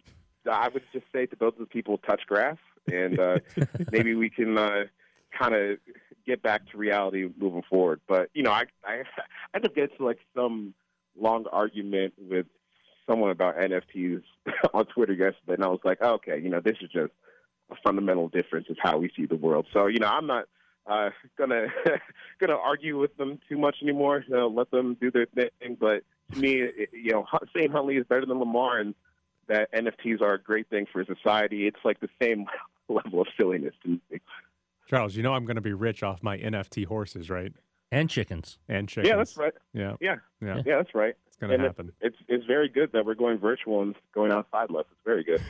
I 0.49 0.67
would 0.69 0.83
just 0.93 1.05
say 1.13 1.25
to 1.25 1.35
both 1.35 1.53
of 1.53 1.59
the 1.59 1.65
people, 1.65 1.97
touch 1.99 2.21
grass, 2.27 2.57
and 2.91 3.19
uh, 3.19 3.39
maybe 3.91 4.15
we 4.15 4.29
can 4.29 4.57
uh, 4.57 4.83
kind 5.37 5.55
of 5.55 5.77
get 6.25 6.41
back 6.41 6.69
to 6.71 6.77
reality 6.77 7.29
moving 7.37 7.63
forward. 7.69 8.01
But 8.07 8.29
you 8.33 8.43
know, 8.43 8.51
I 8.51 8.63
I, 8.83 8.93
I 9.53 9.55
end 9.55 9.65
up 9.65 9.75
getting 9.75 9.97
to 9.97 10.05
like 10.05 10.19
some 10.35 10.73
long 11.17 11.45
argument 11.51 12.13
with 12.17 12.45
someone 13.07 13.31
about 13.31 13.57
NFTs 13.57 14.23
on 14.73 14.85
Twitter 14.85 15.13
yesterday, 15.13 15.53
and 15.53 15.63
I 15.63 15.67
was 15.67 15.79
like, 15.83 15.99
oh, 16.01 16.13
okay, 16.15 16.39
you 16.39 16.49
know, 16.49 16.59
this 16.59 16.77
is 16.81 16.89
just 16.91 17.13
a 17.71 17.75
fundamental 17.84 18.30
difference 18.30 18.67
of 18.69 18.78
how 18.82 18.97
we 18.97 19.12
see 19.15 19.25
the 19.25 19.36
world. 19.36 19.67
So 19.73 19.88
you 19.88 19.99
know, 19.99 20.08
I'm 20.08 20.28
not 20.28 20.45
uh, 20.88 21.10
gonna 21.38 21.67
gonna 22.39 22.58
argue 22.58 22.99
with 22.99 23.15
them 23.17 23.39
too 23.49 23.58
much 23.58 23.78
anymore. 23.82 24.23
You 24.28 24.36
know, 24.36 24.47
let 24.47 24.71
them 24.71 24.97
do 24.99 25.12
their 25.12 25.28
thing. 25.28 25.78
But 25.80 26.04
to 26.34 26.39
me, 26.39 26.62
it, 26.62 26.89
you 26.93 27.12
know, 27.12 27.25
saying 27.56 27.71
Huntley 27.71 27.97
is 27.97 28.06
better 28.08 28.25
than 28.25 28.39
Lamar 28.39 28.80
and 28.80 28.95
that 29.47 29.71
NFTs 29.73 30.21
are 30.21 30.34
a 30.34 30.41
great 30.41 30.69
thing 30.69 30.86
for 30.91 31.04
society, 31.06 31.67
it's 31.67 31.80
like 31.84 31.99
the 31.99 32.10
same 32.21 32.45
level 32.89 33.21
of 33.21 33.28
silliness 33.38 33.73
to 33.84 33.89
me. 33.89 33.99
Charles, 34.88 35.15
you 35.15 35.23
know 35.23 35.34
I'm 35.34 35.45
going 35.45 35.56
to 35.56 35.62
be 35.62 35.73
rich 35.73 36.04
off 36.04 36.21
my 36.21 36.38
NFT 36.38 36.86
horses, 36.86 37.30
right? 37.30 37.54
And 37.91 38.10
chickens. 38.10 38.58
And 38.67 38.88
chickens. 38.88 39.10
Yeah, 39.10 39.17
that's 39.17 39.38
right. 39.38 39.54
Yeah. 39.73 39.95
Yeah. 39.99 40.15
Yeah. 40.41 40.62
Yeah, 40.65 40.78
that's 40.78 40.93
right. 40.93 41.15
It's 41.28 41.38
going 41.38 41.58
to 41.58 41.65
happen. 41.65 41.91
It, 42.01 42.08
it's 42.08 42.17
it's 42.28 42.45
very 42.45 42.69
good 42.69 42.91
that 42.93 43.06
we're 43.06 43.15
going 43.15 43.38
virtual 43.38 43.82
and 43.82 43.95
going 44.13 44.32
outside 44.32 44.69
less. 44.69 44.86
It's 44.91 45.01
very 45.06 45.23
good. 45.23 45.41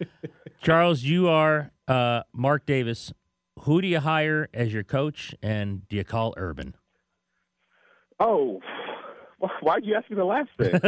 Charles, 0.62 1.02
you 1.02 1.28
are 1.28 1.70
uh, 1.88 2.22
Mark 2.34 2.66
Davis. 2.66 3.12
Who 3.60 3.80
do 3.80 3.88
you 3.88 4.00
hire 4.00 4.48
as 4.52 4.72
your 4.72 4.84
coach, 4.84 5.34
and 5.42 5.88
do 5.88 5.96
you 5.96 6.04
call 6.04 6.34
Urban? 6.36 6.74
oh, 8.20 8.60
why'd 9.62 9.84
you 9.84 9.94
ask 9.94 10.10
me 10.10 10.16
the 10.16 10.24
last 10.24 10.50
thing? 10.58 10.78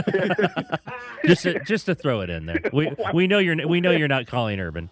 just 1.25 1.43
to, 1.45 1.61
just 1.65 1.87
to 1.87 1.95
throw 1.95 2.21
it 2.21 2.31
in 2.31 2.47
there. 2.47 2.61
We 2.73 2.95
we 3.15 3.27
know 3.27 3.39
you're 3.39 3.67
we 3.67 3.81
know 3.81 3.91
you're 3.91 4.09
not 4.09 4.27
calling 4.27 4.61
Urban. 4.61 4.91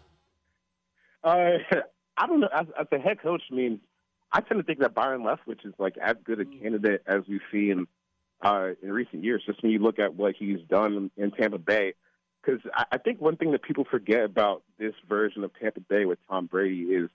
Uh, 1.23 1.59
I 2.17 2.27
don't 2.27 2.41
know. 2.41 2.49
As, 2.53 2.67
as 2.79 2.87
a 2.93 2.99
head 2.99 3.21
coach, 3.23 3.43
I 3.51 3.55
mean, 3.55 3.81
I 4.33 4.41
tend 4.41 4.61
to 4.61 4.65
think 4.65 4.79
that 4.81 4.95
Byron 4.95 5.23
Leftwich 5.23 5.67
is 5.67 5.75
like 5.79 5.97
as 5.99 6.17
good 6.25 6.41
a 6.41 6.45
candidate 6.45 7.03
as 7.07 7.23
we've 7.29 7.41
seen 7.53 7.87
uh, 8.41 8.69
in 8.83 8.93
recent 8.93 9.25
years. 9.25 9.43
Just 9.45 9.63
when 9.63 9.73
you 9.73 9.79
look 9.79 9.99
at 9.99 10.15
what 10.15 10.35
he's 10.39 10.61
done 10.69 11.11
in 11.19 11.31
Tampa 11.33 11.59
Bay, 11.59 11.95
because 12.43 12.61
I, 12.75 12.85
I 12.93 12.99
think 12.99 13.21
one 13.21 13.37
thing 13.37 13.53
that 13.53 13.63
people 13.63 13.85
forget 13.91 14.25
about 14.25 14.63
this 14.79 14.95
version 15.09 15.45
of 15.45 15.51
Tampa 15.59 15.81
Bay 15.81 16.05
with 16.05 16.19
Tom 16.29 16.47
Brady 16.47 16.83
is 16.83 17.11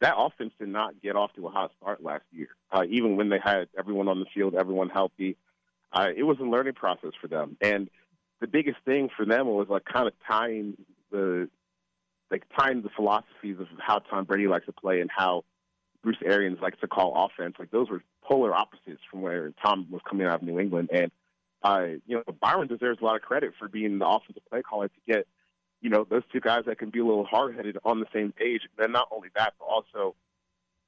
that 0.00 0.14
offense 0.16 0.52
did 0.58 0.68
not 0.68 1.00
get 1.02 1.16
off 1.16 1.32
to 1.34 1.46
a 1.46 1.50
hot 1.50 1.72
start 1.80 2.02
last 2.02 2.24
year. 2.32 2.48
Uh, 2.72 2.84
even 2.88 3.16
when 3.16 3.28
they 3.28 3.38
had 3.42 3.68
everyone 3.78 4.08
on 4.08 4.18
the 4.18 4.26
field, 4.34 4.54
everyone 4.54 4.88
healthy, 4.88 5.36
uh, 5.92 6.08
it 6.16 6.22
was 6.22 6.38
a 6.40 6.44
learning 6.44 6.74
process 6.74 7.10
for 7.20 7.28
them. 7.28 7.56
And 7.60 7.90
the 8.40 8.46
biggest 8.46 8.78
thing 8.84 9.10
for 9.14 9.26
them 9.26 9.46
was 9.46 9.68
like 9.68 9.84
kind 9.84 10.06
of 10.06 10.14
tying 10.26 10.76
the 11.10 11.48
like 12.30 12.44
tying 12.58 12.82
the 12.82 12.88
philosophies 12.94 13.56
of 13.58 13.66
how 13.78 13.98
Tom 13.98 14.24
Brady 14.24 14.46
likes 14.46 14.66
to 14.66 14.72
play 14.72 15.00
and 15.00 15.10
how 15.14 15.44
Bruce 16.02 16.16
Arians 16.24 16.58
likes 16.62 16.78
to 16.80 16.86
call 16.86 17.26
offense. 17.26 17.56
Like 17.58 17.70
those 17.70 17.90
were 17.90 18.02
polar 18.22 18.54
opposites 18.54 19.00
from 19.10 19.20
where 19.20 19.52
Tom 19.62 19.86
was 19.90 20.00
coming 20.08 20.26
out 20.26 20.36
of 20.36 20.42
New 20.42 20.58
England. 20.58 20.90
And 20.92 21.10
uh, 21.62 21.86
you 22.06 22.16
know, 22.16 22.22
Byron 22.40 22.68
deserves 22.68 23.00
a 23.00 23.04
lot 23.04 23.16
of 23.16 23.22
credit 23.22 23.52
for 23.58 23.68
being 23.68 23.98
the 23.98 24.06
offensive 24.06 24.42
play 24.48 24.62
caller 24.62 24.88
to 24.88 25.00
get, 25.06 25.26
you 25.80 25.90
know, 25.90 26.06
those 26.08 26.22
two 26.32 26.40
guys 26.40 26.64
that 26.66 26.78
can 26.78 26.90
be 26.90 27.00
a 27.00 27.04
little 27.04 27.24
hard 27.24 27.56
headed 27.56 27.76
on 27.84 28.00
the 28.00 28.06
same 28.12 28.32
page. 28.32 28.62
And 28.62 28.72
then 28.78 28.92
not 28.92 29.08
only 29.10 29.28
that, 29.36 29.54
but 29.58 29.66
also 29.66 30.14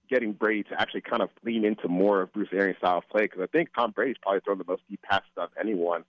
getting 0.08 0.32
Brady 0.32 0.62
to 0.64 0.80
actually 0.80 1.02
kind 1.02 1.22
of 1.22 1.30
lean 1.44 1.64
into 1.64 1.88
more 1.88 2.22
of 2.22 2.32
Bruce 2.32 2.48
Arians' 2.52 2.78
style 2.78 2.98
of 2.98 3.08
play. 3.08 3.22
Because 3.22 3.40
I 3.42 3.46
think 3.46 3.70
Tom 3.74 3.90
Brady's 3.90 4.16
probably 4.20 4.40
thrown 4.40 4.58
the 4.58 4.64
most 4.66 4.82
deep 4.88 5.02
passes 5.02 5.30
of 5.36 5.50
anyone 5.58 6.04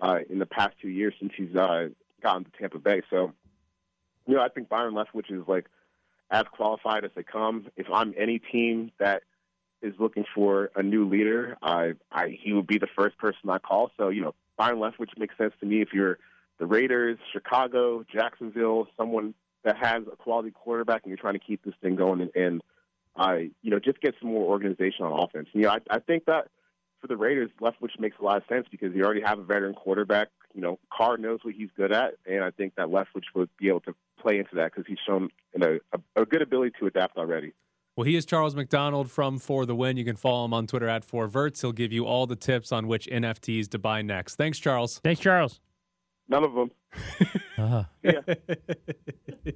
uh, 0.00 0.18
in 0.28 0.38
the 0.38 0.46
past 0.46 0.74
two 0.80 0.88
years 0.88 1.14
since 1.18 1.32
he's 1.36 1.54
uh, 1.54 1.88
gotten 2.22 2.44
to 2.44 2.50
Tampa 2.58 2.78
Bay. 2.78 3.02
So, 3.10 3.32
you 4.26 4.34
know, 4.34 4.42
I 4.42 4.48
think 4.48 4.68
Byron 4.68 4.94
Leftwich 4.94 5.30
is 5.30 5.46
like 5.46 5.66
as 6.30 6.44
qualified 6.52 7.04
as 7.04 7.10
they 7.14 7.22
come. 7.22 7.68
If 7.76 7.86
I'm 7.92 8.14
any 8.18 8.38
team 8.38 8.92
that 8.98 9.22
is 9.82 9.94
looking 9.98 10.24
for 10.34 10.70
a 10.74 10.82
new 10.82 11.08
leader, 11.08 11.56
I, 11.62 11.92
I 12.10 12.36
he 12.40 12.52
would 12.52 12.66
be 12.66 12.78
the 12.78 12.88
first 12.96 13.18
person 13.18 13.50
I 13.50 13.58
call. 13.58 13.90
So, 13.96 14.08
you 14.08 14.22
know, 14.22 14.34
Byron 14.56 14.78
Leftwich 14.78 15.16
makes 15.16 15.36
sense 15.36 15.52
to 15.60 15.66
me 15.66 15.82
if 15.82 15.88
you're 15.92 16.18
the 16.58 16.66
Raiders, 16.66 17.18
Chicago, 17.32 18.04
Jacksonville, 18.12 18.88
someone 18.96 19.34
that 19.64 19.76
has 19.76 20.02
a 20.10 20.16
quality 20.16 20.50
quarterback 20.50 21.02
and 21.02 21.10
you're 21.10 21.16
trying 21.16 21.34
to 21.34 21.40
keep 21.40 21.64
this 21.64 21.74
thing 21.80 21.96
going 21.96 22.20
and, 22.20 22.30
and 22.34 22.62
I, 23.16 23.50
you 23.62 23.70
know, 23.70 23.80
just 23.80 24.00
get 24.00 24.14
some 24.20 24.30
more 24.30 24.44
organization 24.44 25.04
on 25.04 25.12
offense. 25.12 25.48
You 25.52 25.62
know, 25.62 25.70
I, 25.70 25.78
I 25.90 25.98
think 25.98 26.26
that 26.26 26.48
for 27.00 27.08
the 27.08 27.16
Raiders, 27.16 27.50
Leftwich 27.60 27.98
makes 27.98 28.16
a 28.20 28.24
lot 28.24 28.36
of 28.36 28.44
sense 28.48 28.66
because 28.70 28.94
you 28.94 29.04
already 29.04 29.20
have 29.20 29.38
a 29.38 29.44
veteran 29.44 29.74
quarterback. 29.74 30.28
You 30.54 30.60
know, 30.60 30.78
Carr 30.92 31.16
knows 31.16 31.40
what 31.42 31.54
he's 31.54 31.68
good 31.76 31.92
at, 31.92 32.14
and 32.26 32.42
I 32.42 32.50
think 32.50 32.74
that 32.76 32.86
Leftwich 32.86 33.34
would 33.34 33.50
be 33.58 33.68
able 33.68 33.80
to 33.80 33.94
play 34.20 34.38
into 34.38 34.56
that 34.56 34.72
because 34.72 34.86
he's 34.86 34.98
shown 35.06 35.30
you 35.54 35.60
know, 35.60 35.78
a, 35.92 36.22
a 36.22 36.26
good 36.26 36.42
ability 36.42 36.72
to 36.80 36.86
adapt 36.86 37.16
already. 37.16 37.52
Well, 37.98 38.04
he 38.04 38.14
is 38.14 38.24
Charles 38.24 38.54
McDonald 38.54 39.10
from 39.10 39.40
For 39.40 39.66
the 39.66 39.74
Win. 39.74 39.96
You 39.96 40.04
can 40.04 40.14
follow 40.14 40.44
him 40.44 40.54
on 40.54 40.68
Twitter 40.68 40.88
at 40.88 41.04
4Verts. 41.04 41.60
He'll 41.62 41.72
give 41.72 41.92
you 41.92 42.06
all 42.06 42.28
the 42.28 42.36
tips 42.36 42.70
on 42.70 42.86
which 42.86 43.08
NFTs 43.08 43.68
to 43.70 43.78
buy 43.80 44.02
next. 44.02 44.36
Thanks, 44.36 44.60
Charles. 44.60 45.00
Thanks, 45.02 45.20
Charles. 45.20 45.58
None 46.28 46.44
of 46.44 46.54
them. 46.54 46.70
Uh-huh. 47.58 47.82
Yeah. 48.04 48.20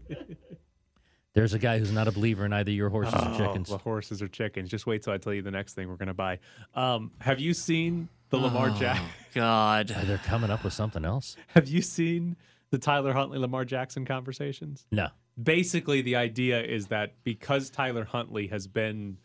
There's 1.34 1.54
a 1.54 1.58
guy 1.60 1.78
who's 1.78 1.92
not 1.92 2.08
a 2.08 2.10
believer 2.10 2.44
in 2.44 2.52
either 2.52 2.72
your 2.72 2.88
horses 2.88 3.14
or 3.14 3.28
Oh, 3.28 3.38
chickens. 3.38 3.68
The 3.68 3.78
horses 3.78 4.20
or 4.20 4.26
chickens. 4.26 4.68
Just 4.68 4.88
wait 4.88 5.02
till 5.04 5.12
I 5.12 5.18
tell 5.18 5.32
you 5.32 5.42
the 5.42 5.52
next 5.52 5.74
thing 5.74 5.88
we're 5.88 5.94
going 5.94 6.08
to 6.08 6.12
buy. 6.12 6.40
Um, 6.74 7.12
have 7.20 7.38
you 7.38 7.54
seen 7.54 8.08
the 8.30 8.38
Lamar 8.38 8.70
Jack? 8.70 9.00
God. 9.36 9.86
They're 10.06 10.18
coming 10.18 10.50
up 10.50 10.64
with 10.64 10.72
something 10.72 11.04
else. 11.04 11.36
Have 11.54 11.68
you 11.68 11.80
seen 11.80 12.34
the 12.70 12.78
Tyler 12.78 13.12
Huntley 13.12 13.38
Lamar 13.38 13.64
Jackson 13.64 14.04
conversations? 14.04 14.84
No. 14.90 15.06
Basically, 15.40 16.02
the 16.02 16.16
idea 16.16 16.62
is 16.62 16.88
that 16.88 17.14
because 17.24 17.70
Tyler 17.70 18.04
Huntley 18.04 18.48
has 18.48 18.66
been 18.66 19.18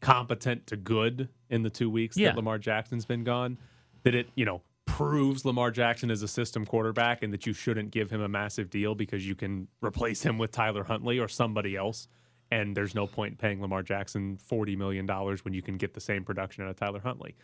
competent 0.00 0.66
to 0.68 0.76
good 0.76 1.28
in 1.50 1.62
the 1.62 1.70
two 1.70 1.90
weeks 1.90 2.16
Yeah. 2.16 2.28
that 2.30 2.36
Lamar 2.36 2.58
Jackson's 2.58 3.04
been 3.04 3.24
gone, 3.24 3.58
that 4.02 4.14
it, 4.14 4.30
you 4.34 4.44
know, 4.44 4.62
proves 4.86 5.44
Lamar 5.44 5.70
Jackson 5.70 6.10
is 6.10 6.22
a 6.22 6.28
system 6.28 6.64
quarterback 6.64 7.22
and 7.22 7.32
that 7.32 7.46
you 7.46 7.52
shouldn't 7.52 7.90
give 7.90 8.10
him 8.10 8.20
a 8.20 8.28
massive 8.28 8.70
deal 8.70 8.94
because 8.94 9.26
you 9.26 9.34
can 9.34 9.68
replace 9.82 10.22
him 10.22 10.38
with 10.38 10.50
Tyler 10.50 10.84
Huntley 10.84 11.18
or 11.18 11.28
somebody 11.28 11.76
else. 11.76 12.08
And 12.50 12.76
there's 12.76 12.94
no 12.94 13.06
point 13.06 13.32
in 13.32 13.36
paying 13.36 13.60
Lamar 13.60 13.82
Jackson 13.82 14.36
$40 14.50 14.76
million 14.76 15.06
when 15.06 15.54
you 15.54 15.62
can 15.62 15.76
get 15.76 15.94
the 15.94 16.00
same 16.00 16.24
production 16.24 16.64
out 16.64 16.70
of 16.70 16.76
Tyler 16.76 17.00
Huntley. 17.00 17.36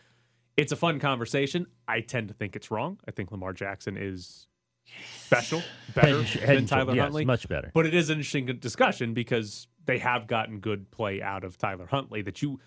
It's 0.57 0.71
a 0.71 0.75
fun 0.75 0.99
conversation. 0.99 1.67
I 1.87 2.01
tend 2.01 2.27
to 2.29 2.33
think 2.33 2.55
it's 2.55 2.71
wrong. 2.71 2.99
I 3.07 3.11
think 3.11 3.31
Lamar 3.31 3.53
Jackson 3.53 3.95
is 3.95 4.47
special, 5.19 5.61
better 5.95 6.21
than 6.23 6.65
Tyler 6.65 6.95
yes, 6.95 7.03
Huntley. 7.03 7.25
much 7.25 7.47
better. 7.47 7.71
But 7.73 7.85
it 7.85 7.93
is 7.93 8.09
an 8.09 8.17
interesting 8.17 8.45
discussion 8.59 9.13
because 9.13 9.67
they 9.85 9.97
have 9.99 10.27
gotten 10.27 10.59
good 10.59 10.91
play 10.91 11.21
out 11.21 11.43
of 11.43 11.57
Tyler 11.57 11.87
Huntley 11.87 12.21
that 12.23 12.41
you 12.41 12.59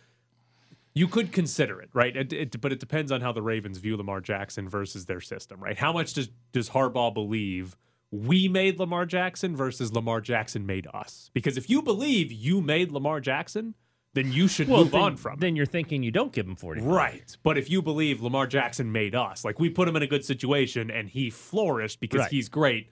you 0.92 1.06
could 1.06 1.30
consider 1.30 1.80
it, 1.80 1.88
right? 1.92 2.16
It, 2.16 2.32
it- 2.32 2.60
but 2.60 2.72
it 2.72 2.80
depends 2.80 3.12
on 3.12 3.20
how 3.20 3.30
the 3.32 3.42
Ravens 3.42 3.78
view 3.78 3.96
Lamar 3.96 4.20
Jackson 4.20 4.68
versus 4.68 5.06
their 5.06 5.20
system, 5.20 5.60
right? 5.62 5.78
How 5.78 5.92
much 5.92 6.14
does 6.14 6.30
does 6.52 6.70
Harbaugh 6.70 7.14
believe 7.14 7.76
we 8.10 8.48
made 8.48 8.78
Lamar 8.80 9.06
Jackson 9.06 9.54
versus 9.56 9.92
Lamar 9.92 10.20
Jackson 10.20 10.66
made 10.66 10.88
us? 10.92 11.30
Because 11.32 11.56
if 11.56 11.70
you 11.70 11.80
believe 11.80 12.32
you 12.32 12.60
made 12.60 12.90
Lamar 12.90 13.20
Jackson, 13.20 13.74
then 14.14 14.32
you 14.32 14.48
should 14.48 14.68
Well, 14.68 14.82
move 14.84 14.92
then, 14.92 15.00
on 15.00 15.16
from 15.16 15.34
it. 15.34 15.40
Then 15.40 15.54
you're 15.56 15.66
thinking 15.66 16.02
you 16.02 16.10
don't 16.10 16.32
give 16.32 16.46
him 16.46 16.56
40. 16.56 16.80
Right. 16.82 17.36
But 17.42 17.56
if 17.58 17.70
you 17.70 17.80
believe 17.82 18.20
Lamar 18.20 18.46
Jackson 18.46 18.90
made 18.90 19.14
us, 19.14 19.44
like 19.44 19.60
we 19.60 19.70
put 19.70 19.86
him 19.88 19.96
in 19.96 20.02
a 20.02 20.06
good 20.06 20.24
situation 20.24 20.90
and 20.90 21.08
he 21.08 21.30
flourished 21.30 22.00
because 22.00 22.20
Right. 22.20 22.30
he's 22.30 22.48
great, 22.48 22.88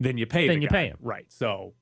then 0.00 0.16
you 0.18 0.26
pay 0.26 0.48
Then 0.48 0.56
the 0.58 0.62
you 0.62 0.68
guy. 0.68 0.74
pay 0.84 0.86
him. 0.88 0.96
Right. 1.00 1.26
So 1.28 1.74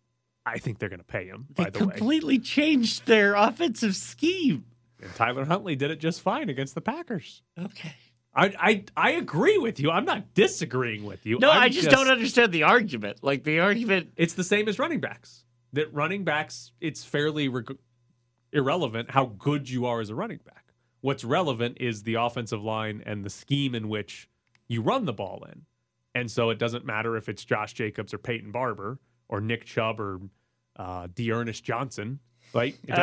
I 0.45 0.59
think 0.59 0.79
they're 0.79 0.89
going 0.89 0.99
to 0.99 1.05
pay 1.05 1.27
him, 1.27 1.47
They 1.55 1.65
by 1.65 1.71
the 1.71 1.79
way. 1.87 1.95
completely 1.97 2.39
changed 2.39 3.07
their 3.07 3.35
offensive 3.35 3.95
scheme. 3.95 4.65
And 5.01 5.15
Tyler 5.15 5.45
Huntley 5.45 5.77
did 5.77 5.91
it 5.91 6.01
just 6.01 6.21
fine 6.21 6.49
against 6.49 6.75
the 6.75 6.81
Packers. 6.81 7.43
Okay. 7.59 7.95
I 8.35 8.47
I, 8.59 8.85
I 8.97 9.11
agree 9.13 9.59
with 9.59 9.79
you. 9.79 9.91
I'm 9.91 10.05
not 10.05 10.33
disagreeing 10.35 11.05
with 11.05 11.27
you. 11.27 11.39
No, 11.39 11.51
I'm 11.51 11.63
I 11.63 11.69
just, 11.69 11.91
don't 11.91 12.09
understand 12.09 12.51
the 12.51 12.63
argument. 12.65 13.19
Like 13.23 13.45
the 13.45 13.61
argument. 13.61 14.13
It's 14.17 14.35
the 14.35 14.45
same 14.45 14.69
as 14.69 14.79
running 14.79 15.01
backs. 15.01 15.45
That 15.75 15.93
running 15.93 16.25
backs, 16.25 16.73
it's 16.81 17.05
fairly 17.05 17.49
reg- 17.49 17.77
irrelevant 18.53 19.11
how 19.11 19.27
good 19.27 19.69
you 19.71 19.87
are 19.87 20.01
as 20.01 20.11
a 20.11 20.15
running 20.15 20.41
back. 20.45 20.73
What's 21.01 21.25
relevant 21.25 21.79
is 21.81 22.03
the 22.05 22.15
offensive 22.15 22.63
line 22.63 23.03
and 23.05 23.25
the 23.25 23.31
scheme 23.31 23.75
in 23.75 23.89
which 23.89 24.29
you 24.69 24.83
run 24.83 25.05
the 25.05 25.13
ball 25.13 25.45
in. 25.51 25.63
And 26.15 26.31
so 26.31 26.51
it 26.51 26.59
doesn't 26.59 26.85
matter 26.85 27.17
if 27.17 27.29
it's 27.29 27.45
Josh 27.45 27.73
Jacobs 27.73 28.13
or 28.15 28.19
Peyton 28.19 28.53
Barber 28.53 28.99
or 29.29 29.41
Nick 29.41 29.65
Chubb 29.65 29.99
or 29.99 30.21
uh, 30.77 31.09
D'Ernest 31.15 31.65
Johnson. 31.65 32.21
Like, 32.55 32.77
Uh, 32.89 32.95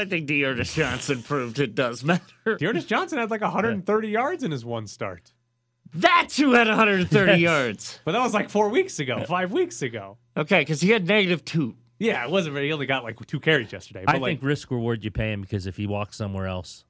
I 0.00 0.06
think 0.08 0.26
D'Ernest 0.28 0.74
Johnson 0.76 1.22
proved 1.22 1.58
it 1.58 1.74
does 1.74 2.04
matter. 2.04 2.22
D'Ernest 2.58 2.88
Johnson 2.88 3.18
had 3.18 3.30
like 3.30 3.40
130 3.40 4.08
yards 4.08 4.44
in 4.44 4.50
his 4.52 4.64
one 4.64 4.86
start. 4.86 5.32
That's 5.92 6.36
who 6.36 6.52
had 6.54 6.66
130 6.68 7.32
Yes. 7.32 7.40
yards. 7.40 8.00
But 8.04 8.12
that 8.12 8.20
was 8.22 8.32
like 8.34 8.50
four 8.50 8.68
weeks 8.68 8.98
ago, 9.00 9.24
five 9.26 9.52
weeks 9.52 9.82
ago. 9.82 10.16
Okay, 10.36 10.60
because 10.60 10.80
he 10.80 10.90
had 10.90 11.06
negative 11.06 11.44
two. 11.44 11.76
Yeah, 12.04 12.24
it 12.24 12.30
wasn't 12.30 12.54
very. 12.54 12.66
He 12.66 12.72
only 12.72 12.86
got 12.86 13.02
like 13.04 13.24
two 13.26 13.40
carries 13.40 13.72
yesterday. 13.72 14.04
I 14.06 14.12
like, 14.18 14.22
think 14.38 14.42
risk 14.42 14.70
reward 14.70 15.04
you 15.04 15.10
pay 15.10 15.32
him 15.32 15.40
because 15.42 15.66
if 15.66 15.76
he 15.76 15.86
walks 15.86 16.16
somewhere 16.16 16.46
else 16.46 16.84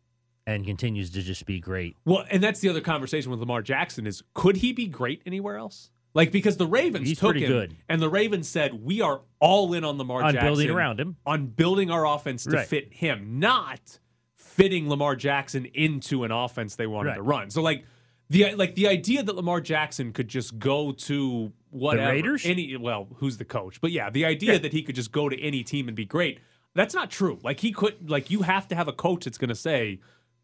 and 0.47 0.65
continues 0.67 1.11
to 1.11 1.23
just 1.23 1.47
be 1.47 1.61
great, 1.61 1.97
Well, 2.05 2.25
and 2.31 2.43
that's 2.43 2.61
the 2.61 2.69
other 2.69 2.81
conversation 2.81 3.31
with 3.31 3.41
Lamar 3.41 3.63
Jackson 3.63 4.07
is 4.07 4.23
could 4.35 4.57
he 4.57 4.73
be 4.73 4.87
great 4.87 5.23
anywhere 5.27 5.57
else? 5.57 5.91
Like 6.15 6.31
because 6.31 6.57
the 6.59 6.67
Ravens 6.67 7.09
He's 7.09 7.19
took 7.19 7.35
him, 7.37 7.49
good. 7.51 7.77
and 7.89 8.01
the 8.01 8.09
Ravens 8.09 8.49
said 8.49 8.85
we 8.85 9.01
are 9.01 9.23
all 9.41 9.73
in 9.75 9.85
on 9.85 9.99
Lamar 9.99 10.23
On 10.23 10.33
Jackson 10.33 10.49
building 10.49 10.71
around 10.71 11.01
him. 11.01 11.17
on 11.27 11.47
building 11.47 11.91
our 11.91 12.07
offense 12.07 12.45
to 12.45 12.51
Right. 12.51 12.67
fit 12.67 12.93
him, 12.95 13.41
not 13.41 13.99
fitting 14.37 14.89
Lamar 14.89 15.17
Jackson 15.17 15.65
into 15.67 16.23
an 16.25 16.31
offense 16.31 16.77
they 16.77 16.87
wanted 16.87 17.11
Right. 17.11 17.17
to 17.17 17.23
run. 17.23 17.51
So 17.51 17.63
like 17.63 17.85
the 18.31 18.55
like 18.55 18.75
the 18.77 18.87
idea 18.87 19.23
that 19.23 19.35
Lamar 19.35 19.61
Jackson 19.61 20.13
could 20.13 20.29
just 20.29 20.59
go 20.59 20.93
to 20.93 21.53
whatever 21.75 22.13
Raiders? 22.13 22.47
any 22.47 22.77
well 22.77 23.09
who's 23.17 23.37
the 23.37 23.45
coach, 23.45 23.81
but 23.81 23.91
yeah, 23.91 24.11
the 24.11 24.25
idea 24.25 24.59
that 24.59 24.73
he 24.73 24.83
could 24.83 24.95
just 24.95 25.13
go 25.13 25.29
to 25.29 25.41
any 25.41 25.63
team 25.63 25.89
and 25.89 25.97
be 25.97 26.05
great. 26.05 26.41
That's 26.75 26.95
not 26.95 27.11
true. 27.11 27.39
Like 27.43 27.61
he 27.61 27.73
could 27.73 28.09
like 28.11 28.31
you 28.31 28.43
have 28.43 28.69
to 28.69 28.75
have 28.75 28.89
a 28.89 28.93
coach 28.93 29.25
that's 29.25 29.39
going 29.39 29.49
to 29.49 29.55
say, 29.55 30.01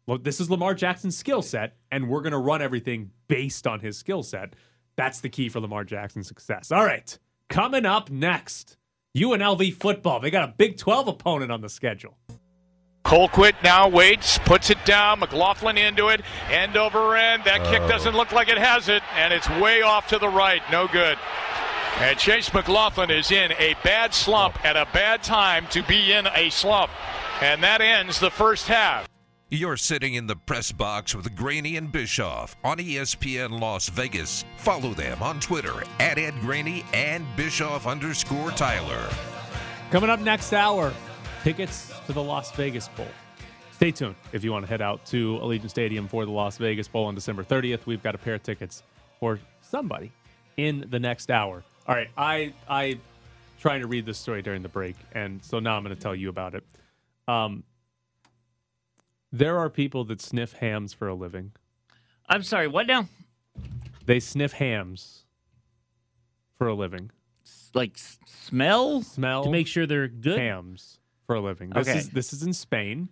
"Look, 0.07 0.23
this 0.23 0.39
is 0.39 0.49
Lamar 0.49 0.73
Jackson's 0.73 1.17
skill 1.17 1.41
set 1.41 1.75
and 1.91 2.09
we're 2.09 2.21
going 2.21 2.31
to 2.31 2.37
run 2.37 2.61
everything 2.61 3.11
based 3.27 3.67
on 3.67 3.79
his 3.79 3.97
skill 3.97 4.23
set." 4.23 4.55
That's 4.95 5.21
the 5.21 5.29
key 5.29 5.49
for 5.49 5.59
Lamar 5.59 5.83
Jackson's 5.83 6.27
success. 6.27 6.71
All 6.71 6.85
right. 6.85 7.17
Coming 7.49 7.85
up 7.85 8.09
next, 8.09 8.77
UNLV 9.15 9.73
football. 9.75 10.19
They 10.19 10.29
got 10.31 10.47
a 10.47 10.53
Big 10.57 10.77
12 10.77 11.07
opponent 11.07 11.51
on 11.51 11.61
the 11.61 11.69
schedule. 11.69 12.17
Colquitt 13.11 13.61
now 13.61 13.89
waits, 13.89 14.37
puts 14.37 14.69
it 14.69 14.77
down. 14.85 15.19
McLaughlin 15.19 15.77
into 15.77 16.07
it, 16.07 16.21
end 16.49 16.77
over 16.77 17.13
end. 17.17 17.43
That 17.43 17.61
kick 17.65 17.81
oh. 17.81 17.87
doesn't 17.89 18.15
look 18.15 18.31
like 18.31 18.47
it 18.47 18.57
has 18.57 18.87
it, 18.87 19.03
and 19.17 19.33
it's 19.33 19.49
way 19.49 19.81
off 19.81 20.07
to 20.07 20.17
the 20.17 20.29
right. 20.29 20.61
No 20.71 20.87
good. 20.87 21.17
And 21.97 22.17
Chase 22.17 22.53
McLaughlin 22.53 23.11
is 23.11 23.29
in 23.29 23.51
a 23.59 23.75
bad 23.83 24.13
slump 24.13 24.57
oh. 24.63 24.65
at 24.65 24.77
a 24.77 24.87
bad 24.93 25.23
time 25.23 25.67
to 25.71 25.83
be 25.83 26.13
in 26.13 26.25
a 26.33 26.49
slump. 26.51 26.89
And 27.41 27.61
that 27.63 27.81
ends 27.81 28.17
the 28.17 28.31
first 28.31 28.69
half. 28.69 29.09
You're 29.49 29.75
sitting 29.75 30.13
in 30.13 30.27
the 30.27 30.37
press 30.37 30.71
box 30.71 31.13
with 31.13 31.35
Graney 31.35 31.75
and 31.75 31.91
Bischoff 31.91 32.55
on 32.63 32.77
ESPN 32.77 33.59
Las 33.59 33.89
Vegas. 33.89 34.45
Follow 34.55 34.93
them 34.93 35.21
on 35.21 35.41
Twitter 35.41 35.83
at 35.99 36.17
Ed 36.17 36.35
Graney 36.39 36.85
and 36.93 37.25
Bischoff 37.35 37.87
underscore 37.87 38.51
Tyler. 38.51 39.09
Coming 39.89 40.09
up 40.09 40.21
next 40.21 40.53
hour, 40.53 40.93
tickets 41.43 41.91
to 42.11 42.15
the 42.15 42.23
Las 42.23 42.51
Vegas 42.57 42.89
Bowl. 42.89 43.07
Stay 43.71 43.89
tuned 43.89 44.15
if 44.33 44.43
you 44.43 44.51
want 44.51 44.65
to 44.65 44.69
head 44.69 44.81
out 44.81 45.05
to 45.05 45.39
Allegiant 45.41 45.69
Stadium 45.69 46.09
for 46.09 46.25
the 46.25 46.31
Las 46.31 46.57
Vegas 46.57 46.89
Bowl 46.89 47.05
on 47.05 47.15
December 47.15 47.41
30th. 47.41 47.85
We've 47.85 48.03
got 48.03 48.15
a 48.15 48.17
pair 48.17 48.33
of 48.33 48.43
tickets 48.43 48.83
for 49.17 49.39
somebody 49.61 50.11
in 50.57 50.87
the 50.89 50.99
next 50.99 51.31
hour. 51.31 51.63
All 51.87 51.95
right, 51.95 52.09
I 52.17 52.53
I 52.67 52.99
trying 53.61 53.79
to 53.79 53.87
read 53.87 54.05
this 54.05 54.17
story 54.17 54.41
during 54.41 54.61
the 54.61 54.67
break, 54.67 54.97
and 55.13 55.41
so 55.41 55.59
now 55.59 55.77
I'm 55.77 55.83
going 55.83 55.95
to 55.95 56.01
tell 56.01 56.13
you 56.13 56.27
about 56.27 56.53
it. 56.53 56.65
Um, 57.29 57.63
there 59.31 59.57
are 59.57 59.69
people 59.69 60.03
that 60.05 60.19
sniff 60.19 60.51
hams 60.53 60.93
for 60.93 61.07
a 61.07 61.13
living. 61.13 61.53
I'm 62.27 62.43
sorry, 62.43 62.67
what 62.67 62.87
now? 62.87 63.07
They 64.05 64.19
sniff 64.19 64.51
hams 64.51 65.23
for 66.57 66.67
a 66.67 66.73
living. 66.73 67.11
Like 67.73 67.93
s- 67.95 68.19
smell? 68.25 69.01
Smell 69.01 69.45
to 69.45 69.49
make 69.49 69.67
sure 69.67 69.85
they're 69.85 70.09
good. 70.09 70.37
hams 70.37 70.97
for 71.31 71.35
a 71.35 71.41
living. 71.41 71.69
This 71.69 71.87
Okay. 71.87 71.97
is 71.99 72.09
this 72.09 72.33
is 72.33 72.43
in 72.43 72.51
Spain. 72.51 73.07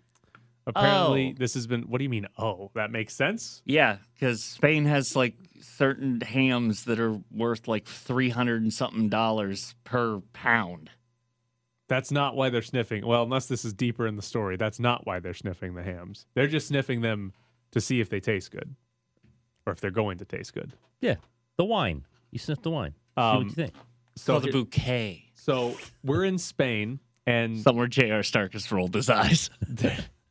Apparently, 0.68 1.30
Oh. 1.30 1.40
this 1.40 1.54
has 1.54 1.68
been. 1.68 1.84
What 1.84 2.00
do 2.00 2.04
you 2.04 2.10
mean? 2.10 2.28
Oh, 2.38 2.70
that 2.76 2.92
makes 2.92 3.16
sense. 3.16 3.62
Yeah, 3.66 3.98
because 4.14 4.44
Spain 4.44 4.84
has 4.86 5.16
like 5.16 5.36
certain 5.62 6.20
hams 6.20 6.84
that 6.84 7.00
are 7.00 7.22
worth 7.32 7.68
like 7.70 7.86
300 7.88 8.62
and 8.62 8.74
something 8.74 9.08
dollars 9.10 9.74
per 9.86 10.20
pound. 10.34 10.92
That's 11.88 12.12
not 12.12 12.36
why 12.36 12.50
they're 12.50 12.62
sniffing. 12.62 13.06
Well, 13.08 13.24
unless 13.24 13.48
this 13.48 13.64
is 13.66 13.74
deeper 13.74 14.06
in 14.06 14.16
the 14.18 14.22
story, 14.22 14.58
that's 14.58 14.80
not 14.80 15.08
why 15.08 15.20
they're 15.22 15.34
sniffing 15.34 15.74
the 15.76 15.82
hams. 15.84 16.28
They're 16.36 16.46
just 16.48 16.68
sniffing 16.68 17.02
them 17.02 17.32
to 17.72 17.80
see 17.82 18.00
if 18.02 18.10
they 18.10 18.20
taste 18.20 18.52
good, 18.52 18.76
or 19.66 19.72
if 19.74 19.80
they're 19.80 19.90
going 19.92 20.18
to 20.20 20.26
taste 20.26 20.54
good. 20.54 20.74
Yeah, 21.02 21.16
the 21.56 21.64
wine. 21.66 22.04
You 22.32 22.38
sniff 22.38 22.62
the 22.62 22.70
wine. 22.70 22.92
See 22.92 23.22
Um, 23.24 23.38
what 23.38 23.46
you 23.46 23.52
think. 23.52 23.74
So 24.18 24.40
the 24.40 24.48
here- 24.48 24.52
bouquet. 24.54 25.26
So 25.36 25.78
we're 26.04 26.26
in 26.26 26.38
Spain, 26.38 27.00
and 27.30 27.60
Somewhere 27.60 27.88
J.R. 27.88 28.24
Stark 28.24 28.52
just 28.54 28.72
rolled 28.72 28.96
his 28.96 29.10
eyes. 29.10 29.50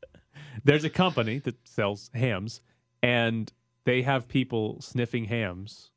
there's 0.64 0.84
a 0.84 0.90
company 0.90 1.38
that 1.38 1.56
sells 1.66 2.10
hams, 2.12 2.60
and 3.02 3.52
they 3.84 4.02
have 4.02 4.26
people 4.26 4.80
sniffing 4.80 5.24
hams 5.26 5.90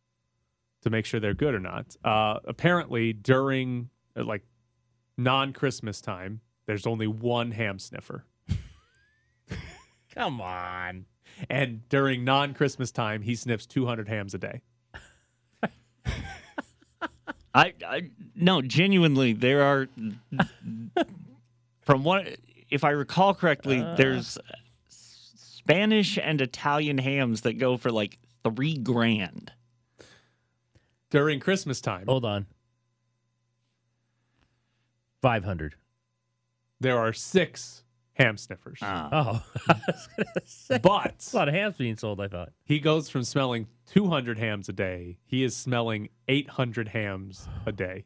to 0.84 0.90
make 0.90 1.06
sure 1.06 1.20
they're 1.20 1.34
good 1.34 1.56
or 1.56 1.60
not. 1.60 1.96
Uh, 2.06 2.40
apparently, 2.46 3.14
during 3.14 3.90
uh, 4.16 4.24
like 4.24 4.44
non-Christmas 5.18 6.02
time, 6.02 6.42
there's 6.68 6.86
only 6.86 7.08
one 7.08 7.52
ham 7.52 7.80
sniffer, 7.80 8.26
Come 10.14 10.40
on. 10.42 11.06
and 11.50 11.88
during 11.90 12.24
non-Christmas 12.24 12.92
time, 12.92 13.22
he 13.24 13.34
sniffs 13.36 13.66
200 13.66 14.08
hams 14.08 14.34
a 14.34 14.38
day. 14.38 14.62
I, 17.54 17.74
I 17.86 18.10
no, 18.36 18.62
genuinely, 18.62 19.34
there 19.34 19.64
are 19.64 19.88
from 21.82 22.04
what 22.04 22.38
if 22.70 22.84
I 22.84 22.92
recall 22.92 23.34
correctly, 23.34 23.82
Uh. 23.82 23.96
there's 23.96 24.38
Spanish 24.88 26.18
and 26.18 26.40
Italian 26.42 26.98
hams 26.98 27.42
that 27.42 27.54
go 27.58 27.78
for 27.78 27.92
like 27.92 28.18
three 28.44 28.78
grand. 28.78 29.52
During 31.10 31.40
Christmas 31.42 31.82
time, 31.82 32.06
Hold 32.08 32.24
on. 32.24 32.46
500. 35.22 35.76
there 36.80 36.98
are 36.98 37.14
six 37.14 37.84
ham 38.14 38.38
sniffers. 38.38 38.80
Ah. 38.82 39.10
Oh. 39.12 39.44
I 39.70 39.82
was 39.88 40.08
gonna 40.18 40.42
say, 40.46 40.78
But 40.80 41.30
a 41.34 41.36
lot 41.38 41.48
of 41.48 41.54
hams 41.54 41.78
being 41.78 41.98
sold, 41.98 42.20
I 42.22 42.28
thought. 42.28 42.50
he 42.66 42.80
goes 42.80 43.10
from 43.10 43.24
smelling 43.24 43.68
200 43.92 44.38
hams 44.40 44.70
a 44.70 44.74
day. 44.74 45.18
He 45.26 45.44
is 45.44 45.56
smelling 45.56 46.10
800 46.28 46.90
hams 46.90 47.48
a 47.66 47.72
day. 47.72 48.06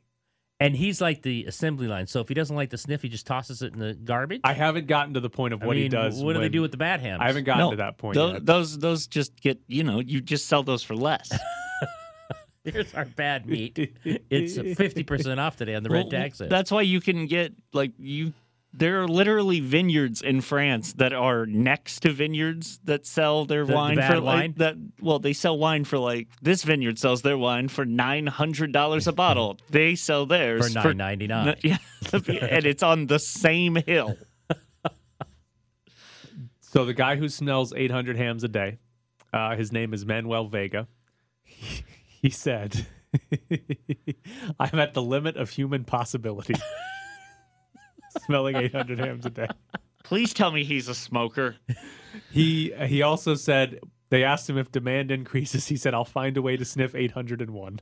And 0.57 0.73
he's 0.73 1.01
like 1.01 1.21
the 1.21 1.43
assembly 1.47 1.87
line. 1.87 2.07
So 2.07 2.21
if 2.21 2.29
he 2.29 2.33
doesn't 2.33 2.55
like 2.55 2.69
the 2.69 2.77
sniff, 2.77 3.01
he 3.01 3.09
just 3.09 3.27
tosses 3.27 3.61
it 3.61 3.73
in 3.73 3.79
the 3.79 3.93
garbage. 3.93 4.39
I 4.45 4.53
haven't 4.53 4.87
gotten 4.87 5.13
to 5.15 5.19
the 5.19 5.29
point 5.29 5.53
of 5.53 5.61
I 5.61 5.65
what 5.67 5.75
he 5.75 5.89
does. 5.89 6.23
What 6.23 6.31
do 6.31 6.39
they 6.39 6.45
when- 6.45 6.51
do 6.53 6.61
with 6.61 6.71
the 6.71 6.77
bad 6.77 7.01
hams? 7.01 7.19
I 7.21 7.27
haven't 7.27 7.43
gotten 7.43 7.59
No, 7.59 7.71
to 7.71 7.77
that 7.77 7.97
point 7.97 8.15
Those, 8.15 8.33
yet. 8.35 8.45
those 8.45 8.77
those 8.79 9.07
just 9.07 9.35
get 9.41 9.59
you 9.67 9.83
know 9.83 9.99
you 9.99 10.21
just 10.21 10.47
sell 10.47 10.63
those 10.63 10.81
for 10.81 10.95
less. 10.95 11.29
Here's 12.63 12.93
our 12.95 13.05
bad 13.05 13.45
meat. 13.45 13.97
It's 14.29 14.55
fifty 14.77 15.03
percent 15.03 15.39
off 15.39 15.55
today 15.57 15.75
on 15.75 15.83
the 15.83 15.89
red 15.89 16.05
Well, 16.05 16.11
tag 16.11 16.35
sale. 16.35 16.47
That's 16.47 16.71
why 16.71 16.81
you 16.83 16.99
can 17.01 17.27
get 17.27 17.53
like 17.73 17.91
you. 17.97 18.33
There 18.77 19.01
are 19.01 19.07
literally 19.07 19.61
vineyards 19.61 20.21
in 20.21 20.41
France 20.41 20.91
that 20.93 21.13
are 21.13 21.45
next 21.45 22.01
to 22.01 22.11
vineyards 22.11 22.79
that 22.83 23.05
sell 23.05 23.45
their 23.45 23.63
The- 23.65 23.71
the 23.71 23.75
wine 23.75 23.95
bad 23.95 24.11
for 24.13 24.19
like 24.19 24.35
wine? 24.41 24.53
that. 24.57 24.75
Well, 25.01 25.19
they 25.19 25.31
sell 25.33 25.57
wine 25.57 25.85
for 25.85 25.97
like 25.97 26.27
this 26.41 26.63
vineyard 26.63 26.99
sells 26.99 27.21
their 27.21 27.37
wine 27.37 27.69
for 27.69 27.85
nine 27.85 28.27
hundred 28.27 28.71
dollars 28.73 29.07
a 29.07 29.13
bottle. 29.13 29.57
They 29.69 29.95
sell 29.95 30.25
theirs 30.25 30.73
For 30.73 30.79
$9.99. 30.93 31.55
Yeah, 31.63 32.45
and 32.45 32.65
it's 32.65 32.83
on 32.83 33.07
the 33.07 33.19
same 33.19 33.75
hill. 33.77 34.17
So 36.59 36.83
the 36.83 36.93
guy 36.93 37.15
who 37.15 37.29
smells 37.29 37.71
800 37.73 38.17
hams 38.17 38.43
a 38.43 38.49
day, 38.49 38.79
uh, 39.31 39.55
his 39.55 39.71
name 39.71 39.93
is 39.93 40.05
Manuel 40.05 40.47
Vega. 40.49 40.87
He 41.45 42.29
said, 42.29 42.85
"I'm 44.59 44.77
at 44.79 44.93
the 44.93 45.01
limit 45.01 45.37
of 45.37 45.51
human 45.51 45.85
possibility." 45.85 46.55
Smelling 48.25 48.55
800 48.55 48.99
hams 48.99 49.25
a 49.25 49.29
day. 49.29 49.47
Please 50.03 50.33
tell 50.33 50.51
me 50.51 50.63
he's 50.63 50.87
a 50.87 50.95
smoker. 50.95 51.55
He 52.31 52.71
he 52.85 53.01
also 53.01 53.35
said 53.35 53.79
they 54.09 54.23
asked 54.23 54.49
him 54.49 54.57
if 54.57 54.71
demand 54.71 55.11
increases. 55.11 55.67
He 55.67 55.77
said, 55.77 55.93
"I'll 55.93 56.05
find 56.05 56.37
a 56.37 56.41
way 56.41 56.57
to 56.57 56.65
sniff 56.65 56.93
801." 56.95 57.79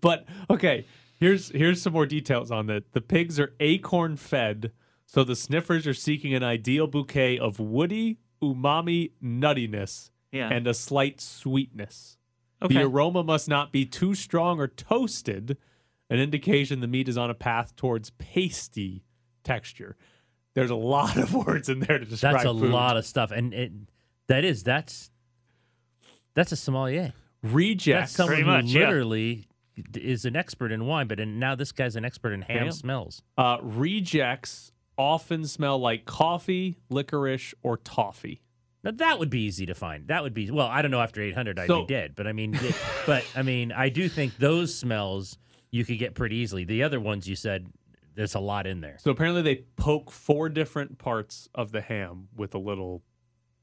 but 0.00 0.26
okay, 0.48 0.86
here's 1.18 1.50
here's 1.50 1.82
some 1.82 1.92
more 1.92 2.06
details 2.06 2.50
on 2.50 2.66
that. 2.66 2.92
The 2.92 3.00
pigs 3.00 3.38
are 3.40 3.52
acorn 3.60 4.16
fed, 4.16 4.72
so 5.06 5.24
the 5.24 5.36
sniffers 5.36 5.86
are 5.86 5.94
seeking 5.94 6.34
an 6.34 6.42
ideal 6.42 6.86
bouquet 6.86 7.38
of 7.38 7.58
woody, 7.58 8.18
umami 8.42 9.12
nuttiness 9.22 10.10
Yeah. 10.32 10.48
and 10.48 10.66
a 10.66 10.74
slight 10.74 11.20
sweetness. 11.20 12.16
Okay. 12.62 12.74
The 12.74 12.82
aroma 12.82 13.24
must 13.24 13.48
not 13.48 13.72
be 13.72 13.86
too 13.86 14.14
strong 14.14 14.60
or 14.60 14.68
toasted, 14.68 15.56
an 16.10 16.18
indication 16.18 16.80
the 16.80 16.86
meat 16.88 17.08
is 17.08 17.16
on 17.16 17.30
a 17.30 17.34
path 17.34 17.74
towards 17.76 18.10
pasty 18.10 19.04
texture. 19.44 19.96
There's 20.54 20.70
a 20.70 20.74
lot 20.76 21.16
of 21.16 21.32
words 21.46 21.68
in 21.68 21.80
there 21.80 21.98
to 21.98 22.04
describe 22.04 22.34
That's 22.34 22.44
a 22.44 22.52
food. 22.52 22.70
lot 22.70 22.96
of 22.96 23.06
stuff, 23.06 23.30
and 23.30 23.54
it, 23.54 23.72
that 24.26 24.44
is 24.44 24.62
that's 24.62 25.10
that's 26.34 26.52
a 26.52 26.56
sommelier. 26.56 27.12
Rejects. 27.42 28.12
That's 28.12 28.12
someone 28.12 28.28
Pretty 28.34 28.42
who 28.42 28.50
much, 28.56 28.64
yeah. 28.66 28.80
literally 28.80 29.46
is 29.94 30.24
an 30.26 30.36
expert 30.36 30.72
in 30.72 30.84
wine, 30.86 31.06
but 31.06 31.18
and 31.20 31.40
now 31.40 31.54
this 31.54 31.72
guy's 31.72 31.96
an 31.96 32.04
expert 32.04 32.32
in 32.32 32.42
ham 32.42 32.70
smells. 32.72 33.22
Uh, 33.38 33.56
rejects 33.62 34.72
often 34.98 35.46
smell 35.46 35.78
like 35.78 36.04
coffee, 36.04 36.76
licorice, 36.90 37.54
or 37.62 37.78
toffee. 37.78 38.42
Now 38.84 38.90
that 38.92 39.18
would 39.18 39.30
be 39.30 39.40
easy 39.42 39.66
to 39.66 39.74
find. 39.74 40.08
That 40.08 40.22
would 40.22 40.34
be 40.34 40.50
well. 40.50 40.66
I 40.66 40.82
don't 40.82 40.90
know. 40.90 41.00
After 41.00 41.22
eight 41.22 41.34
hundred, 41.34 41.58
I'd 41.58 41.68
So- 41.68 41.82
be 41.82 41.86
dead. 41.94 42.14
But 42.14 42.26
I 42.26 42.32
mean, 42.32 42.54
it- 42.54 42.74
but 43.06 43.24
I 43.34 43.42
mean, 43.42 43.72
I 43.72 43.88
do 43.88 44.08
think 44.08 44.36
those 44.36 44.74
smells 44.74 45.38
you 45.70 45.84
could 45.84 45.98
get 45.98 46.14
pretty 46.14 46.36
easily. 46.36 46.64
The 46.64 46.82
other 46.82 47.00
ones 47.00 47.28
you 47.28 47.36
said 47.36 47.66
there's 48.14 48.34
a 48.34 48.40
lot 48.40 48.66
in 48.66 48.80
there. 48.80 48.96
So 48.98 49.10
apparently 49.10 49.42
they 49.42 49.64
poke 49.76 50.10
four 50.10 50.48
different 50.48 50.98
parts 50.98 51.48
of 51.54 51.72
the 51.72 51.80
ham 51.80 52.28
with 52.36 52.54
a 52.54 52.58
little 52.58 53.02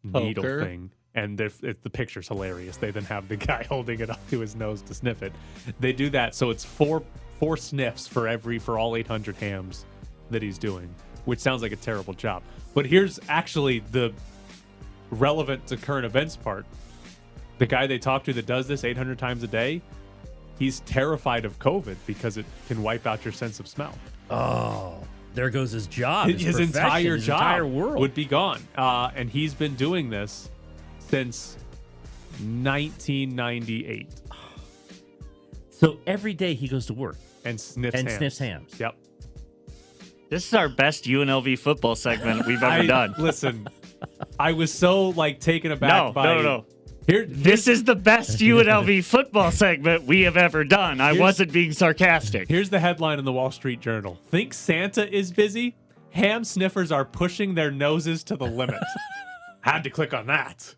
needle 0.03 0.43
thing. 0.43 0.91
And 1.13 1.39
if, 1.41 1.63
if 1.63 1.81
the 1.81 1.89
picture's 1.89 2.27
hilarious, 2.27 2.77
they 2.77 2.91
then 2.91 3.03
have 3.05 3.27
the 3.27 3.35
guy 3.37 3.65
holding 3.67 3.99
it 3.99 4.09
up 4.09 4.19
to 4.29 4.39
his 4.39 4.55
nose 4.55 4.81
to 4.83 4.93
sniff 4.93 5.23
it. 5.23 5.33
They 5.79 5.93
do 5.93 6.09
that, 6.11 6.35
so 6.35 6.49
it's 6.49 6.63
four 6.63 7.03
four 7.39 7.55
sniffs 7.55 8.07
for 8.07 8.27
every 8.27 8.57
for 8.57 8.79
all 8.79 8.95
800 8.95 9.35
hams 9.35 9.85
that 10.31 10.41
he's 10.41 10.57
doing, 10.57 10.89
which 11.25 11.39
sounds 11.39 11.61
like 11.61 11.71
a 11.71 11.75
terrible 11.77 12.13
job. 12.13 12.41
But 12.73 12.85
here's 12.87 13.19
actually 13.29 13.79
the 13.91 14.11
relevant 15.11 15.67
to 15.67 15.77
current 15.77 16.05
events 16.05 16.35
part. 16.35 16.65
The 17.59 17.65
guy 17.65 17.87
they 17.87 17.99
talk 17.99 18.23
to 18.25 18.33
that 18.33 18.45
does 18.45 18.67
this 18.67 18.83
800 18.83 19.17
times 19.17 19.43
a 19.43 19.47
day, 19.47 19.81
he's 20.59 20.79
terrified 20.81 21.45
of 21.45 21.57
COVID 21.59 21.95
because 22.05 22.37
it 22.37 22.45
can 22.67 22.81
wipe 22.83 23.05
out 23.07 23.23
your 23.25 23.31
sense 23.31 23.59
of 23.59 23.67
smell. 23.67 23.93
Oh, 24.29 24.95
there 25.33 25.49
goes 25.49 25.71
his 25.71 25.87
job. 25.87 26.29
his, 26.29 26.41
His, 26.41 26.59
entire 26.59 27.15
his 27.15 27.25
job 27.25 27.39
entire 27.41 27.65
world. 27.67 27.99
would 27.99 28.13
be 28.13 28.25
gone. 28.25 28.61
Uh, 28.75 29.11
and 29.15 29.29
he's 29.29 29.53
been 29.53 29.75
doing 29.75 30.09
this 30.09 30.49
since 30.99 31.57
1998 32.41 34.07
so 35.71 35.99
every 36.07 36.33
day 36.33 36.53
he 36.55 36.67
goes 36.67 36.87
to 36.87 36.93
work 36.93 37.17
and 37.45 37.59
sniffs 37.61 37.95
and 37.99 38.07
hams. 38.07 38.17
sniffs 38.17 38.37
hams. 38.39 38.79
Yep. 38.79 38.95
This 40.29 40.47
is 40.47 40.53
our 40.55 40.69
best 40.69 41.05
UNLV 41.05 41.59
football 41.59 41.95
segment 41.95 42.45
we've 42.47 42.63
ever 42.63 42.81
I- 42.81 42.85
done. 42.87 43.13
Listen, 43.19 43.67
I 44.39 44.53
was 44.53 44.73
so 44.73 45.09
like 45.09 45.39
taken 45.39 45.71
aback 45.71 45.89
No, 46.07 46.11
by 46.13 46.23
no, 46.25 46.35
no, 46.35 46.41
no. 46.41 46.65
Here, 47.07 47.25
This 47.25 47.69
is 47.69 47.85
the 47.85 47.95
best 47.95 48.37
UNLV 48.39 49.01
football 49.05 49.49
segment 49.49 50.03
we 50.03 50.23
have 50.23 50.35
ever 50.35 50.65
done. 50.65 50.99
I 50.99 51.13
wasn't 51.13 51.53
being 51.53 51.71
sarcastic. 51.71 52.49
Here's 52.49 52.69
the 52.69 52.81
headline 52.81 53.17
in 53.17 53.23
the 53.23 53.31
Wall 53.31 53.49
Street 53.49 53.79
Journal. 53.79 54.19
Think 54.27 54.53
Santa 54.53 55.09
is 55.09 55.31
busy? 55.31 55.77
Ham 56.11 56.43
sniffers 56.43 56.91
are 56.91 57.05
pushing 57.05 57.55
their 57.55 57.71
noses 57.71 58.25
to 58.25 58.35
the 58.35 58.45
limit. 58.45 58.83
Had 59.61 59.85
to 59.85 59.89
click 59.89 60.13
on 60.13 60.27
that. 60.27 60.75